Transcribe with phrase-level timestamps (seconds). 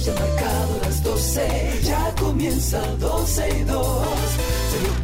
[0.00, 3.98] ya ha marcado las 12, ya comienza 12 y 2.
[4.70, 5.02] Sergio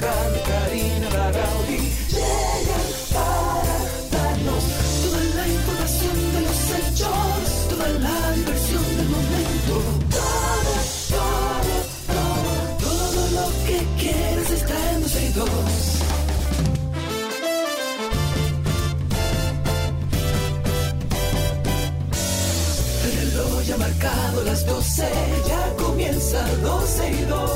[26.64, 27.50] 12 y 2.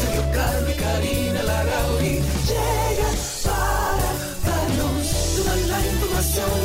[0.00, 0.22] Sergio
[0.70, 2.14] y Karina Larrauri
[2.48, 4.10] llegan para
[4.46, 6.61] darnos toda la información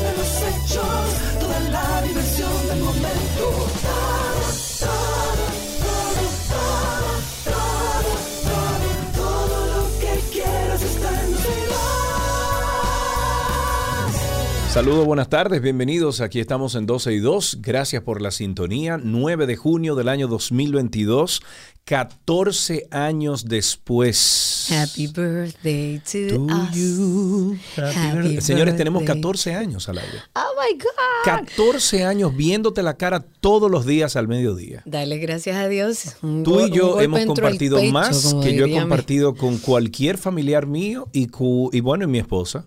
[14.78, 16.22] Saludos, buenas tardes, bienvenidos.
[16.22, 17.58] Aquí estamos en 12 y 2.
[17.64, 19.00] Gracias por la sintonía.
[19.02, 21.42] 9 de junio del año 2022,
[21.84, 24.68] 14 años después.
[24.70, 26.76] Happy birthday to, To us.
[26.76, 27.58] you.
[27.76, 29.20] Happy Señores, tenemos birthday.
[29.20, 30.20] 14 años al aire.
[30.36, 30.88] Oh my God.
[31.26, 34.84] 14 años viéndote la cara todos los días al mediodía.
[34.86, 36.18] Dale gracias a Dios.
[36.22, 40.20] Un Tú y yo hemos compartido pecho, más que yo he mi- compartido con cualquier
[40.20, 42.66] familiar mío y, cu- y bueno, y mi esposa.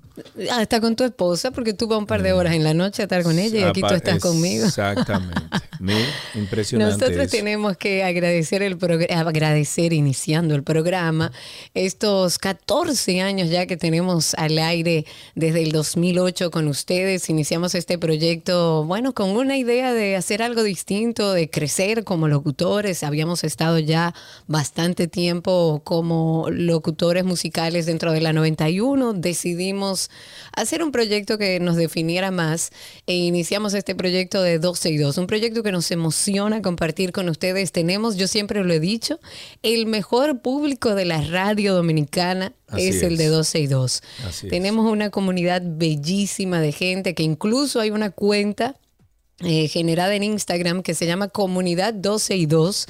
[0.51, 3.05] Hasta con tu esposa, porque tú vas un par de horas en la noche a
[3.05, 4.67] estar con ella y aquí tú estás conmigo.
[4.67, 5.41] Exactamente.
[5.81, 5.99] Mira,
[6.35, 6.93] impresionante.
[6.93, 7.37] Nosotros eso.
[7.37, 8.77] tenemos que agradecer el
[9.11, 11.33] agradecer iniciando el programa
[11.73, 17.31] estos 14 años ya que tenemos al aire desde el 2008 con ustedes.
[17.31, 23.03] Iniciamos este proyecto, bueno, con una idea de hacer algo distinto, de crecer como locutores.
[23.03, 24.15] Habíamos estado ya
[24.47, 29.15] bastante tiempo como locutores musicales dentro de la 91.
[29.15, 30.11] Decidimos
[30.53, 32.71] hacer un proyecto que nos definiera más
[33.07, 37.29] e iniciamos este proyecto de 12 y 2, un proyecto que nos emociona compartir con
[37.29, 37.73] ustedes.
[37.73, 39.19] Tenemos, yo siempre lo he dicho,
[39.65, 44.03] el mejor público de la radio dominicana es, el de 12 y 2.
[44.29, 44.51] Así es.
[44.51, 48.77] Tenemos una comunidad bellísima de gente que incluso hay una cuenta
[49.43, 52.87] eh, generada en Instagram que se llama Comunidad 12 y 2,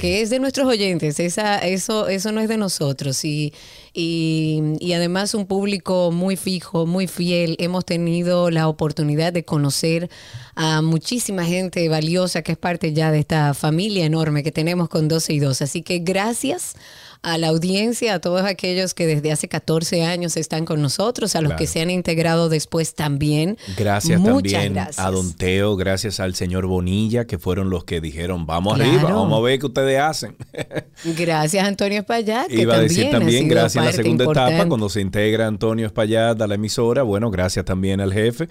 [0.00, 3.24] que es de nuestros oyentes, Esa, eso, eso no es de nosotros.
[3.24, 3.52] Y,
[3.94, 7.56] y, y además un público muy fijo, muy fiel.
[7.60, 10.10] Hemos tenido la oportunidad de conocer
[10.56, 15.06] a muchísima gente valiosa que es parte ya de esta familia enorme que tenemos con
[15.06, 15.62] 12 y 2.
[15.62, 16.74] Así que gracias
[17.22, 21.40] a la audiencia, a todos aquellos que desde hace 14 años están con nosotros, a
[21.40, 21.58] los Claro.
[21.60, 23.56] que se han integrado después también.
[23.76, 24.98] Gracias Muchas también gracias.
[24.98, 28.90] a Don Teo, gracias al señor Bonilla, que fueron los que dijeron, vamos Claro.
[28.90, 30.36] arriba, vamos a ver qué ustedes hacen.
[31.16, 34.40] Gracias Antonio Espaillat, que Iba a también decir ha también, gracias a la segunda etapa,
[34.40, 34.68] importante.
[34.68, 38.48] cuando se integra Antonio Espaillat a la emisora, bueno, gracias también al jefe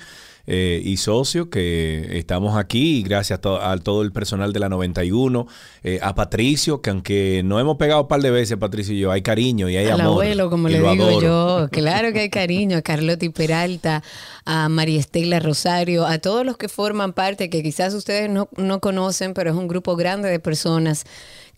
[0.48, 4.60] eh, y socio que estamos aquí, y gracias a, to- a todo el personal de
[4.60, 5.48] la 91,
[5.84, 9.12] eh, a Patricio, que aunque no hemos pegado un par de veces, Patricio y yo,
[9.12, 10.14] hay cariño y hay Al amor.
[10.24, 11.22] abuelo, como le digo adoro.
[11.22, 11.70] yo.
[11.72, 14.04] Claro que hay cariño a Carlotti Peralta,
[14.46, 18.80] a María Estela Rosario, a todos los que forman parte, que quizás ustedes no, no
[18.80, 21.06] conocen, pero es un grupo grande de personas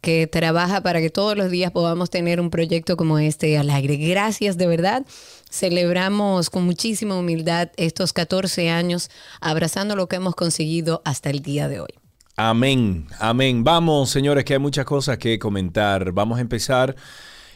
[0.01, 3.95] que trabaja para que todos los días podamos tener un proyecto como este al aire.
[3.95, 5.05] Gracias de verdad.
[5.53, 11.67] Celebramos con muchísima humildad estos 14 años, abrazando lo que hemos conseguido hasta el día
[11.67, 11.89] de hoy.
[12.35, 13.63] Amén, amén.
[13.63, 16.11] Vamos, señores, que hay muchas cosas que comentar.
[16.11, 16.95] Vamos a empezar,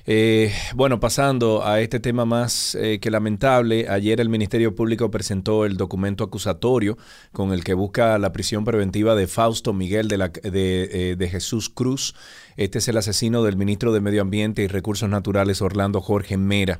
[0.06, 3.90] eh, bueno, pasando a este tema más eh, que lamentable.
[3.90, 7.00] Ayer el Ministerio Público presentó el documento acusatorio
[7.34, 11.30] con el que busca la prisión preventiva de Fausto Miguel de, la- de, eh, de
[11.30, 12.14] Jesús Cruz.
[12.58, 16.80] Este es el asesino del ministro de Medio Ambiente y Recursos Naturales, Orlando Jorge Mera.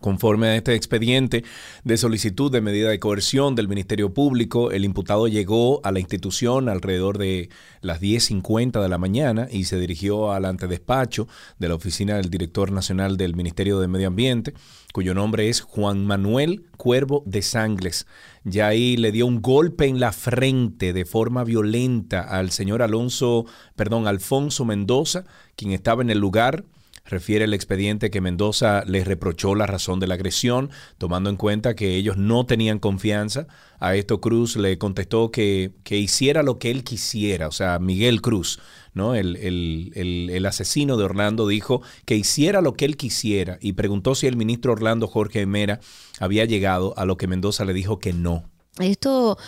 [0.00, 1.44] Conforme a este expediente
[1.82, 6.68] de solicitud de medida de coerción del Ministerio Público, el imputado llegó a la institución
[6.68, 7.48] alrededor de
[7.80, 11.26] las 10.50 de la mañana y se dirigió al antedespacho
[11.58, 14.54] de la oficina del director nacional del Ministerio de Medio Ambiente,
[14.92, 18.06] cuyo nombre es Juan Manuel Cuervo de Sangles.
[18.44, 23.46] Ya ahí le dio un golpe en la frente de forma violenta al señor Alonso,
[23.74, 25.24] perdón, Alfonso Mendoza,
[25.56, 26.64] quien estaba en el lugar.
[27.08, 31.74] Refiere el expediente que Mendoza les reprochó la razón de la agresión, tomando en cuenta
[31.74, 33.46] que ellos no tenían confianza.
[33.80, 38.20] A esto Cruz le contestó que, que hiciera lo que él quisiera, o sea, Miguel
[38.20, 38.60] Cruz,
[38.92, 39.14] ¿no?
[39.14, 43.72] El, el- el- el asesino de Orlando dijo que hiciera lo que él quisiera y
[43.72, 45.80] preguntó si el ministro Orlando Jorge Mera
[46.20, 48.44] había llegado, a lo que Mendoza le dijo que no.
[48.80, 49.38] Esto,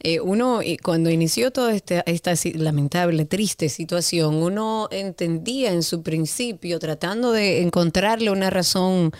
[0.00, 6.78] eh, uno, cuando inició toda esta, esta lamentable, triste situación, uno entendía en su principio,
[6.78, 9.12] tratando de encontrarle una razón,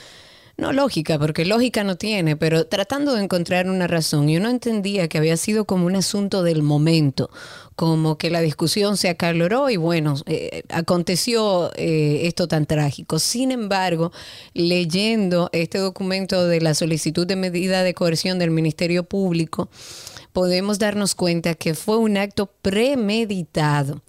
[0.57, 5.09] no lógica, porque lógica no tiene, pero tratando de encontrar una razón, y uno entendía
[5.09, 7.31] que había sido como un asunto del momento,
[7.75, 13.19] como que la discusión se acaloró y bueno, eh, aconteció eh, esto tan trágico.
[13.19, 14.13] Sin embargo,
[14.55, 19.69] leyendo este documento de la solicitud de medida de coerción del Ministerio Público,
[20.33, 24.03] podemos darnos cuenta que fue un acto premeditado.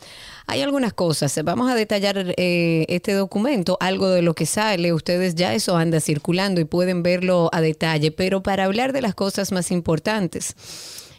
[0.50, 5.36] Hay algunas cosas, vamos a detallar eh, este documento, algo de lo que sale, ustedes
[5.36, 9.52] ya eso anda circulando y pueden verlo a detalle, pero para hablar de las cosas
[9.52, 10.56] más importantes,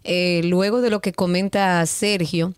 [0.03, 2.55] eh, luego de lo que comenta Sergio,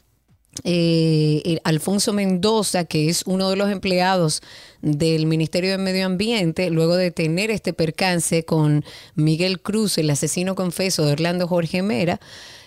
[0.62, 4.40] eh, Alfonso Mendoza, que es uno de los empleados
[4.81, 8.84] del Ministerio de Medio Ambiente, luego de tener este percance con
[9.17, 12.20] Miguel Cruz, el asesino confeso de Orlando Jorge Mera,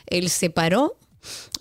[0.08, 0.98] él se paró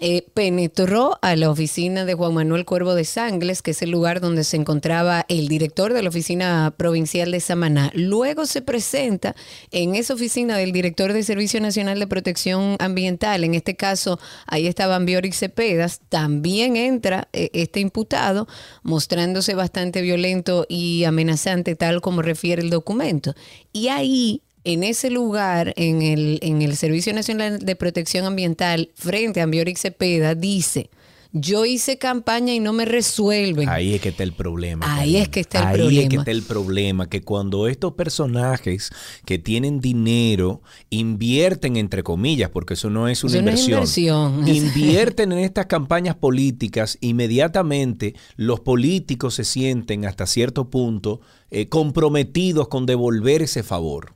[0.00, 4.20] eh, penetró a la oficina de Juan Manuel Cuervo de Sangles, que es el lugar
[4.20, 7.90] donde se encontraba el director de la oficina provincial de Samaná.
[7.94, 9.36] Luego se presenta
[9.70, 14.66] en esa oficina del director del Servicio Nacional de Protección Ambiental, en este caso ahí
[14.66, 18.48] estaba Biorix Cepedas, también entra eh, este imputado
[18.82, 23.34] mostrándose bastante violento y amenazante tal como refiere el documento.
[23.72, 29.40] Y ahí en ese lugar, en el, en el Servicio Nacional de Protección Ambiental, frente
[29.40, 30.90] a Ambiorix Cepeda, dice,
[31.34, 33.68] yo hice campaña y no me resuelven.
[33.68, 34.94] Ahí es que está el problema.
[34.96, 36.02] Ahí es que está el Ahí problema.
[36.02, 38.90] es que está el problema, que cuando estos personajes
[39.24, 40.60] que tienen dinero
[40.90, 44.48] invierten, entre comillas, porque eso no es una Eso no es inversión, inversión.
[44.66, 51.20] invierten en estas campañas políticas, inmediatamente los políticos se sienten hasta cierto punto
[51.50, 54.14] eh, comprometidos con devolver ese favor.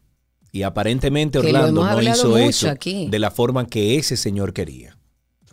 [0.56, 3.08] Y aparentemente Orlando no hizo eso aquí.
[3.10, 4.96] de la forma que ese señor quería.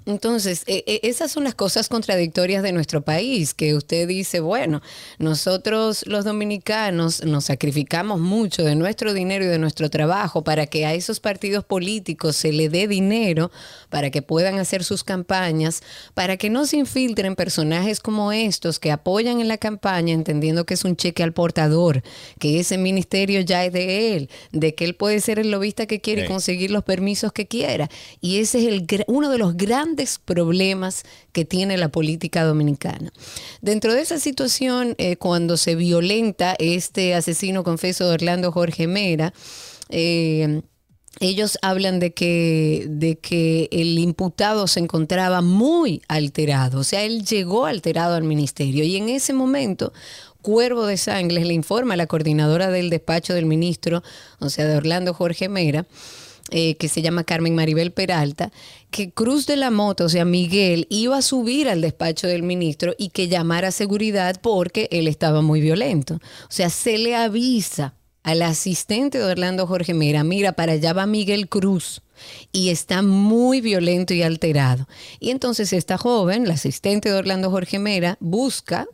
[0.05, 4.81] Entonces, eh, eh, esas son las cosas contradictorias de nuestro país, que usted dice, bueno,
[5.17, 10.85] nosotros los dominicanos nos sacrificamos mucho de nuestro dinero y de nuestro trabajo para que
[10.85, 13.51] a esos partidos políticos se le dé dinero,
[13.89, 15.81] para que puedan hacer sus campañas,
[16.13, 20.73] para que no se infiltren personajes como estos que apoyan en la campaña entendiendo que
[20.73, 22.03] es un cheque al portador,
[22.39, 26.01] que ese ministerio ya es de él, de que él puede ser el lobista que
[26.01, 27.89] quiere y conseguir los permisos que quiera.
[28.19, 29.92] Y ese es el, uno de los grandes
[30.23, 33.11] problemas que tiene la política dominicana.
[33.61, 39.33] Dentro de esa situación, eh, cuando se violenta este asesino confeso de Orlando Jorge Mera,
[39.89, 40.61] eh,
[41.19, 47.23] ellos hablan de que, de que el imputado se encontraba muy alterado, o sea, él
[47.23, 49.93] llegó alterado al ministerio y en ese momento
[50.41, 54.03] Cuervo de Sangles le informa a la coordinadora del despacho del ministro,
[54.39, 55.85] o sea, de Orlando Jorge Mera,
[56.55, 58.51] eh, que se llama Carmen Maribel Peralta,
[58.91, 62.93] que Cruz de la Mota, o sea, Miguel, iba a subir al despacho del ministro
[62.95, 66.19] y que llamara a seguridad porque él estaba muy violento.
[66.43, 71.07] O sea, se le avisa al asistente de Orlando Jorge Mera, mira, para allá va
[71.07, 72.03] Miguel Cruz
[72.51, 74.87] y está muy violento y alterado.
[75.19, 78.87] Y entonces esta joven, la asistente de Orlando Jorge Mera, busca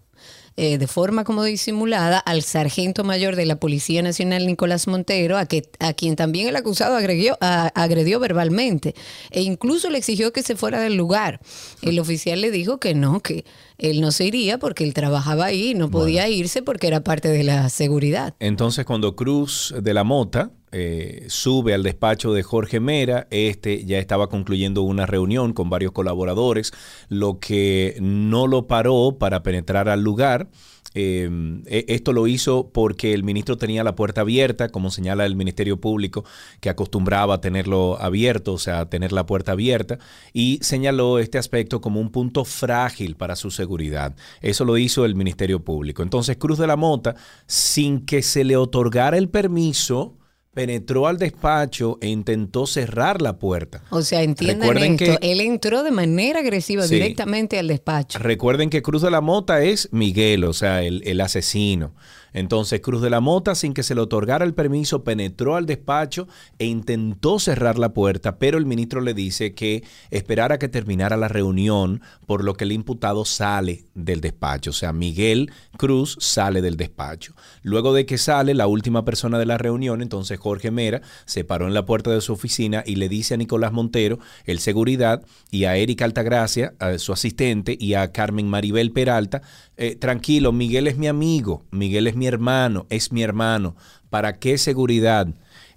[0.61, 5.45] eh, de forma como disimulada al sargento mayor de la Policía Nacional Nicolás Montero, a,
[5.45, 8.93] que, a quien también el acusado agredió, a- agredió verbalmente
[9.31, 11.39] e incluso le exigió que se fuera del lugar.
[11.81, 13.45] El oficial le dijo que no, que
[13.77, 17.43] él no se iría porque él trabajaba ahí no podía irse porque era parte de
[17.45, 18.35] la seguridad.
[18.39, 23.99] Entonces, cuando Cruz de la Mota eh, sube al despacho de Jorge Mera, este ya
[23.99, 26.71] estaba concluyendo una reunión con varios colaboradores,
[27.07, 30.49] lo que no lo paró para penetrar al lugar.
[30.95, 31.29] Eh,
[31.67, 35.79] e- esto lo hizo porque el ministro tenía la puerta abierta, como señala el Ministerio
[35.79, 36.23] Público,
[36.61, 39.99] que acostumbraba a tenerlo abierto, o sea, tener la puerta abierta,
[40.33, 44.15] y señaló este aspecto como un punto frágil para su seguridad.
[44.41, 46.01] Eso lo hizo el Ministerio Público.
[46.03, 50.18] Entonces, Cruz de la Mota, sin que se le otorgara el permiso,
[50.53, 53.83] penetró al despacho e intentó cerrar la puerta.
[53.91, 56.95] O sea, entiendan Recuerden esto, que- él entró de manera agresiva Sí.
[56.95, 58.19] directamente al despacho.
[58.19, 61.93] Recuerden que Cruz de la Mota es Miguel, o sea, el, el asesino.
[62.33, 66.27] Entonces Cruz de la Mota, sin que se le otorgara el permiso, penetró al despacho
[66.57, 71.27] e intentó cerrar la puerta, pero el ministro le dice que esperara que terminara la
[71.27, 74.69] reunión, por lo que el imputado sale del despacho.
[74.71, 77.33] O sea, Miguel Cruz sale del despacho.
[77.61, 81.67] Luego de que sale la última persona de la reunión, entonces Jorge Mera se paró
[81.67, 85.65] en la puerta de su oficina y le dice a Nicolás Montero, el seguridad, y
[85.65, 89.41] a Erika Altagracia, a su asistente, y a Carmen Maribel Peralta,
[89.79, 93.77] eh, tranquilo, Miguel es mi amigo, Miguel es mi hermano, es mi hermano.
[94.09, 95.27] ¿Para qué seguridad?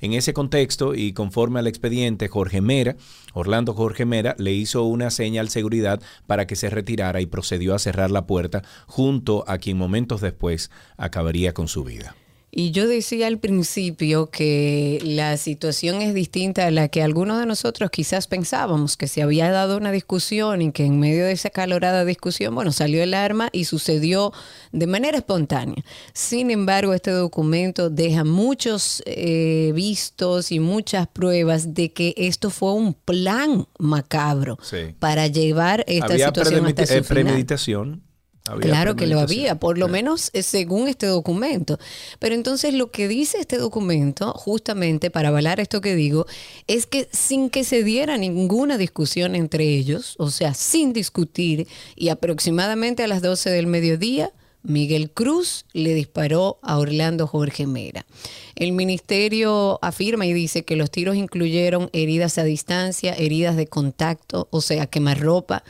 [0.00, 2.96] En ese contexto y conforme al expediente, Jorge Mera,
[3.32, 7.76] Orlando Jorge Mera, le hizo una seña al seguridad para que se retirara y procedió
[7.76, 12.16] a cerrar la puerta junto a quien momentos después acabaría con su vida.
[12.54, 17.46] Y yo decía al principio que la situación es distinta a la que algunos de
[17.46, 21.48] nosotros quizás pensábamos, que se había dado una discusión y que en medio de esa
[21.48, 24.34] calorada discusión, bueno, salió el arma y sucedió
[24.70, 25.82] de manera espontánea.
[26.12, 32.74] Sin embargo, este documento deja muchos eh, vistos y muchas pruebas de que esto fue
[32.74, 34.94] un plan macabro Sí.
[34.98, 38.02] para llevar esta Había situación hasta su eh, premeditación.
[38.46, 39.92] Había Claro que lo había, por lo Sí.
[39.92, 41.78] menos eh, según este documento.
[42.18, 46.26] Pero entonces lo que dice este documento, justamente para avalar esto que digo,
[46.66, 52.08] es que sin que se diera ninguna discusión entre ellos, o sea, sin discutir, y
[52.08, 54.32] aproximadamente a las 12 del mediodía,
[54.64, 58.06] Miguel Cruz le disparó a Orlando Jorge Mera.
[58.54, 64.46] El ministerio afirma y dice que los tiros incluyeron heridas a distancia, heridas de contacto,
[64.50, 65.64] o sea, quemarropa.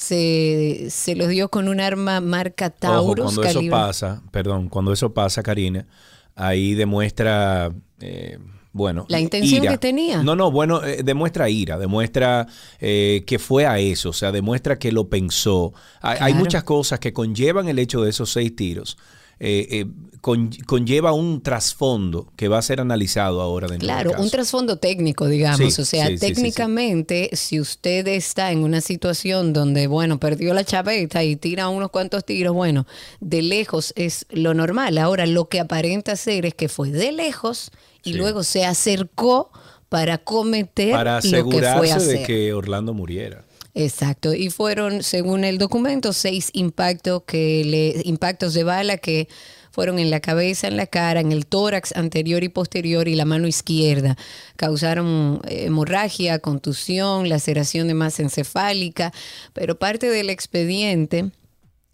[0.00, 3.34] Se, se los dio con un arma marca Ojo, Taurus.
[3.34, 5.86] cuando eso pasa, perdón, cuando eso pasa, Karina,
[6.34, 8.38] ahí demuestra, eh,
[8.72, 9.72] bueno, La intención ira.
[9.72, 10.22] que tenía.
[10.22, 12.46] No, no, bueno, eh, demuestra ira, demuestra
[12.78, 15.74] eh, que fue a eso, o sea, demuestra que lo pensó.
[16.00, 18.96] Hay, hay muchas cosas que conllevan el hecho de esos seis tiros.
[19.40, 19.86] Eh, eh,
[20.20, 25.26] con- conlleva un trasfondo que va a ser analizado ahora dentro Claro, un trasfondo técnico,
[25.26, 25.74] digamos.
[25.74, 30.52] Sí, o sea, sí, sí, técnicamente, si usted está en una situación donde, bueno, perdió
[30.52, 32.86] la chaveta y tira unos cuantos tiros, bueno,
[33.20, 34.98] de lejos es lo normal.
[34.98, 37.70] Ahora, lo que aparenta ser es que fue de lejos
[38.02, 39.50] y luego se acercó
[39.88, 42.18] para cometer para lo que fue a asegurarse hacer.
[42.20, 43.44] de que Orlando muriera.
[43.80, 49.26] Exacto, y fueron, según el documento, seis impactos que le, impactos de bala que
[49.70, 53.24] fueron en la cabeza, en la cara, en el tórax anterior y posterior y la
[53.24, 54.18] mano izquierda.
[54.56, 59.12] Causaron eh, hemorragia, contusión, laceración de masa encefálica,
[59.54, 61.30] pero parte del expediente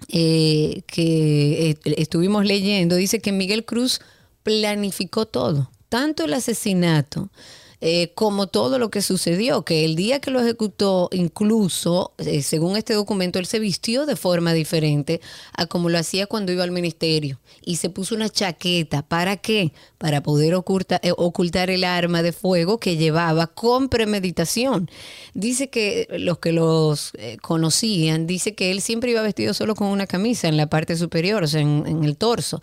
[0.09, 4.00] eh, que eh, estuvimos leyendo dice que Miguel Cruz
[4.43, 7.31] planificó todo, tanto el asesinato
[7.80, 12.76] eh, como todo lo que sucedió, que el día que lo ejecutó, incluso, eh, según
[12.76, 15.21] este documento, él se vistió de forma diferente
[15.52, 19.02] a como lo hacía cuando iba al ministerio y se puso una chaqueta.
[19.02, 19.73] ¿Para qué?
[19.99, 24.90] Para poder eh, ocultar el arma de fuego que llevaba con premeditación.
[25.35, 29.88] Dice que los que los eh, conocían, dice que él siempre iba vestido solo con
[29.88, 32.61] una camisa en la parte superior, o sea, en- en el torso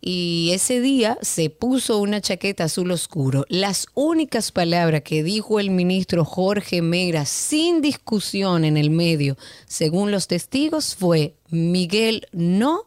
[0.00, 3.44] y ese día se puso una chaqueta azul oscuro.
[3.48, 10.10] Las únicas palabras que dijo el ministro Jorge Mera sin discusión en el medio, según
[10.10, 12.86] los testigos, fue Miguel no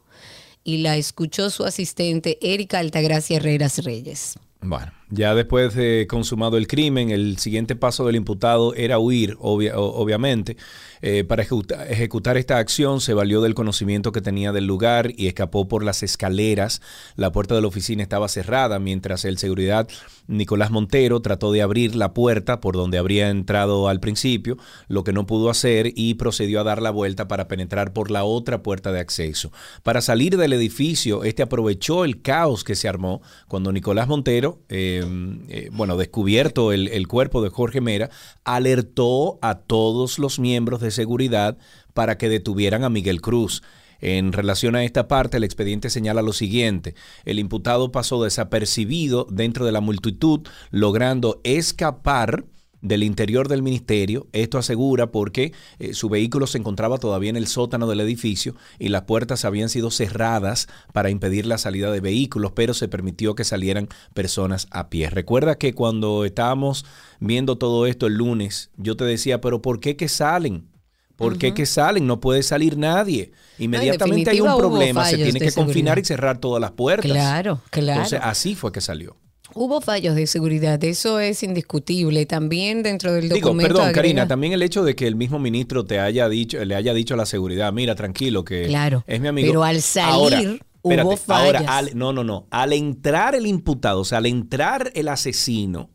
[0.63, 4.39] y la escuchó su asistente Erika Altagracia Herreras Reyes.
[4.61, 10.57] Bueno, ya después de consumado el crimen, el siguiente paso del imputado era huir, obviamente.
[11.05, 15.27] Eh, para ejecuta- ejecutar esta acción se valió del conocimiento que tenía del lugar y
[15.27, 16.81] escapó por las escaleras.
[17.17, 19.87] La puerta de la oficina estaba cerrada mientras el seguridad
[20.27, 25.11] Nicolás Montero trató de abrir la puerta por donde habría entrado al principio, lo que
[25.11, 28.93] no pudo hacer y procedió a dar la vuelta para penetrar por la otra puerta
[28.93, 29.51] de acceso.
[29.83, 35.02] Para salir del edificio, este aprovechó el caos que se armó cuando Nicolás Montero, eh,
[35.49, 38.09] eh, bueno, descubierto el, el cuerpo de Jorge Mera,
[38.43, 41.57] alertó a todos los miembros de seguridad
[41.93, 43.63] para que detuvieran a Miguel Cruz.
[44.03, 46.93] En relación a esta parte, el expediente señala lo siguiente.
[47.23, 50.41] El imputado pasó desapercibido dentro de la multitud,
[50.71, 52.43] logrando escapar
[52.83, 54.27] del interior del ministerio.
[54.33, 58.89] Esto asegura porque eh, su vehículo se encontraba todavía en el sótano del edificio y
[58.89, 63.45] las puertas habían sido cerradas para impedir la salida de vehículos, pero se permitió que
[63.45, 65.09] salieran personas a pie.
[65.09, 66.85] Recuerda que cuando estábamos
[67.19, 70.67] viendo todo esto el lunes, yo te decía, pero ¿por qué que salen?
[71.15, 72.05] ¿Por qué que salen?
[72.05, 73.31] No puede salir nadie.
[73.59, 75.97] Inmediatamente hay un problema, se tiene que confinar seguridad.
[75.97, 77.09] y cerrar todas las puertas.
[77.09, 78.01] Claro, claro.
[78.01, 79.15] Entonces, así fue que salió.
[79.55, 82.25] Hubo fallos de seguridad, eso es indiscutible.
[82.25, 83.67] También dentro del Digo, documento.
[83.73, 86.75] perdón, agrega- Karina, también el hecho de que el mismo ministro te haya dicho, le
[86.75, 89.47] haya dicho a la seguridad, mira, tranquilo, que Claro, es mi amigo.
[89.47, 90.41] pero al salir Ahora,
[90.81, 91.45] hubo espérate, fallas.
[91.61, 92.47] Ahora, al- no, no, no.
[92.49, 95.89] Al entrar el imputado, o sea, al entrar el asesino,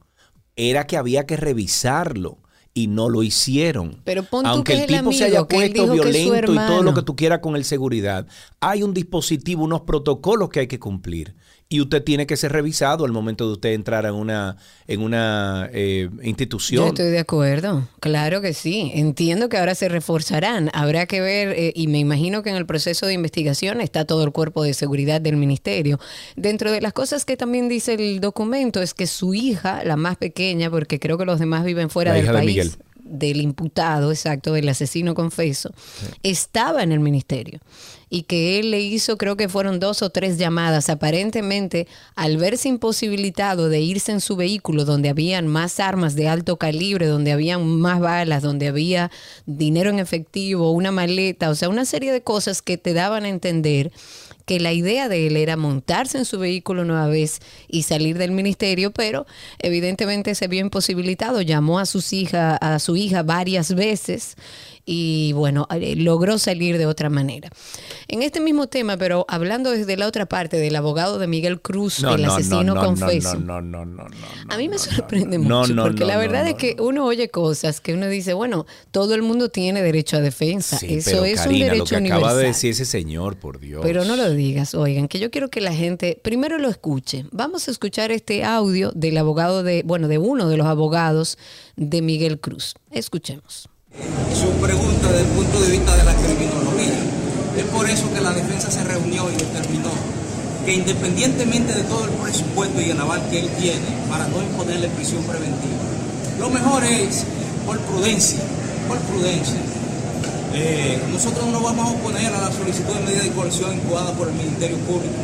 [0.57, 2.39] era que había que revisarlo.
[2.75, 4.03] Y no lo hicieron.
[4.05, 6.83] Pero pon Aunque que el es el tipo se amigo, haya puesto violento y todo
[6.85, 8.29] lo que tú quieras con el seguridad,
[8.61, 11.35] hay un dispositivo, unos protocolos que hay que cumplir.
[11.71, 14.57] Y usted tiene que ser revisado al momento de usted entrar en una,
[14.87, 16.89] en una eh, Yo institución.
[16.89, 18.91] estoy de acuerdo, claro que sí.
[18.95, 20.71] Entiendo que ahora se reforzarán.
[20.73, 24.25] Habrá que ver, eh, y me imagino que en el proceso de investigación está todo
[24.25, 26.01] el cuerpo de seguridad del ministerio.
[26.37, 30.17] Dentro de las cosas que también dice el documento es que su hija, la más
[30.17, 32.49] pequeña, porque creo que los demás viven fuera La del hija de país.
[32.49, 32.73] Miguel.
[33.09, 35.73] Del imputado, exacto, del asesino confeso,
[36.23, 37.61] estaba en el ministerio.
[38.11, 42.69] y que él le hizo, creo que fueron dos o tres llamadas, aparentemente al verse
[42.69, 47.67] imposibilitado de irse en su vehículo donde habían más armas de alto calibre, donde habían
[47.67, 49.11] más balas, donde había
[49.45, 53.29] dinero en efectivo, una maleta, o sea, una serie de cosas que te daban a
[53.29, 53.93] entender
[54.49, 58.31] que la idea de él era montarse en su vehículo nueva vez y salir del
[58.31, 59.27] ministerio, pero
[59.59, 61.43] evidentemente se vio imposibilitado.
[61.43, 64.37] Llamó a sus hija, a su hija varias veces
[64.91, 67.51] y bueno, eh, logró salir de otra manera.
[68.09, 72.03] En este mismo tema, pero hablando desde la otra parte del abogado de Miguel Cruz,
[72.03, 73.39] el asesino confeso.
[73.39, 74.17] No, no, no, no,
[74.49, 78.07] A mí me sorprende mucho, porque la verdad es que uno oye cosas que uno
[78.07, 80.79] dice, bueno, todo el mundo tiene derecho a defensa.
[80.83, 83.83] Eso es un derecho lo que acaba de decir ese señor, por Dios.
[83.83, 87.27] Pero no lo digas, oigan, que yo quiero que la gente primero lo escuche.
[87.31, 91.37] Vamos a escuchar este audio del abogado de, bueno, de uno de los abogados
[91.77, 92.75] de Miguel Cruz.
[92.91, 93.69] Escuchemos
[94.35, 96.99] su pregunta desde el punto de vista de la criminología.
[97.57, 99.91] Es por eso que la defensa se reunió y determinó
[100.65, 104.89] que independientemente de todo el presupuesto y el aval que él tiene para no imponerle
[104.89, 105.83] prisión preventiva,
[106.39, 107.25] lo mejor es,
[107.67, 108.41] por prudencia,
[108.87, 109.59] por prudencia,
[110.55, 114.29] eh, nosotros no vamos a oponer a la solicitud de medida de coerción incubada por
[114.29, 115.15] el Ministerio Público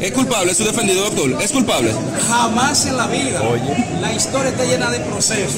[0.00, 1.42] ¿Es culpable su defendido, doctor?
[1.42, 1.90] ¿Es culpable?
[2.28, 3.40] Jamás en la vida.
[4.00, 5.56] La historia está llena de procesos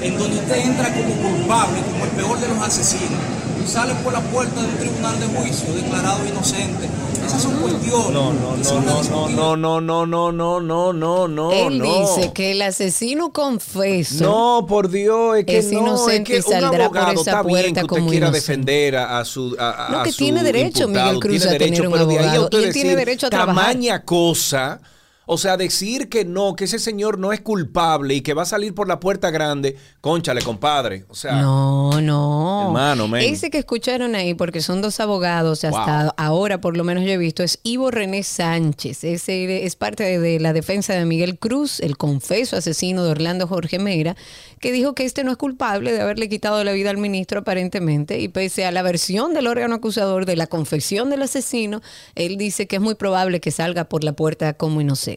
[0.00, 3.20] en donde usted entra como culpable, como el peor de los asesinos
[3.66, 6.88] sale por la puerta de un tribunal de juicio declarado inocente.
[7.26, 8.10] Esas son cuestiones.
[8.12, 11.52] No, no, no, no, no, no, no, no, no, no, no.
[11.52, 14.24] Él dice que el asesino confeso.
[14.24, 17.86] No, por Dios, es que es inocente es que y saldrá por esa puerta que
[17.86, 21.98] como quiera defender a, su a, No, que tiene derecho Miguel Cruz a tener un
[21.98, 22.48] abogado.
[22.52, 23.54] Y él tiene derecho a trabajar.
[23.54, 24.80] Tamaña cosa
[25.26, 28.46] o sea, decir que no, que ese señor no es culpable y que va a
[28.46, 31.06] salir por la puerta grande, conchale, compadre.
[31.08, 32.66] O sea, no, no.
[32.66, 37.10] Hermano, Ese que escucharon ahí, porque son dos abogados, hasta ahora por lo menos yo
[37.10, 39.04] he visto, es Ivo René Sánchez.
[39.04, 43.78] Ese es parte de la defensa de Miguel Cruz, el confeso asesino de Orlando Jorge
[43.78, 44.16] Meira,
[44.60, 48.20] que dijo que este no es culpable de haberle quitado la vida al ministro aparentemente
[48.20, 51.80] y pese a la versión del órgano acusador de la confesión del asesino,
[52.14, 55.13] él dice que es muy probable que salga por la puerta como inocente.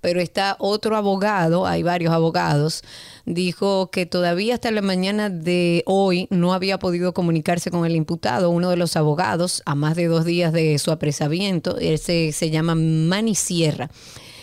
[0.00, 2.82] Pero está otro abogado, hay varios abogados,
[3.24, 8.50] dijo que todavía hasta la mañana de hoy no había podido comunicarse con el imputado,
[8.50, 11.78] uno de los abogados, a más de dos días de su apresamiento.
[11.78, 13.90] Ese se llama Mani Sierra.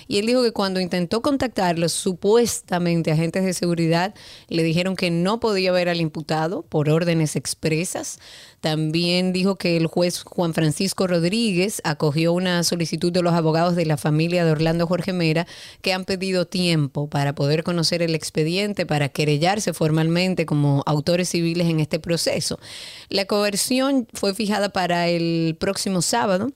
[0.08, 4.16] Y él dijo que cuando intentó contactarlo, supuestamente agentes de seguridad
[4.48, 8.20] le dijeron que no podía ver al imputado por órdenes expresas.
[8.62, 13.86] También dijo que el juez Juan Francisco Rodríguez acogió una solicitud de los abogados de
[13.86, 15.46] la familia de Orlando Jorge Mera
[15.82, 21.68] que han pedido tiempo para poder conocer el expediente, para querellarse formalmente como autores civiles
[21.68, 22.60] en este proceso.
[23.10, 26.52] La coerción fue fijada para el próximo sábado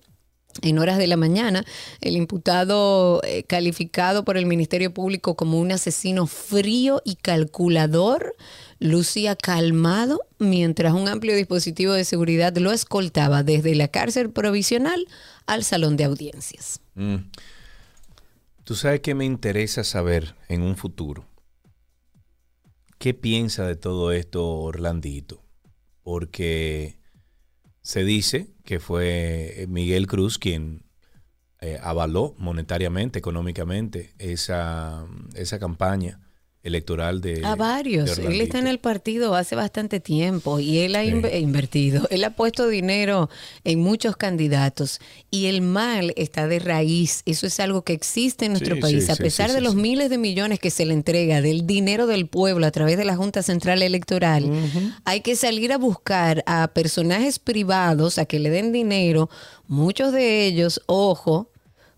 [0.61, 1.63] en horas de la mañana,
[2.01, 8.35] el imputado eh, calificado por el Ministerio Público como un asesino frío y calculador
[8.81, 15.07] lucía calmado mientras un amplio dispositivo de seguridad lo escoltaba desde la cárcel provisional
[15.45, 16.81] al salón de audiencias.
[16.95, 17.17] Mm.
[18.63, 21.25] Tú sabes que me interesa saber en un futuro.
[22.97, 25.43] ¿Qué piensa de todo esto Orlandito?
[26.01, 26.97] Porque
[27.83, 30.83] se dice que fue Miguel Cruz quien
[31.59, 36.19] eh, avaló monetariamente, económicamente, esa, esa campaña
[36.63, 37.41] electoral de...
[37.43, 38.19] A varios.
[38.19, 42.07] él está en el partido hace bastante tiempo y él ha invertido.
[42.11, 43.29] Él ha puesto dinero
[43.63, 44.99] en muchos candidatos
[45.31, 47.23] y el mal está de raíz.
[47.25, 49.09] Eso es algo que existe en nuestro país.
[49.09, 52.65] a pesar de los miles de millones que se le entrega del dinero del pueblo
[52.65, 54.49] a través de la Junta Central Electoral,
[55.05, 59.29] hay que salir a buscar a personajes privados a que le den dinero.
[59.67, 61.50] Muchos de ellos, ojo,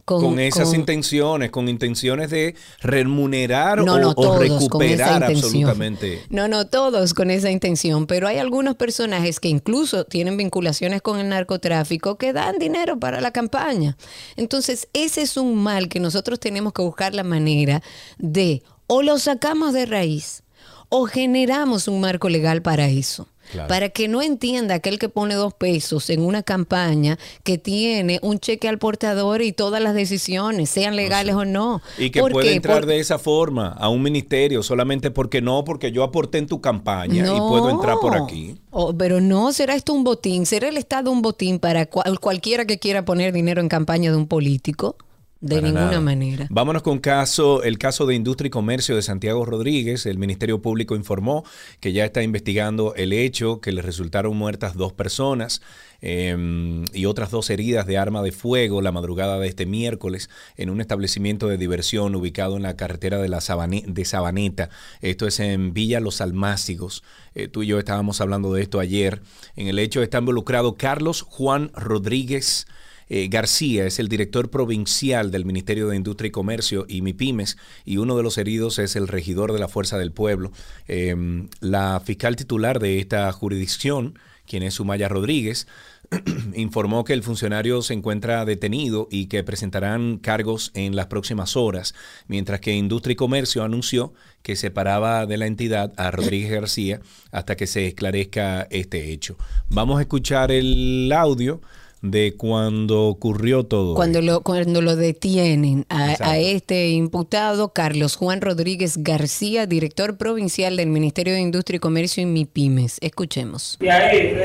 [0.05, 6.23] con, esas intenciones, con intenciones de remunerar o, recuperar absolutamente.
[6.29, 11.19] No, no todos con esa intención, pero hay algunos personajes que incluso tienen vinculaciones con
[11.19, 13.97] el narcotráfico que dan dinero para la campaña.
[14.35, 17.81] Entonces, ese es un mal que nosotros tenemos que buscar la manera
[18.17, 20.43] de o lo sacamos de raíz
[20.89, 23.27] o generamos un marco legal para eso.
[23.67, 28.39] Para que no entienda aquel que pone dos pesos en una campaña que tiene un
[28.39, 31.81] cheque al portador y todas las decisiones, sean legales o no.
[31.97, 36.03] Y que puede entrar de esa forma a un ministerio solamente porque no, porque yo
[36.03, 38.55] aporté en tu campaña y puedo entrar por aquí.
[38.97, 43.05] pero no, será esto un botín, será el Estado un botín para cualquiera que quiera
[43.05, 44.95] poner dinero en campaña de un político.
[45.43, 45.99] De Para ninguna nada.
[45.99, 46.47] manera.
[46.49, 50.05] Vámonos con caso, el caso de Industria y Comercio de Santiago Rodríguez.
[50.05, 51.43] El Ministerio Público informó
[51.81, 55.61] que ya está investigando el hecho que le resultaron muertas dos personas
[56.01, 60.69] eh, y otras dos heridas de arma de fuego la madrugada de este miércoles en
[60.69, 64.69] un establecimiento de diversión ubicado en la carretera de, la Sabane- de Sabaneta.
[65.01, 67.03] Esto es en Villa Los Almácigos.
[67.35, 69.21] Eh, tú y yo estábamos hablando de esto ayer.
[69.57, 72.65] En el hecho está involucrado Carlos Juan Rodríguez.
[73.09, 77.97] Eh, García es el director provincial del Ministerio de Industria y Comercio y MIPIMES y
[77.97, 80.51] uno de los heridos es el regidor de la Fuerza del Pueblo.
[80.87, 81.15] Eh,
[81.59, 85.67] la fiscal titular de esta jurisdicción, quien es Sumaya Rodríguez,
[86.55, 91.93] informó que el funcionario se encuentra detenido y que presentarán cargos en las próximas horas,
[92.27, 96.99] mientras que Industria y Comercio anunció que separaba de la entidad a Rodríguez García
[97.31, 99.37] hasta que se esclarezca este hecho.
[99.69, 101.61] Vamos a escuchar el audio
[102.03, 103.95] de cuando ocurrió todo.
[103.95, 110.75] Cuando lo, cuando lo detienen a, a este imputado, Carlos Juan Rodríguez García, director provincial
[110.75, 112.97] del Ministerio de Industria y Comercio y MIPIMES.
[113.01, 113.77] Escuchemos.
[113.79, 114.35] Y ahí.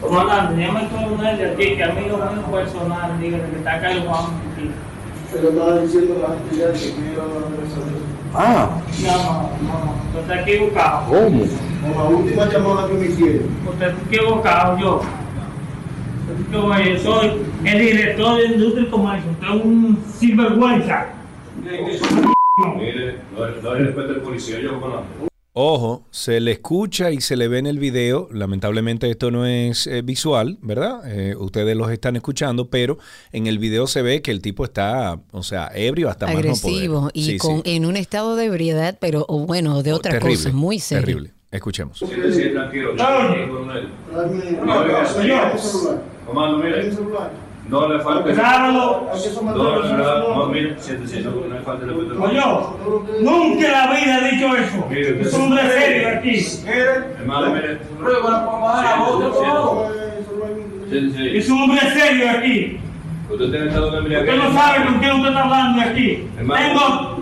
[0.00, 4.24] Comandante, llama al coronel de aquí, que amigo mío personal, dígale que está Carlos Juan.
[5.32, 8.15] Pero estaba diciendo la actividad que quiero resolver.
[8.38, 8.68] Ah,
[9.02, 11.06] No, no, no, usted está equivocado.
[11.08, 11.44] ¿cómo?
[11.82, 13.48] Con la última llamada que me hicieron.
[13.68, 15.00] Usted está equivocado, yo.
[15.00, 17.32] Usted está equivocado, Yo soy
[17.64, 19.30] el director de Industria y Comercio.
[19.30, 21.06] Usted es un sinvergüenza.
[22.76, 24.22] Mire, no, no hay respeto al
[25.58, 28.28] Ojo, se le escucha y se le ve en el video.
[28.30, 31.00] Lamentablemente esto no es eh, visual, ¿verdad?
[31.10, 32.98] Eh, ustedes los están escuchando, pero
[33.32, 36.38] en el video se ve que el tipo está, o sea, ebrio hasta más no
[36.40, 37.12] Agresivo poder.
[37.14, 37.74] y Sí, con, sí.
[37.74, 41.06] en un estado de ebriedad, pero o bueno, de otra terrible, cosa, muy serio.
[41.06, 41.32] Terrible.
[41.50, 42.00] Escuchemos.
[42.00, 43.06] Tranquilo, No.
[47.68, 48.32] No le falte.
[48.32, 52.22] Claro, No, no, no, no, mire, siéntese, no, no le falte respeto.
[52.22, 52.40] oye,
[53.22, 54.86] nunca en la vida he dicho eso.
[54.88, 56.46] Mire, Es un hombre serio aquí.
[57.18, 57.78] Hermano, mire,
[60.88, 61.38] siéntese.
[61.38, 62.80] Es un hombre serio aquí.
[63.28, 64.34] Usted tiene estado de embriaguez.
[64.34, 66.28] Usted no sabe con quién usted está hablando aquí.
[66.38, 66.62] Hermano.
[66.64, 67.16] Tengo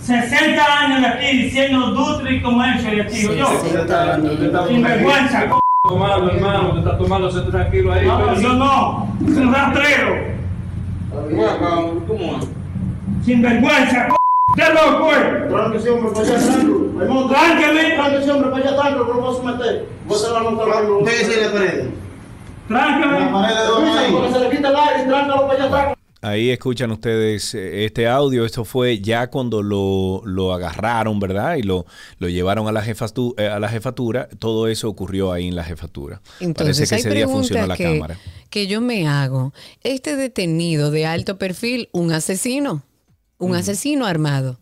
[0.00, 3.22] 60 años de aquí diciendo industria y comercio de aquí.
[3.36, 3.46] Yo,
[4.68, 5.46] sin vergüenza.
[5.88, 8.06] Tomando, hermano, usted está tomando, se tranquilo ahí.
[8.06, 9.08] No, yo no.
[9.26, 10.38] Es un rastrero.
[13.24, 14.08] Sin vergüenza.
[14.56, 14.64] c*****.
[14.74, 15.10] Loco.
[15.48, 16.76] Tranque ese hombre para allá, tranquilo.
[16.98, 17.94] Raimundo, Tránqueme.
[17.94, 19.88] Tranque ese hombre para allá, tranquilo, que no lo vas a someter.
[20.06, 20.40] Voy a hacer la.
[21.04, 21.86] Pégase pared.
[22.68, 23.20] Tránqueme.
[23.20, 24.12] La pared de dos ahí.
[24.12, 25.97] Porque se le quita el aire y tráncalo para allá, tranquilo.
[26.20, 28.44] Ahí escuchan ustedes eh, este audio.
[28.44, 31.56] Esto fue ya cuando lo, lo agarraron, ¿verdad?
[31.56, 31.86] Y lo,
[32.18, 34.28] lo llevaron a la, jefatu- eh, a la jefatura.
[34.38, 36.20] Todo eso ocurrió ahí en la jefatura.
[36.40, 38.18] Entonces, Parece que hay ese día funcionó preguntas la que, cámara.
[38.50, 39.52] que yo me hago.
[39.84, 42.82] Este detenido de alto perfil, un asesino,
[43.38, 44.58] un asesino armado,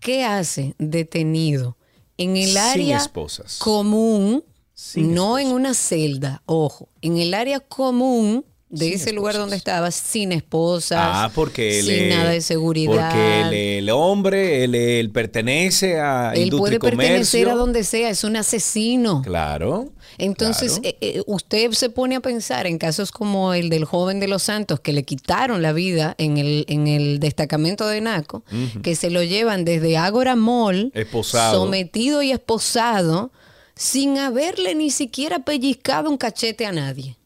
[0.00, 1.76] ¿qué hace detenido
[2.18, 3.58] en el Sin área esposas.
[3.58, 4.42] común,
[4.74, 9.90] Sin no en una celda, ojo, en el área común de ese lugar donde estaba,
[9.92, 12.92] sin esposas, Ah, porque él sin es- nada de seguridad.
[13.10, 17.84] Porque él, el hombre, él, él pertenece a Él industria puede y pertenecer a donde
[17.84, 19.22] sea, es un asesino.
[19.22, 19.92] Claro.
[20.18, 20.88] Entonces, claro.
[20.88, 24.42] eh, eh, usted se pone a pensar en casos como el del joven de los
[24.42, 28.42] Santos, que le quitaron la vida en el, en el destacamento de Naco,
[28.82, 31.64] que se lo llevan desde Ágora Mall, Esposado.
[31.64, 33.30] sometido y esposado,
[33.76, 37.16] sin haberle ni siquiera pellizcado un cachete a nadie.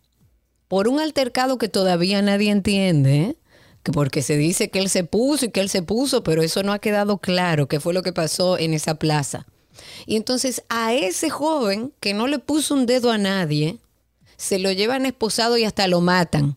[0.70, 3.36] Por un altercado que todavía nadie entiende, ¿eh?
[3.82, 6.62] que porque se dice que él se puso y que él se puso, pero eso
[6.62, 9.48] no ha quedado claro qué fue lo que pasó en esa plaza.
[10.06, 13.80] Y entonces a ese joven que no le puso un dedo a nadie,
[14.36, 16.56] se lo llevan esposado y hasta lo matan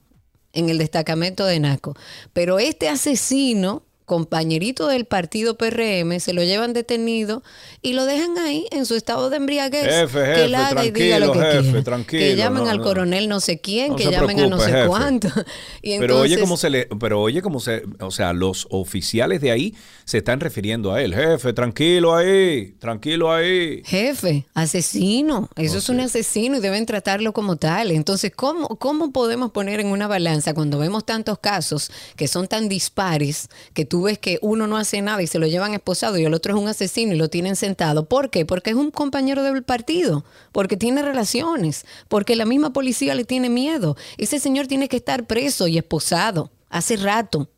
[0.52, 1.96] en el destacamento de Naco.
[2.34, 7.44] Pero este asesino, compañerito del partido PRM, se lo llevan detenido
[7.82, 9.84] y lo dejan ahí en su estado de embriaguez.
[9.86, 11.84] Jefe, que jefe, él haga y diga lo que jefe, quiera.
[11.84, 12.84] tranquilo, que llamen no, al no.
[12.84, 15.28] coronel no sé quién, No que llamen a no sé cuánto.
[15.82, 19.42] Y pero oye entonces- cómo se le, pero oye cómo se, o sea, los oficiales
[19.42, 21.14] de ahí se están refiriendo a él.
[21.14, 23.82] Jefe, tranquilo ahí, tranquilo ahí.
[23.86, 25.50] Jefe, asesino.
[25.56, 27.92] Eso es un asesino y deben tratarlo como tal.
[27.92, 32.68] Entonces, ¿cómo, ¿cómo podemos poner en una balanza cuando vemos tantos casos que son tan
[32.70, 36.26] dispares que tú ves que uno no hace nada y se lo llevan esposado y
[36.26, 38.06] el otro es un asesino y lo tienen sentado?
[38.06, 38.44] ¿Por qué?
[38.44, 43.52] Porque es un compañero del partido, porque tiene relaciones, porque la misma policía le tiene
[43.52, 43.96] miedo.
[44.18, 47.52] Ese señor tiene que estar preso y esposado hace rato.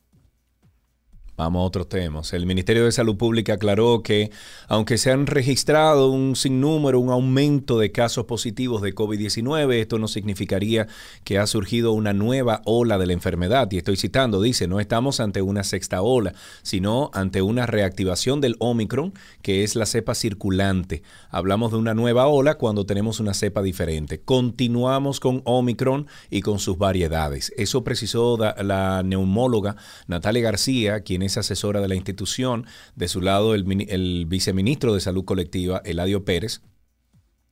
[1.37, 2.31] Vamos a otros temas.
[2.31, 4.31] El Ministerio de Salud Pública aclaró que,
[4.69, 10.07] aunque se han registrado un sinnúmero, un aumento de casos positivos de COVID-19, esto no
[10.07, 10.87] significaría
[11.25, 13.69] que ha surgido una nueva ola de la enfermedad.
[13.69, 18.55] Y estoy citando, dice, no estamos ante una sexta ola, sino ante una reactivación del
[18.59, 21.03] Omicron, que es la cepa circulante.
[21.29, 24.21] Hablamos de una nueva ola cuando tenemos una cepa diferente.
[24.21, 27.51] Continuamos con Omicron y con sus variedades.
[27.57, 29.75] Eso precisó la neumóloga
[30.07, 32.65] Natalia García, quien es asesora de la institución.
[32.95, 36.61] De su lado, el, mini- el viceministro de Salud Colectiva, Eladio Pérez,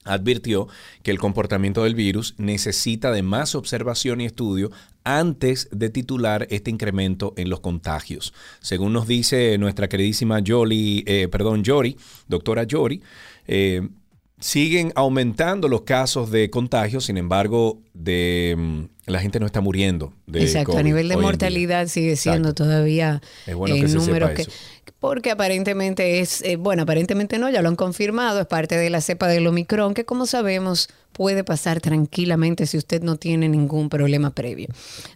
[0.05, 0.67] advirtió
[1.01, 4.69] que el comportamiento del virus necesita de más observación y estudio
[5.05, 8.33] antes de titular este incremento en los contagios.
[8.59, 11.63] Según nos dice nuestra queridísima Yoli, eh, perdón,
[12.27, 13.01] doctora Yori,
[13.47, 13.87] eh,
[14.43, 20.11] siguen aumentando los casos de contagios, sin embargo, de mm, la gente no está muriendo.
[20.27, 22.65] De Exacto, a nivel de mortalidad sigue siendo Exacto.
[22.65, 24.45] todavía Es bueno el que se número que...
[25.03, 29.01] Porque aparentemente es, eh, bueno, aparentemente no, ya lo han confirmado, es parte de la
[29.01, 34.29] cepa del Omicron, que como sabemos puede pasar tranquilamente si usted no tiene ningún problema
[34.29, 34.69] previo.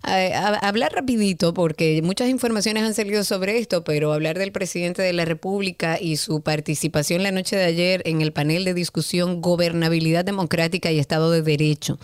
[0.03, 5.23] Hablar rapidito, porque muchas informaciones han salido sobre esto, pero hablar del presidente de la
[5.23, 10.91] República y su participación la noche de ayer en el panel de discusión Gobernabilidad Democrática
[10.91, 11.97] y Estado de Derecho.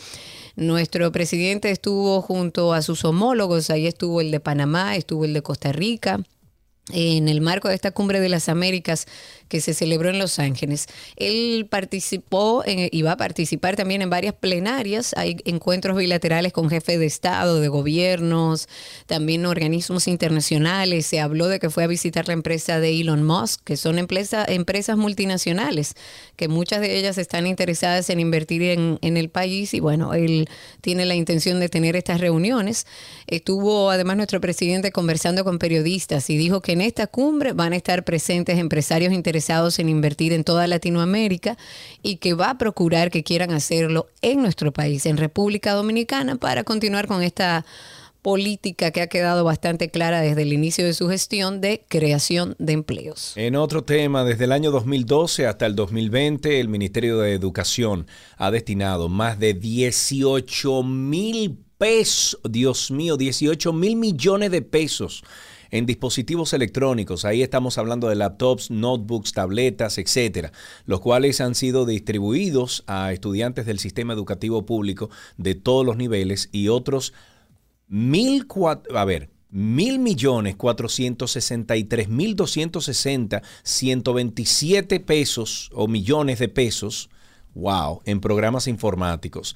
[0.56, 5.42] Nuestro presidente estuvo junto a sus homólogos, ahí estuvo el de Panamá, estuvo el de
[5.42, 6.22] Costa Rica,
[6.92, 9.06] en el marco de esta cumbre de las Américas
[9.48, 10.88] que se celebró en Los Ángeles.
[11.16, 15.14] Él participó y va a participar también en varias plenarias.
[15.16, 18.68] Hay encuentros bilaterales con jefes de Estado, de gobiernos,
[19.06, 21.06] también organismos internacionales.
[21.06, 24.46] Se habló de que fue a visitar la empresa de Elon Musk, que son empresa-
[24.48, 25.94] empresas multinacionales,
[26.36, 30.50] que muchas de ellas están interesadas en invertir en, en el país y bueno, él
[30.82, 32.88] tiene la intención de tener estas reuniones.
[33.28, 37.78] Estuvo además nuestro presidente conversando con periodistas y dijo que en esta cumbre van a
[37.78, 41.58] estar presentes empresarios interesados en invertir en toda Latinoamérica
[42.02, 46.64] y que va a procurar que quieran hacerlo en nuestro país, en República Dominicana, para
[46.64, 47.66] continuar con esta
[48.22, 52.74] política que ha quedado bastante clara desde el inicio de su gestión de creación de
[52.74, 53.34] empleos.
[53.36, 58.08] En otro tema, desde el año 2012 hasta el 2020, el Ministerio de Educación
[58.38, 65.24] ha destinado más de 18 mil pesos, Dios mío, 18 mil millones de pesos
[65.74, 67.26] en dispositivos electrónicos.
[67.26, 70.52] Ahí estamos hablando de laptops, notebooks, tabletas, etcétera,
[70.86, 76.50] los cuales han sido distribuidos a estudiantes del sistema educativo público de todos los niveles
[76.52, 77.14] y otros
[77.88, 85.00] mil cuatro, a ver, mil millones cuatrocientos sesenta y tres mil doscientos sesenta, ciento veintisiete
[85.00, 87.10] pesos o millones de pesos,
[87.56, 89.56] wow, en programas informáticos.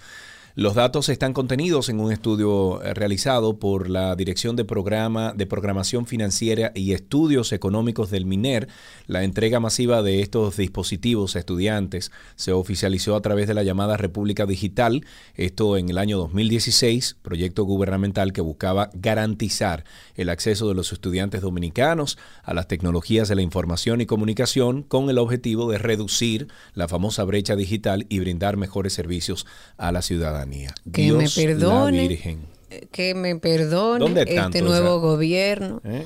[0.60, 5.46] Los datos están contenidos en un estudio eh, realizado por la Dirección de Programa de
[5.46, 8.68] Programación Financiera y Estudios Económicos del MINER.
[9.06, 13.98] La entrega masiva de estos dispositivos a estudiantes se oficializó a través de la llamada
[13.98, 19.84] República Digital, esto en el año 2016, proyecto gubernamental que buscaba garantizar
[20.16, 25.12] el acceso de los estudiantes dominicanos a las tecnologías de la información y comunicación con
[25.12, 29.46] el objetivo de reducir la famosa brecha digital y brindar mejores servicios
[29.78, 30.47] a la ciudadanía.
[30.92, 32.08] Que Dios me la perdone.
[32.08, 32.40] Virgen.
[32.92, 35.82] Que me perdone ¿Dónde este nuevo gobierno.
[35.86, 36.04] ¿Eh?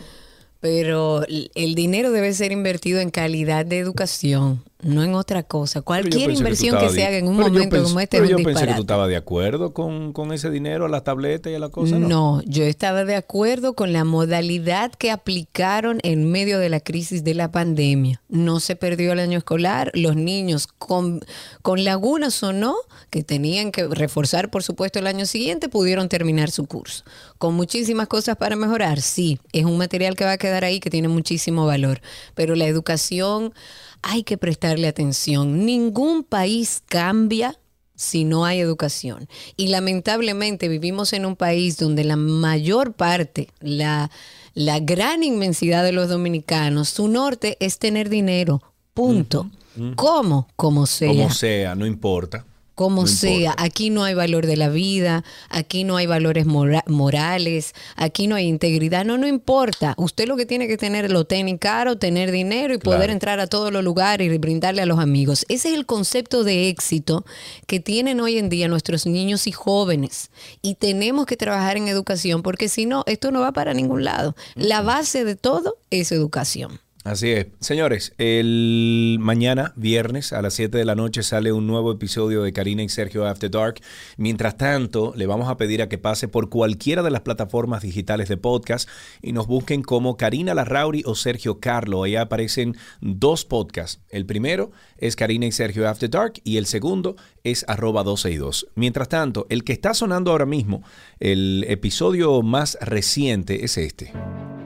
[0.59, 5.81] Pero el dinero debe ser invertido en calidad de educación, no en otra cosa.
[5.81, 8.67] Cualquier inversión que se haga en un momento pensé- como este pero es yo pensé
[8.67, 11.69] que tú estabas de acuerdo con, con ese dinero a las tabletas y a la
[11.69, 12.07] cosa, ¿no?
[12.07, 17.23] No, yo estaba de acuerdo con la modalidad que aplicaron en medio de la crisis
[17.23, 18.21] de la pandemia.
[18.29, 21.21] No se perdió el año escolar, los niños con,
[21.61, 22.75] con lagunas o no,
[23.09, 27.03] que tenían que reforzar, por supuesto, el año siguiente, pudieron terminar su curso.
[27.37, 30.89] Con muchísimas cosas para mejorar, sí, es un material que va a quedar ahí que
[30.89, 32.01] tiene muchísimo valor,
[32.35, 33.53] pero la educación
[34.01, 35.65] hay que prestarle atención.
[35.65, 37.57] Ningún país cambia
[37.95, 39.27] si no hay educación.
[39.55, 44.09] Y lamentablemente vivimos en un país donde la mayor parte, la,
[44.53, 48.61] la gran inmensidad de los dominicanos, su norte es tener dinero.
[48.93, 49.49] Punto.
[49.95, 50.47] ¿Cómo?
[50.55, 51.09] Como sea.
[51.09, 52.45] Como sea, no importa.
[52.75, 56.83] Como No sea, aquí no hay valor de la vida, aquí no hay valores mora-
[56.87, 59.93] morales, aquí no hay integridad, no, no importa.
[59.97, 63.47] Usted lo que tiene que tener lo tenis caro, tener dinero y poder entrar a
[63.47, 65.45] todos los lugares y brindarle a los amigos.
[65.49, 67.25] Ese es el concepto de éxito
[67.67, 70.31] que tienen hoy en día nuestros niños y jóvenes.
[70.61, 74.35] Y tenemos que trabajar en educación porque si no, esto no va para ningún lado.
[74.55, 76.79] La base de todo es educación.
[77.03, 77.47] Así es.
[77.59, 82.53] Señores, el mañana, viernes, a las 7 de la noche, sale un nuevo episodio de
[82.53, 83.81] Karina y Sergio After Dark.
[84.17, 88.29] Mientras tanto, le vamos a pedir a que pase por cualquiera de las plataformas digitales
[88.29, 88.87] de podcast
[89.19, 92.03] y nos busquen como Karina Larrauri o Sergio Carlo.
[92.03, 93.99] Ahí aparecen dos podcasts.
[94.09, 98.37] El primero es Karina y Sergio After Dark y el segundo es arroba 12 y
[98.37, 98.67] 2.
[98.75, 100.83] Mientras tanto, el que está sonando ahora mismo,
[101.19, 104.13] el episodio más reciente es este.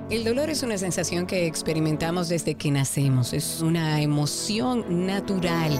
[0.08, 3.34] El dolor es una sensación que experimentamos desde que nacemos.
[3.34, 5.80] Es una emoción natural.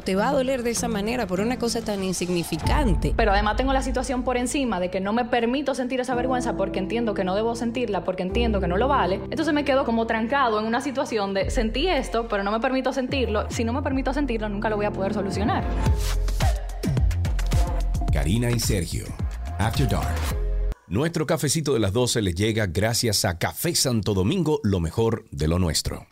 [0.00, 3.12] o te va a doler de esa manera por una cosa tan insignificante.
[3.14, 6.56] Pero además tengo la situación por encima de que no me permito sentir esa vergüenza
[6.56, 9.16] porque entiendo que no debo sentirla, porque entiendo que no lo vale.
[9.30, 12.94] Entonces me quedo como trancado en una situación de sentí esto, pero no me permito
[12.94, 13.46] sentirlo.
[13.50, 15.64] Si no me permito sentirlo, nunca lo voy a poder solucionar.
[18.10, 19.04] Karina y Sergio,
[19.58, 20.16] After Dark.
[20.88, 25.46] Nuestro cafecito de las 12 les llega gracias a Café Santo Domingo, lo mejor de
[25.46, 26.06] lo nuestro.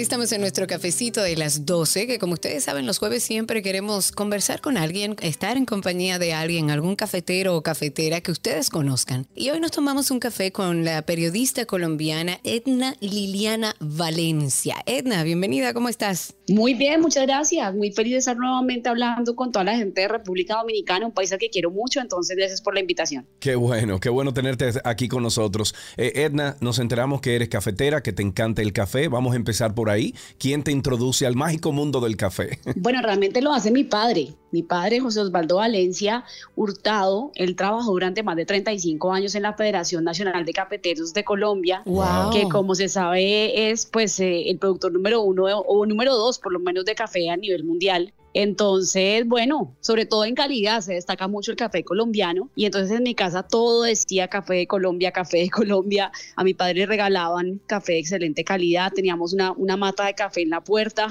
[0.00, 4.12] Estamos en nuestro cafecito de las 12, que como ustedes saben, los jueves siempre queremos
[4.12, 9.26] conversar con alguien, estar en compañía de alguien, algún cafetero o cafetera que ustedes conozcan.
[9.34, 14.76] Y hoy nos tomamos un café con la periodista colombiana Edna Liliana Valencia.
[14.84, 16.34] Edna, bienvenida, ¿cómo estás?
[16.48, 17.74] Muy bien, muchas gracias.
[17.74, 21.32] Muy feliz de estar nuevamente hablando con toda la gente de República Dominicana, un país
[21.32, 23.26] al que quiero mucho, entonces gracias por la invitación.
[23.40, 25.74] Qué bueno, qué bueno tenerte aquí con nosotros.
[25.96, 29.08] Eh, Edna, nos enteramos que eres cafetera, que te encanta el café.
[29.08, 30.14] Vamos a empezar por ahí.
[30.38, 32.58] ¿Quién te introduce al mágico mundo del café?
[32.76, 34.34] Bueno, realmente lo hace mi padre.
[34.52, 39.52] Mi padre, José Osvaldo Valencia Hurtado, él trabajó durante más de 35 años en la
[39.54, 42.30] Federación Nacional de Cafeteros de Colombia, Wow.
[42.32, 46.52] que como se sabe es pues eh, el productor número uno o número dos por
[46.52, 48.12] lo menos de café a nivel mundial.
[48.38, 53.02] Entonces, bueno, sobre todo en calidad se destaca mucho el café colombiano y entonces en
[53.02, 56.12] mi casa todo decía café de Colombia, café de Colombia.
[56.36, 60.50] A mi padre regalaban café de excelente calidad, teníamos una, una mata de café en
[60.50, 61.08] la puerta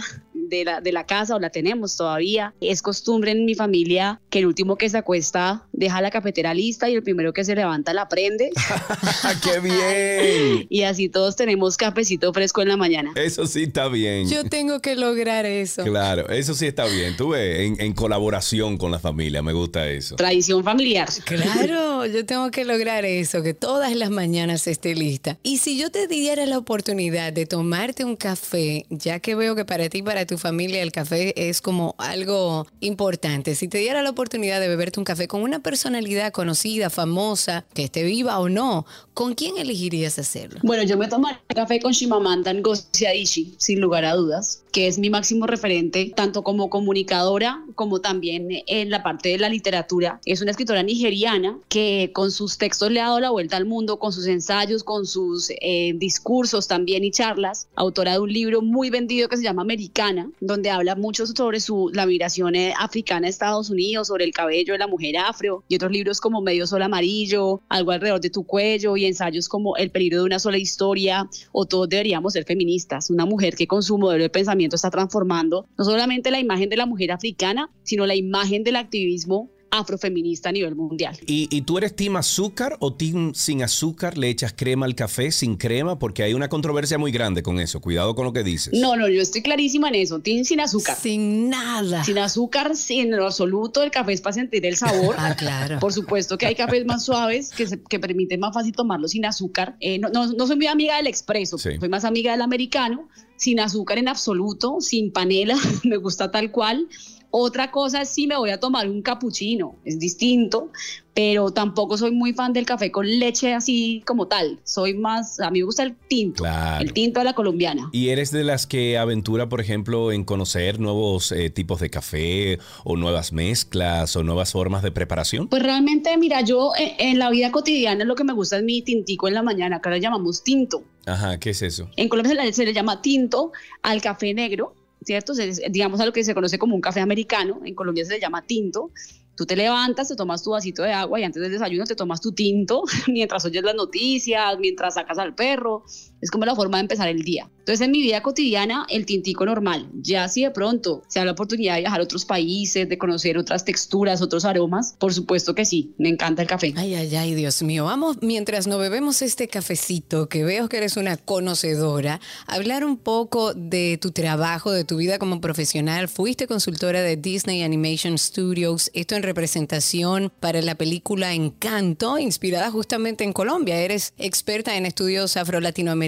[0.50, 2.54] de la, de la casa o la tenemos todavía.
[2.62, 6.90] Es costumbre en mi familia que el último que se acuesta deja la cafetera lista
[6.90, 8.52] y el primero que se levanta la prende
[9.44, 10.68] ¡Qué bien!
[10.70, 13.12] y así todos tenemos cafecito fresco en la mañana.
[13.16, 14.30] Eso sí está bien.
[14.30, 15.84] Yo tengo que lograr eso.
[15.84, 17.16] Claro, eso sí está bien.
[17.18, 20.16] Tú ves, en, en colaboración con la familia, me gusta eso.
[20.16, 21.10] Tradición familiar.
[21.26, 25.38] Claro, yo tengo que lograr eso, que todas las mañanas esté lista.
[25.44, 29.66] Y si yo te diera la oportunidad de tomarte un café, ya que veo que
[29.66, 34.02] para ti y para tu familia el café es como algo importante, si te diera
[34.02, 38.50] la oportunidad de beberte un café con una personalidad conocida, famosa, que esté viva o
[38.50, 40.60] no, ¿con quién elegirías hacerlo?
[40.64, 45.00] Bueno, yo me tomaré café con Shimamanda Ngozi Adichie, sin lugar a dudas, que es
[45.00, 50.20] mi máximo referente, tanto como comunicadora como también en la parte de la literatura.
[50.26, 54.00] Es una escritora nigeriana que con sus textos le ha dado la vuelta al mundo,
[54.00, 57.68] con sus ensayos, con sus eh, discursos también y charlas.
[57.76, 61.90] Autora de un libro muy vendido que se llama Americana, donde habla mucho sobre su,
[61.94, 65.76] la migración eh, africana a Estados Unidos, sobre el cabello de la mujer afro, y
[65.76, 69.92] otros libros como Medio Sol Amarillo, Algo alrededor de tu cuello, y ensayos como El
[69.92, 73.10] peligro de una sola historia, o Todos deberíamos ser feministas.
[73.10, 76.78] Una mujer que con su modelo de pensamiento está transformando no solamente la imagen de
[76.78, 81.18] la mujer africana, sino la imagen del activismo afrofeminista a nivel mundial.
[81.26, 84.18] ¿Y, y tú eres team azúcar o team sin azúcar?
[84.18, 86.00] ¿Le echas crema al café sin crema?
[86.00, 87.80] Porque hay una controversia muy grande con eso.
[87.82, 88.74] Cuidado con lo que dices.
[88.74, 90.20] No, no, yo estoy clarísima en eso.
[90.20, 90.98] Tin sin azúcar.
[90.98, 92.04] Sin nada.
[92.04, 93.84] Sin azúcar, sin lo absoluto.
[93.84, 95.16] El café es para sentir el sabor.
[95.26, 95.80] Ah, claro.
[95.80, 99.26] Por supuesto que hay cafés más suaves que, se- que permiten más fácil tomarlo sin
[99.26, 99.76] azúcar.
[99.80, 101.72] Eh, no, no, no soy muy amiga del expreso, Sí.
[101.80, 103.08] soy más amiga del americano.
[103.38, 106.88] Sin azúcar en absoluto, sin panela, me gusta tal cual.
[107.38, 110.72] Otra cosa es si me voy a tomar un capuchino, es distinto,
[111.14, 114.62] pero tampoco soy muy fan del café con leche así como tal.
[114.64, 116.82] Soy más, a mí me gusta el tinto, Claro.
[116.82, 117.90] el tinto a la colombiana.
[117.92, 122.58] ¿Y eres de las que aventura, por ejemplo, en conocer nuevos eh, tipos de café
[122.86, 125.50] o nuevas mezclas o nuevas formas de preparación?
[125.50, 128.82] Pues realmente, mira, yo eh, en la vida cotidiana lo que me gusta es mi
[128.82, 130.84] tintico en la mañana, que ahora llamamos tinto.
[131.06, 131.90] Ajá, ¿qué es eso?
[131.98, 134.74] En Colombia se le, se le llama tinto al café negro,
[135.06, 135.34] ¿cierto?
[135.34, 138.20] Es, digamos a lo que se conoce como un café americano, en Colombia se le
[138.20, 138.92] llama tinto.
[139.38, 142.22] Tú te levantas, te tomas tu vasito de agua y antes del desayuno te tomas
[142.22, 145.84] tu tinto mientras oyes las noticias, mientras sacas al perro.
[146.22, 147.50] Es como la forma de empezar el día.
[147.66, 149.90] Entonces, en mi vida cotidiana, el tintico normal.
[149.96, 153.40] Ya si de pronto se da la oportunidad de viajar a otros países, de conocer
[153.40, 156.76] otras texturas, otros aromas, por supuesto que sí, me encanta el café.
[156.78, 157.86] Ay, ay, ay, Dios mío.
[157.86, 163.56] Vamos, mientras nos bebemos este cafecito, que veo que eres una conocedora, hablar un poco
[163.56, 166.08] de tu trabajo, de tu vida como profesional.
[166.08, 173.24] Fuiste consultora de Disney Animation Studios, esto en representación para la película Encanto, inspirada justamente
[173.24, 173.80] en Colombia.
[173.80, 176.05] Eres experta en estudios afro-latinoamericanos,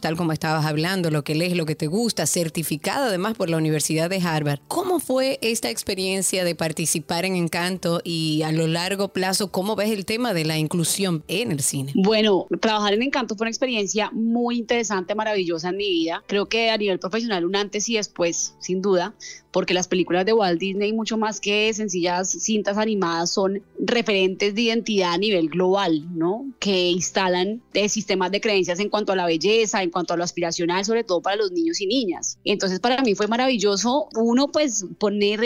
[0.00, 3.56] tal como estabas hablando, lo que lees, lo que te gusta, certificada además por la
[3.56, 4.60] Universidad de Harvard.
[4.68, 9.90] ¿Cómo fue esta experiencia de participar en Encanto y a lo largo plazo, cómo ves
[9.90, 11.92] el tema de la inclusión en el cine?
[11.94, 16.22] Bueno, trabajar en Encanto fue una experiencia muy interesante, maravillosa en mi vida.
[16.26, 19.14] Creo que a nivel profesional un antes y después, sin duda,
[19.58, 24.62] porque las películas de Walt Disney, mucho más que sencillas cintas animadas, son referentes de
[24.62, 26.46] identidad a nivel global, ¿no?
[26.60, 30.22] Que instalan de sistemas de creencias en cuanto a la belleza, en cuanto a lo
[30.22, 32.38] aspiracional, sobre todo para los niños y niñas.
[32.44, 35.40] Entonces, para mí fue maravilloso, uno, pues poner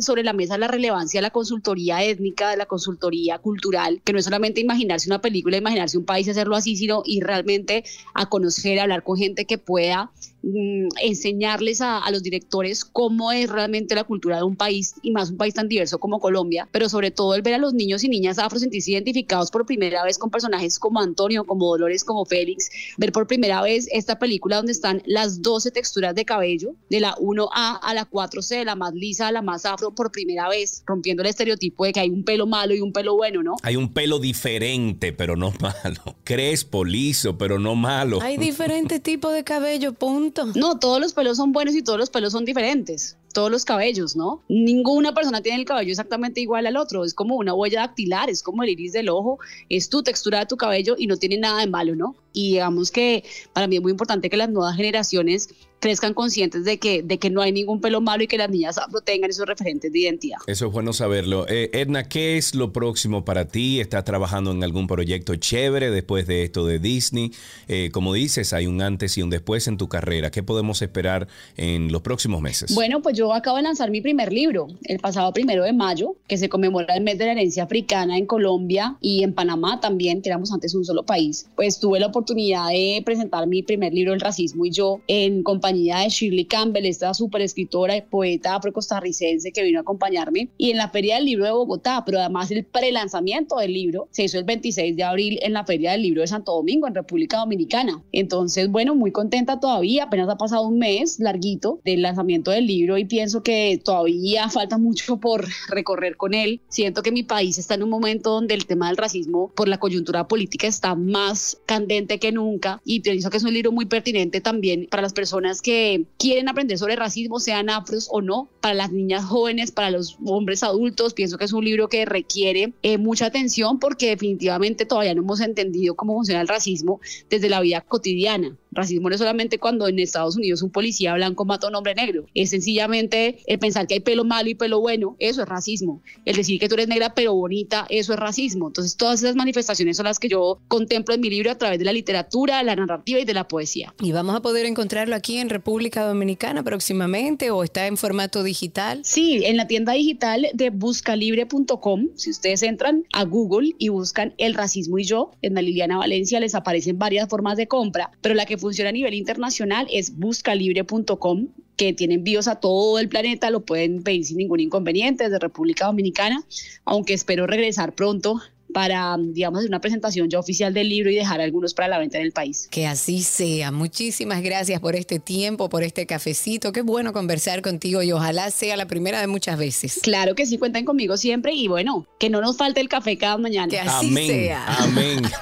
[0.00, 4.18] sobre la mesa la relevancia de la consultoría étnica, de la consultoría cultural, que no
[4.18, 8.30] es solamente imaginarse una película, imaginarse un país y hacerlo así, sino ir realmente a
[8.30, 10.10] conocer, a hablar con gente que pueda
[10.42, 15.10] mm, enseñarles a, a, los directores cómo es realmente la cultura de un país y
[15.10, 18.04] más un país tan diverso como Colombia, pero sobre todo el ver a los niños
[18.04, 22.24] y niñas afro sentirse identificados por primera vez con personajes como Antonio, como Dolores, como
[22.24, 27.00] Félix, ver por primera vez esta película donde están las 12 texturas de cabello, de
[27.00, 30.48] la 1A a la 4C, de la más lisa a la más afro por primera
[30.48, 33.56] vez, rompiendo el estereotipo de que hay un pelo malo y un pelo bueno, ¿no?
[33.62, 36.16] Hay un pelo diferente, pero no malo.
[36.24, 38.20] Crespo, liso, pero no malo.
[38.22, 40.27] Hay diferentes tipos de cabello, punto.
[40.54, 44.16] No, todos los pelos son buenos y todos los pelos son diferentes todos los cabellos,
[44.16, 44.42] ¿no?
[44.48, 48.42] Ninguna persona tiene el cabello exactamente igual al otro, es como una huella dactilar, es
[48.42, 51.60] como el iris del ojo, es tu textura de tu cabello y no tiene nada
[51.60, 52.16] de malo, ¿no?
[52.32, 55.50] Y digamos que para mí es muy importante que las nuevas generaciones
[55.80, 58.78] crezcan conscientes de que, de que no hay ningún pelo malo y que las niñas
[58.78, 60.38] afro tengan esos referentes de identidad.
[60.46, 61.46] Eso es bueno saberlo.
[61.48, 63.80] Eh, Edna, ¿qué es lo próximo para ti?
[63.80, 67.32] ¿Estás trabajando en algún proyecto chévere después de esto de Disney?
[67.68, 70.30] Eh, como dices, hay un antes y un después en tu carrera.
[70.30, 72.74] ¿Qué podemos esperar en los próximos meses?
[72.74, 76.36] Bueno, pues yo acabo de lanzar mi primer libro el pasado primero de mayo, que
[76.36, 80.28] se conmemora el mes de la herencia africana en Colombia y en Panamá también, que
[80.28, 81.46] éramos antes un solo país.
[81.54, 85.67] Pues tuve la oportunidad de presentar mi primer libro, El racismo y yo, en compañía
[85.72, 90.76] de Shirley Campbell, esta súper escritora y poeta afrocostarricense que vino a acompañarme, y en
[90.76, 94.44] la Feria del Libro de Bogotá, pero además el prelanzamiento del libro se hizo el
[94.44, 98.02] 26 de abril en la Feria del Libro de Santo Domingo, en República Dominicana.
[98.12, 102.98] Entonces, bueno, muy contenta todavía, apenas ha pasado un mes larguito del lanzamiento del libro
[102.98, 106.60] y pienso que todavía falta mucho por recorrer con él.
[106.68, 109.78] Siento que mi país está en un momento donde el tema del racismo por la
[109.78, 114.40] coyuntura política está más candente que nunca y pienso que es un libro muy pertinente
[114.40, 118.92] también para las personas que quieren aprender sobre racismo, sean afros o no, para las
[118.92, 121.14] niñas jóvenes, para los hombres adultos.
[121.14, 125.40] Pienso que es un libro que requiere eh, mucha atención porque definitivamente todavía no hemos
[125.40, 127.00] entendido cómo funciona el racismo
[127.30, 128.56] desde la vida cotidiana.
[128.70, 131.94] Racismo no es solamente cuando en Estados Unidos un policía blanco mata a un hombre
[131.94, 136.02] negro, es sencillamente el pensar que hay pelo malo y pelo bueno, eso es racismo.
[136.24, 138.68] El decir que tú eres negra pero bonita, eso es racismo.
[138.68, 141.84] Entonces todas esas manifestaciones son las que yo contemplo en mi libro a través de
[141.84, 143.94] la literatura, la narrativa y de la poesía.
[144.00, 149.00] Y vamos a poder encontrarlo aquí en República Dominicana próximamente o está en formato digital?
[149.04, 152.08] Sí, en la tienda digital de buscalibre.com.
[152.16, 156.40] Si ustedes entran a Google y buscan El racismo y yo, en la Liliana Valencia
[156.40, 161.48] les aparecen varias formas de compra, pero la que funciona a nivel internacional es buscalibre.com
[161.76, 165.86] que tiene envíos a todo el planeta, lo pueden pedir sin ningún inconveniente desde República
[165.86, 166.42] Dominicana,
[166.84, 168.40] aunque espero regresar pronto
[168.72, 172.24] para, digamos, una presentación ya oficial del libro y dejar algunos para la venta en
[172.24, 172.68] el país.
[172.70, 173.70] Que así sea.
[173.70, 176.72] Muchísimas gracias por este tiempo, por este cafecito.
[176.72, 180.00] Qué bueno conversar contigo y ojalá sea la primera de muchas veces.
[180.02, 183.38] Claro que sí, cuenten conmigo siempre y bueno, que no nos falte el café cada
[183.38, 183.68] mañana.
[183.68, 184.26] Que así Amén.
[184.26, 184.66] sea.
[184.78, 185.22] Amén.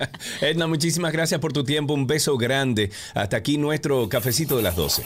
[0.40, 1.94] Edna, muchísimas gracias por tu tiempo.
[1.94, 2.90] Un beso grande.
[3.14, 5.04] Hasta aquí nuestro cafecito de las 12.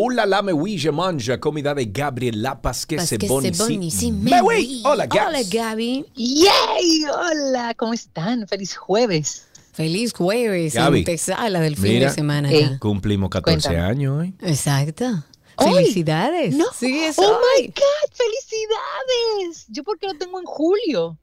[0.00, 4.22] Hola la me oui, je mange, comida de Gabriel Lapas que se bonissim.
[4.22, 4.80] Me oui.
[4.84, 5.26] Hola, Gabs.
[5.26, 6.06] Hola, Gaby.
[6.14, 7.04] ¡Yay!
[7.06, 8.46] Hola, ¿cómo están?
[8.46, 9.48] Feliz jueves.
[9.72, 12.48] Feliz jueves, Gaby, antesala del fin mira, de semana.
[12.48, 12.60] Ey.
[12.60, 12.78] ya.
[12.78, 13.90] Cumplimos 14 Cuéntame.
[13.90, 14.34] años hoy.
[14.40, 15.24] Exacto.
[15.56, 15.74] ¿Hoy?
[15.74, 16.54] Felicidades.
[16.54, 16.66] No.
[16.72, 17.62] Sí, es oh hoy.
[17.62, 19.66] my God, felicidades.
[19.66, 21.18] Yo porque lo tengo en julio.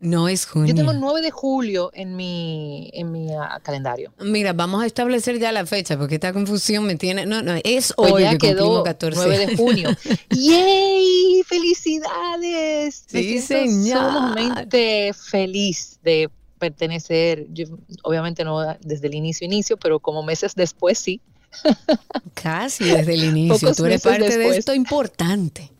[0.00, 0.68] No es junio.
[0.68, 4.12] Yo tengo el 9 de julio en mi, en mi ah, calendario.
[4.18, 7.26] Mira, vamos a establecer ya la fecha porque esta confusión me tiene.
[7.26, 9.90] No, no, es hoy ya que quedó cumplimos 14 9 de junio.
[10.30, 11.42] ¡Yay!
[11.46, 13.04] ¡Felicidades!
[13.12, 13.98] Me Sí, siento señor.
[13.98, 17.66] sumamente feliz de pertenecer, yo,
[18.02, 21.20] obviamente no desde el inicio, inicio, pero como meses después sí.
[22.34, 23.58] Casi desde el inicio.
[23.58, 25.70] Pocos Tú eres parte de esto importante.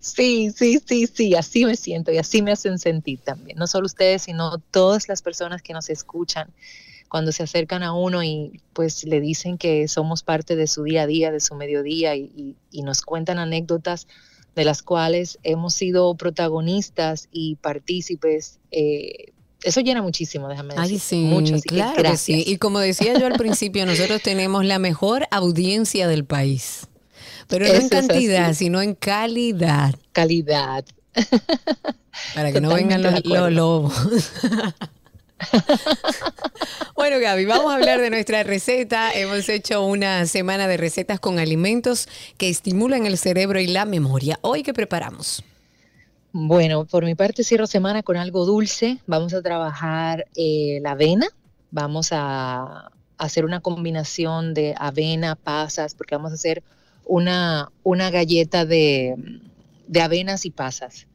[0.00, 3.58] Sí, sí, sí, sí, así me siento y así me hacen sentir también.
[3.58, 6.52] No solo ustedes, sino todas las personas que nos escuchan
[7.08, 11.02] cuando se acercan a uno y pues le dicen que somos parte de su día
[11.02, 14.06] a día, de su mediodía y, y- y nos cuentan anécdotas
[14.54, 18.58] de las cuales hemos sido protagonistas y partícipes.
[18.70, 20.92] eh, eso llena muchísimo, déjame decir.
[20.94, 22.44] Ay, sí, mucho, claro que sí.
[22.46, 26.86] Y como decía yo al principio, nosotros tenemos la mejor audiencia del país.
[27.50, 29.94] Pero no Eso en cantidad, sino en calidad.
[30.12, 30.84] Calidad.
[32.34, 33.92] Para que no vengan los, los lobos.
[36.94, 39.12] bueno, Gaby, vamos a hablar de nuestra receta.
[39.12, 44.38] Hemos hecho una semana de recetas con alimentos que estimulan el cerebro y la memoria.
[44.42, 45.42] Hoy, ¿qué preparamos?
[46.32, 48.98] Bueno, por mi parte cierro semana con algo dulce.
[49.06, 51.26] Vamos a trabajar eh, la avena.
[51.70, 56.62] Vamos a hacer una combinación de avena, pasas, porque vamos a hacer
[57.10, 59.16] una, una galleta de,
[59.88, 61.08] de avenas y pasas.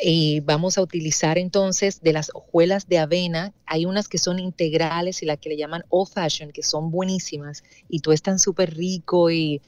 [0.00, 3.52] Y vamos a utilizar entonces de las hojuelas de avena.
[3.64, 7.62] Hay unas que son integrales y las que le llaman old fashion, que son buenísimas
[7.88, 9.62] y tuestan súper rico y,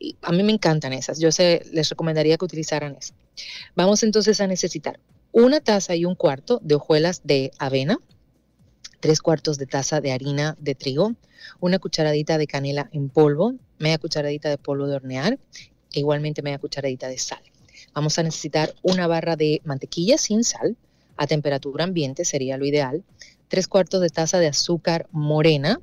[0.00, 1.20] y a mí me encantan esas.
[1.20, 3.14] Yo sé, les recomendaría que utilizaran esas.
[3.76, 4.98] Vamos entonces a necesitar
[5.30, 7.98] una taza y un cuarto de hojuelas de avena,
[9.04, 11.12] tres cuartos de taza de harina de trigo,
[11.60, 15.38] una cucharadita de canela en polvo, media cucharadita de polvo de hornear
[15.92, 17.42] e igualmente media cucharadita de sal.
[17.92, 20.78] Vamos a necesitar una barra de mantequilla sin sal,
[21.18, 23.04] a temperatura ambiente sería lo ideal,
[23.48, 25.82] tres cuartos de taza de azúcar morena,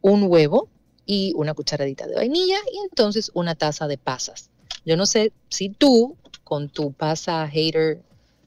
[0.00, 0.70] un huevo
[1.04, 4.48] y una cucharadita de vainilla y entonces una taza de pasas.
[4.86, 8.00] Yo no sé si tú con tu pasa hater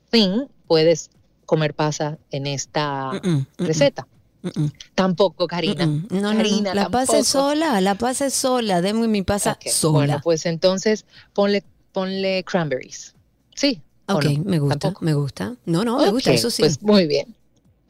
[0.09, 1.11] thing puedes
[1.49, 4.07] comer pasa en esta Mm, mm, mm, receta.
[4.43, 4.71] mm, mm.
[4.95, 5.85] Tampoco, Karina.
[5.87, 6.07] Mm.
[6.11, 6.37] No, no, no.
[6.37, 7.23] Karina, La pasa tampoco.
[7.25, 8.81] sola, la pasa sola.
[8.81, 9.91] Deme mi pasa sola.
[9.93, 13.15] Bueno, pues entonces ponle, ponle cranberries.
[13.55, 13.81] Sí.
[14.07, 14.43] ¿o ok, no?
[14.45, 15.05] me gusta, ¿Tampoco?
[15.05, 15.55] me gusta.
[15.65, 16.61] No, no, me gusta, eso sí.
[16.61, 17.35] Pues muy bien.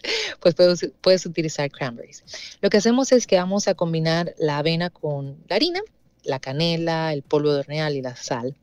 [0.39, 2.23] Pues puedes, puedes utilizar cranberries.
[2.61, 5.81] Lo que hacemos es que vamos a combinar la avena con la harina,
[6.23, 8.55] la canela, el polvo de hornear y la sal.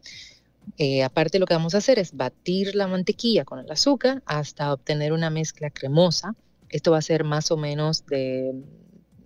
[0.79, 4.73] Eh, aparte lo que vamos a hacer es batir la mantequilla con el azúcar hasta
[4.73, 6.35] obtener una mezcla cremosa.
[6.69, 8.53] Esto va a ser más o menos de,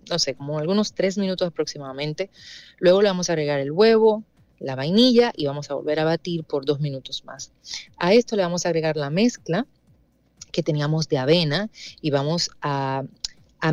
[0.09, 2.29] no sé, como algunos tres minutos aproximadamente.
[2.77, 4.23] Luego le vamos a agregar el huevo,
[4.59, 7.51] la vainilla y vamos a volver a batir por dos minutos más.
[7.97, 9.65] A esto le vamos a agregar la mezcla
[10.51, 11.69] que teníamos de avena
[12.01, 13.03] y vamos a,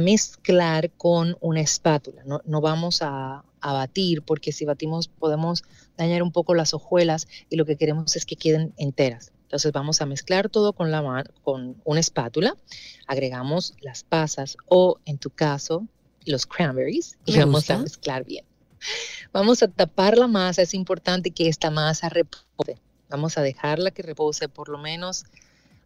[0.00, 2.22] mezclar con una espátula.
[2.22, 5.64] No, vamos a batir porque si batimos podemos
[5.98, 9.32] dañar un poco las hojuelas y lo que queremos es que queden enteras.
[9.42, 12.56] Entonces vamos a mezclar todo con, la con una espátula,
[13.06, 15.86] agregamos las pasas o en tu caso
[16.24, 17.74] los cranberries y Me vamos gusta.
[17.74, 18.44] a mezclar bien.
[19.32, 22.78] Vamos a tapar la masa, es importante que esta masa repose.
[23.08, 25.24] Vamos a dejarla que repose por lo menos,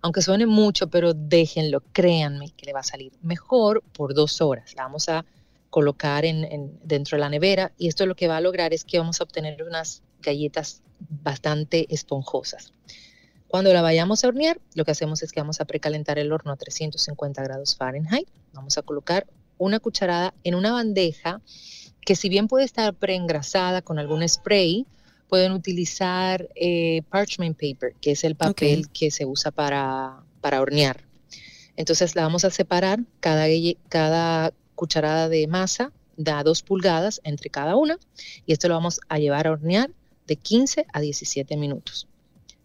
[0.02, 4.74] aunque suene mucho, pero déjenlo, créanme que le va a salir mejor por dos horas.
[4.74, 5.24] La vamos a
[5.72, 8.84] colocar en, en- dentro de la nevera y esto lo que va a lograr es
[8.84, 12.74] que vamos a obtener unas galletas bastante esponjosas.
[13.48, 16.52] Cuando la vayamos a hornear, lo que hacemos es que vamos a precalentar el horno
[16.52, 18.28] a 350 grados Fahrenheit.
[18.52, 21.40] Vamos a colocar una cucharada en una bandeja
[22.04, 24.86] que si bien puede estar preengrasada con algún spray,
[25.28, 31.04] pueden utilizar eh, parchment paper, que es el papel que se usa para, para hornear.
[31.76, 33.46] Entonces la vamos a separar, cada,
[33.88, 34.52] cada
[34.82, 38.00] cucharada de masa da dos pulgadas entre cada una
[38.46, 39.92] y esto lo vamos a llevar a hornear
[40.26, 42.08] de 15 a 17 minutos.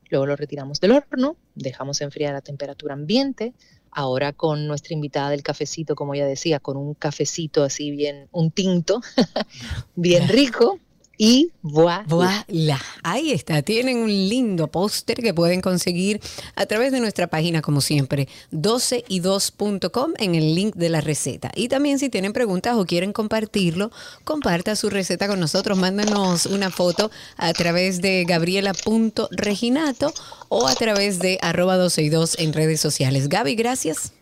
[0.10, 3.54] Luego lo retiramos del horno, dejamos enfriar a temperatura ambiente.
[3.92, 8.50] Ahora con nuestra invitada del cafecito, como ella decía, con un cafecito así bien, un
[8.50, 9.00] tinto,
[9.96, 10.80] bien rico.
[11.18, 12.06] Y voilà.
[12.08, 12.80] Voilà.
[13.02, 13.64] Ahí está.
[13.64, 16.22] Tienen un lindo póster que pueden conseguir
[16.56, 21.52] a través de nuestra página, como siempre, 12y2.com en el link de la receta.
[21.56, 23.92] Y también si tienen preguntas o quieren compartirlo,
[24.24, 25.76] comparta su receta con nosotros.
[25.78, 30.14] Mándanos una foto a través de gabriela.reginato
[30.50, 33.28] o a través de arroba 12y2 en redes sociales.
[33.28, 34.14] Gaby, gracias.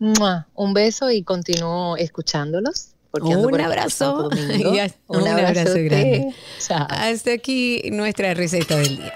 [0.00, 4.28] Un beso y continúo escuchándolos Un abrazo.
[4.28, 4.72] Santo Domingo.
[4.74, 6.32] Ya, Un, un abrazo grande.
[6.68, 9.12] Hasta aquí nuestra receta del día.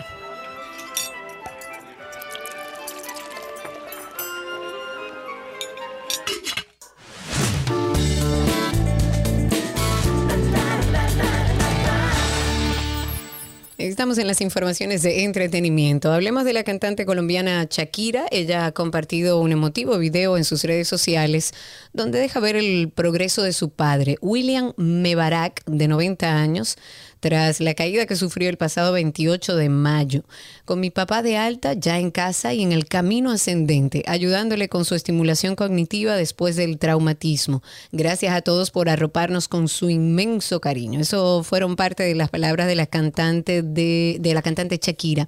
[13.84, 16.10] Estamos en las informaciones de entretenimiento.
[16.10, 18.24] Hablemos de la cantante colombiana Shakira.
[18.30, 21.52] Ella ha compartido un emotivo video en sus redes sociales
[21.92, 26.78] donde deja ver el progreso de su padre, William Mebarak, de 90 años,
[27.24, 30.24] tras la caída que sufrió el pasado 28 de mayo.
[30.66, 34.84] Con mi papá de alta, ya en casa y en el camino ascendente, ayudándole con
[34.84, 37.62] su estimulación cognitiva después del traumatismo.
[37.92, 41.00] Gracias a todos por arroparnos con su inmenso cariño.
[41.00, 45.26] Eso fueron parte de las palabras de la cantante de, de la cantante Shakira.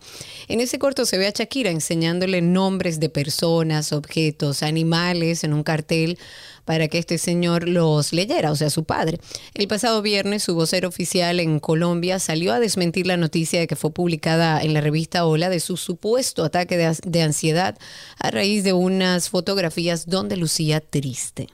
[0.49, 5.63] En ese corto se ve a Shakira enseñándole nombres de personas, objetos, animales en un
[5.63, 6.19] cartel
[6.67, 9.19] para que este señor los leyera, o sea, su padre.
[9.55, 13.77] El pasado viernes, su vocero oficial en Colombia salió a desmentir la noticia de que
[13.77, 17.79] fue publicada en la revista Hola de su supuesto ataque de, de ansiedad
[18.19, 21.49] a raíz de unas fotografías donde lucía triste.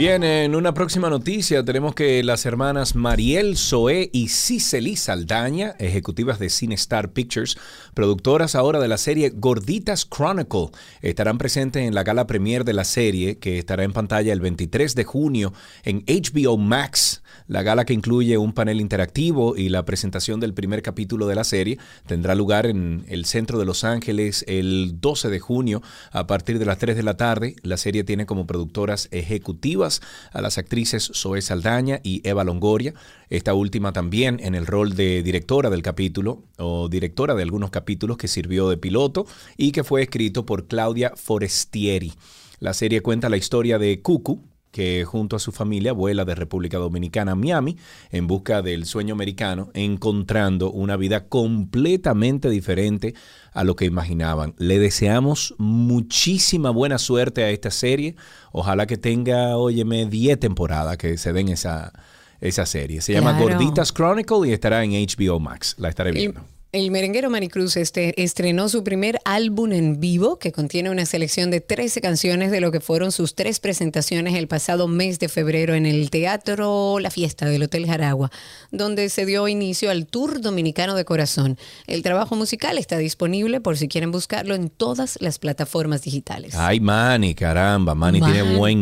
[0.00, 6.38] Bien, en una próxima noticia tenemos que las hermanas Mariel Zoé y Cicely Saldaña, ejecutivas
[6.38, 7.58] de CineStar Pictures,
[7.92, 10.70] productoras ahora de la serie Gorditas Chronicle,
[11.02, 14.94] estarán presentes en la gala premier de la serie que estará en pantalla el 23
[14.94, 15.52] de junio
[15.84, 17.19] en HBO Max.
[17.50, 21.42] La gala que incluye un panel interactivo y la presentación del primer capítulo de la
[21.42, 25.82] serie tendrá lugar en el centro de Los Ángeles el 12 de junio
[26.12, 27.56] a partir de las 3 de la tarde.
[27.64, 30.00] La serie tiene como productoras ejecutivas
[30.32, 32.94] a las actrices Zoe Saldaña y Eva Longoria,
[33.30, 38.16] esta última también en el rol de directora del capítulo o directora de algunos capítulos
[38.16, 39.26] que sirvió de piloto
[39.56, 42.12] y que fue escrito por Claudia Forestieri.
[42.60, 44.40] La serie cuenta la historia de Cucu,
[44.70, 47.76] que junto a su familia vuela de República Dominicana a Miami
[48.10, 53.14] en busca del sueño americano, encontrando una vida completamente diferente
[53.52, 54.54] a lo que imaginaban.
[54.58, 58.14] Le deseamos muchísima buena suerte a esta serie.
[58.52, 61.92] Ojalá que tenga, óyeme, 10 temporadas que se den esa,
[62.40, 63.00] esa serie.
[63.00, 63.58] Se llama Claro.
[63.58, 65.74] Gorditas Chronicle y estará en HBO Max.
[65.78, 66.44] La estaré viendo.
[66.72, 71.60] El merenguero Maricruz este, estrenó su primer álbum en vivo que contiene una selección de
[71.60, 75.84] 13 canciones de lo que fueron sus tres presentaciones el pasado mes de febrero en
[75.84, 78.30] el Teatro La Fiesta del Hotel Jaragua,
[78.70, 81.58] donde se dio inicio al Tour Dominicano de Corazón.
[81.88, 86.54] El trabajo musical está disponible por si quieren buscarlo en todas las plataformas digitales.
[86.54, 88.80] Ay, Manny, caramba, Manny Man, tiene buen,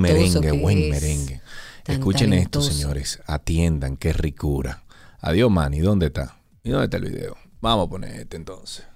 [0.00, 1.42] merengue, buen merengue.
[1.86, 3.20] Escuchen esto, señores.
[3.26, 4.82] Atiendan, qué ricura.
[5.20, 5.80] Adiós, Manny.
[5.80, 6.37] ¿Dónde está?
[6.68, 7.34] ¿Y dónde está el video?
[7.62, 8.86] Vamos a poner este entonces.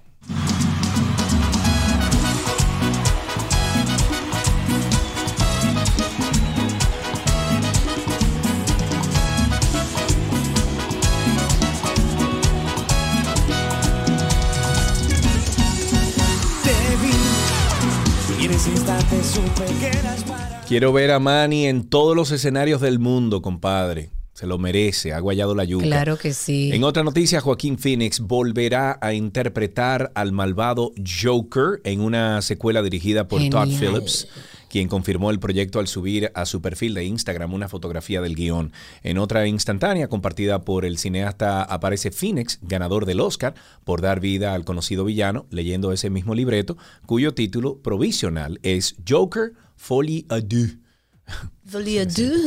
[20.69, 24.11] Quiero ver a Manny en todos los escenarios del mundo, compadre.
[24.43, 25.87] Se lo merece, ha guayado la yuca.
[25.87, 26.73] Claro que sí.
[26.73, 30.91] En otra noticia, Joaquín Phoenix volverá a interpretar al malvado
[31.23, 33.69] Joker en una secuela dirigida por Todd.
[33.69, 34.27] Phillips,
[34.69, 38.73] quien confirmó el proyecto al subir a su perfil de Instagram una fotografía del guion.
[39.05, 44.55] En otra instantánea compartida por el cineasta aparece Phoenix, ganador del Oscar, por dar vida
[44.55, 46.77] al conocido villano, leyendo ese mismo libreto,
[47.07, 50.79] cuyo título provisional es Joker Folie à deux.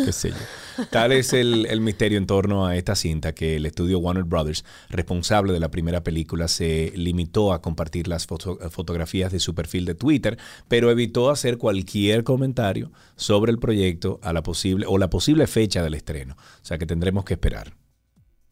[0.05, 0.86] Qué sé yo.
[0.91, 4.66] Tal es el, el misterio en torno a esta cinta que el estudio Warner Brothers,
[4.89, 9.86] responsable de la primera película, se limitó a compartir las foto- fotografías de su perfil
[9.86, 10.38] de Twitter,
[10.68, 15.82] pero evitó hacer cualquier comentario sobre el proyecto a la posible o la posible fecha
[15.82, 16.36] del estreno.
[16.36, 17.74] O sea que tendremos que esperar.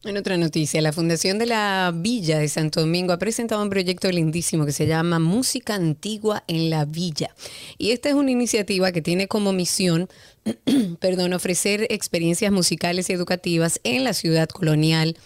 [0.06, 4.10] En otra noticia, la Fundación de la Villa de Santo Domingo ha presentado un proyecto
[4.10, 7.34] lindísimo que se llama Música Antigua en la Villa.
[7.78, 10.10] Y esta es una iniciativa que tiene como misión,
[11.00, 15.16] perdón, ofrecer experiencias musicales y educativas en la ciudad colonial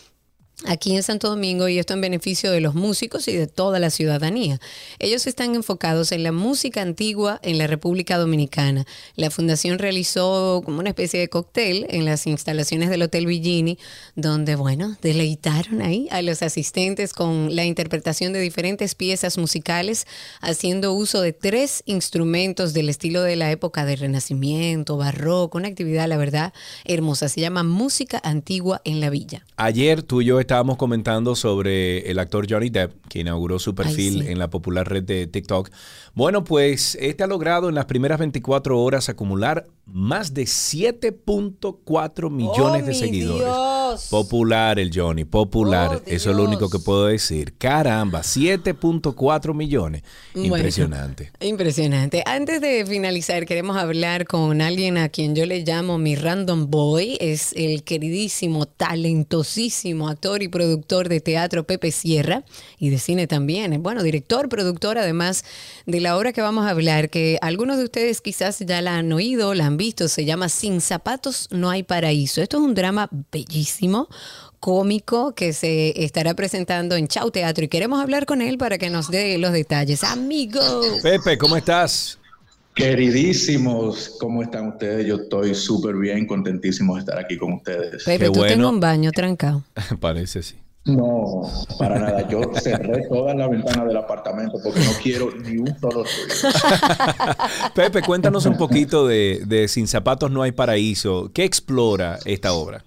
[0.67, 3.91] aquí en Santo Domingo y esto en beneficio de los músicos y de toda la
[3.91, 4.61] ciudadanía.
[4.99, 8.85] Ellos están enfocados en la música antigua en la República Dominicana.
[9.15, 13.79] La fundación realizó como una especie de cóctel en las instalaciones del Hotel Villini,
[14.17, 20.07] donde, bueno, deleitaron ahí a los asistentes con la interpretación de diferentes piezas musicales,
[20.41, 26.09] haciendo uso de tres instrumentos del estilo de la época del Renacimiento, barroco, una actividad,
[26.09, 26.53] la verdad,
[26.85, 27.29] hermosa.
[27.29, 29.45] Se llama Música Antigua en la Villa.
[29.57, 34.23] Ayer tú y yo estábamos comentando sobre el actor Johnny Depp, que inauguró su perfil
[34.23, 34.29] sí.
[34.29, 35.69] en la popular red de TikTok.
[36.19, 42.83] Bueno, pues este ha logrado en las primeras 24 horas acumular más de 7.4 millones
[42.83, 43.45] ¡Oh, de mi seguidores.
[43.45, 44.09] Dios!
[44.11, 45.97] Popular el Johnny, popular.
[45.97, 47.55] Oh, Eso es lo único que puedo decir.
[47.57, 50.03] Caramba, 7.4 millones.
[50.35, 50.57] Bueno.
[50.57, 51.31] Impresionante.
[51.41, 52.23] Impresionante.
[52.27, 57.17] Antes de finalizar, queremos hablar con alguien a quien yo le llamo mi random boy.
[57.21, 62.45] Es el queridísimo, talentosísimo actor y productor de teatro Pepe Sierra
[62.79, 63.83] y de cine también.
[63.83, 65.45] Bueno, director, productor, además
[65.87, 69.13] de la obra que vamos a hablar, que algunos de ustedes quizás ya la han
[69.13, 70.09] oído, la han visto.
[70.09, 72.43] Se llama Sin zapatos no hay paraíso.
[72.43, 74.09] Esto es un drama bellísimo
[74.61, 78.91] cómico que se estará presentando en Chau Teatro y queremos hablar con él para que
[78.91, 80.05] nos dé los detalles.
[80.05, 80.61] Amigo.
[81.03, 82.19] Pepe, ¿cómo estás?
[82.75, 85.07] Queridísimos, ¿cómo están ustedes?
[85.07, 88.05] Yo estoy súper bien, contentísimo de estar aquí con ustedes.
[88.05, 89.65] Pepe, tú tengo un baño trancado.
[90.01, 90.57] Parece sí.
[90.89, 91.43] No,
[91.79, 92.27] para nada.
[92.29, 96.55] Yo cerré todas las ventanas del apartamento porque no quiero ni un solo ruido.
[97.75, 101.31] Pepe, cuéntanos un poquito de, de Sin Zapatos No hay Paraíso.
[101.33, 102.85] ¿Qué explora esta obra?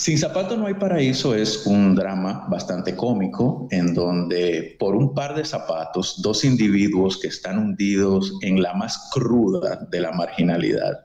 [0.00, 5.34] Sin zapatos no hay paraíso es un drama bastante cómico en donde por un par
[5.34, 11.00] de zapatos dos individuos que están hundidos en la más cruda de la marginalidad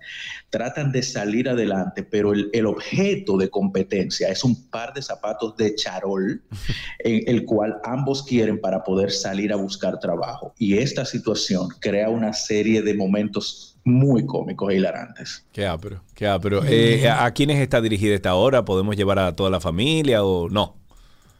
[0.49, 5.57] tratan de salir adelante, pero el, el objeto de competencia es un par de zapatos
[5.57, 6.41] de charol
[6.99, 10.53] en el cual ambos quieren para poder salir a buscar trabajo.
[10.57, 15.45] Y esta situación crea una serie de momentos muy cómicos e hilarantes.
[15.53, 16.61] Qué ápero, qué ápero.
[16.65, 18.65] Eh, ¿A quiénes está dirigida esta obra?
[18.65, 20.75] ¿Podemos llevar a toda la familia o no?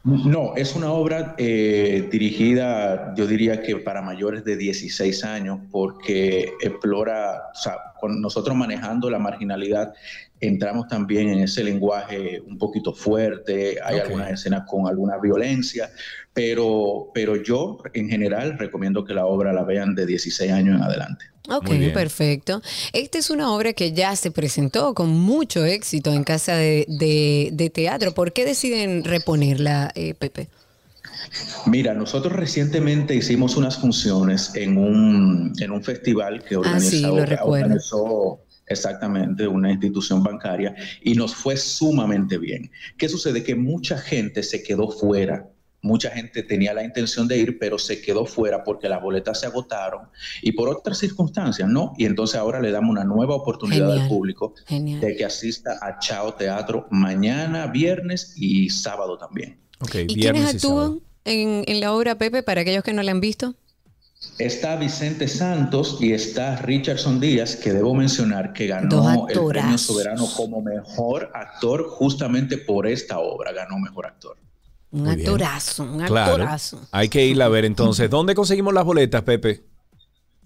[0.06, 6.54] No, es una obra eh, dirigida, yo diría que para mayores de 16 años, porque
[6.62, 9.96] explora, o sea, con nosotros manejando la marginalidad,
[10.40, 15.90] entramos también en ese lenguaje un poquito fuerte, hay algunas escenas con alguna violencia,
[16.34, 20.84] pero, pero yo en general recomiendo que la obra la vean de 16 años en
[20.84, 21.35] adelante.
[21.50, 22.62] Ok, perfecto.
[22.94, 27.50] Esta es una obra que ya se presentó con mucho éxito en casa de, de-
[27.54, 28.14] de teatro.
[28.14, 30.48] ¿Por qué deciden reponerla, eh, Pepe?
[31.68, 37.26] Mira, nosotros recientemente hicimos unas funciones en un, en un festival que Ah, sí, organizó,
[37.26, 42.72] lo organizó exactamente una institución bancaria y nos fue sumamente bien.
[42.98, 43.44] ¿Qué sucede?
[43.44, 45.48] Que mucha gente se quedó fuera.
[45.86, 49.46] Mucha gente tenía la intención de ir, pero se quedó fuera porque las boletas se
[49.46, 50.08] agotaron
[50.42, 51.94] y por otras circunstancias, ¿no?
[51.96, 54.02] Y entonces ahora le damos una nueva oportunidad Genial.
[54.02, 55.00] al público Genial.
[55.00, 59.60] de que asista a Chao Teatro mañana, viernes y sábado también.
[60.08, 63.54] ¿Y quiénes actúan en, en la obra, Pepe, para aquellos que no la han visto?
[64.40, 70.26] Está Vicente Santos y está Richardson Díaz, que debo mencionar que ganó el premio soberano
[70.36, 74.36] como mejor actor justamente por esta obra, ganó mejor actor.
[74.96, 75.28] Un Muy bien.
[75.28, 76.32] actorazo, un Claro.
[76.34, 76.80] actorazo.
[76.92, 78.10] Hay que ir a ver entonces.
[78.10, 79.62] ¿Dónde conseguimos las boletas, Pepe?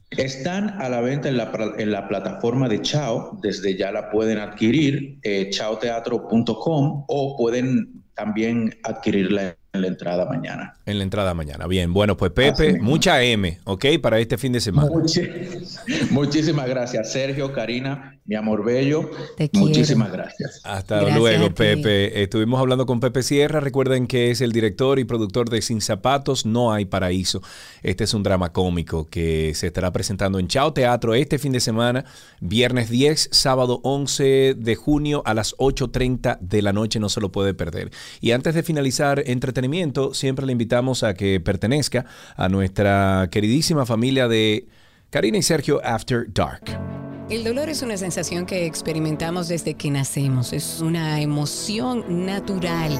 [0.09, 4.39] Están a la venta en la, en la plataforma de Chao, desde ya la pueden
[4.39, 10.73] adquirir, eh, chaoteatro.com o pueden también adquirirla en la entrada mañana.
[10.87, 11.67] En la entrada mañana.
[11.67, 12.79] Bien, bueno, pues Pepe, Así.
[12.79, 13.85] mucha M, ¿ok?
[14.01, 14.89] Para este fin de semana.
[14.89, 15.29] Muchi-
[16.09, 19.09] Muchísimas gracias, Sergio, Karina, mi amor bello.
[19.35, 19.65] Te quiero.
[19.65, 20.61] Muchísimas gracias.
[20.63, 21.49] Hasta Gracias luego.
[21.55, 22.21] Pepe.
[22.21, 23.59] Estuvimos hablando con Pepe Sierra.
[23.59, 27.41] Recuerden que es el director y productor de Sin Zapatos No Hay Paraíso.
[27.81, 31.59] Este es un drama cómico que se estará presentando en Chao Teatro este fin de
[31.59, 32.05] semana,
[32.39, 36.99] viernes 10, sábado 11 de junio a las 8.30 de la noche.
[36.99, 37.89] No se lo puede perder.
[38.21, 42.05] Y antes de finalizar entretenimiento, siempre le invitamos a que pertenezca
[42.35, 44.67] a nuestra queridísima familia de
[45.09, 46.61] Karina y Sergio After Dark.
[47.31, 50.53] El dolor es una sensación que experimentamos desde que nacemos.
[50.53, 52.99] Es una emoción natural.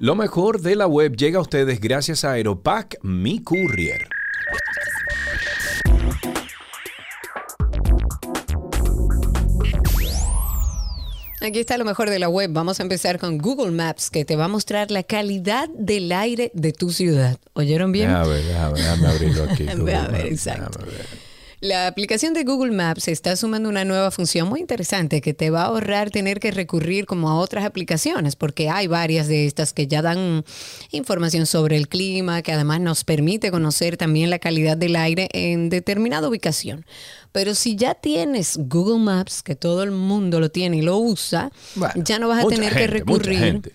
[0.00, 4.06] Lo mejor de la web llega a ustedes gracias a Aeropack Mi Courier.
[11.40, 12.48] Aquí está lo mejor de la web.
[12.52, 16.52] Vamos a empezar con Google Maps, que te va a mostrar la calidad del aire
[16.54, 17.36] de tu ciudad.
[17.54, 18.10] ¿Oyeron bien?
[18.10, 19.68] A ver, déjame, déjame abrirlo aquí.
[19.68, 20.78] A ver, exacto.
[20.78, 21.17] déjame ver.
[21.60, 25.62] La aplicación de Google Maps está sumando una nueva función muy interesante que te va
[25.62, 29.88] a ahorrar tener que recurrir como a otras aplicaciones, porque hay varias de estas que
[29.88, 30.44] ya dan
[30.92, 35.68] información sobre el clima, que además nos permite conocer también la calidad del aire en
[35.68, 36.86] determinada ubicación.
[37.32, 41.50] Pero si ya tienes Google Maps, que todo el mundo lo tiene y lo usa,
[41.74, 43.72] Bueno, ya no vas a tener que gente, recurrir.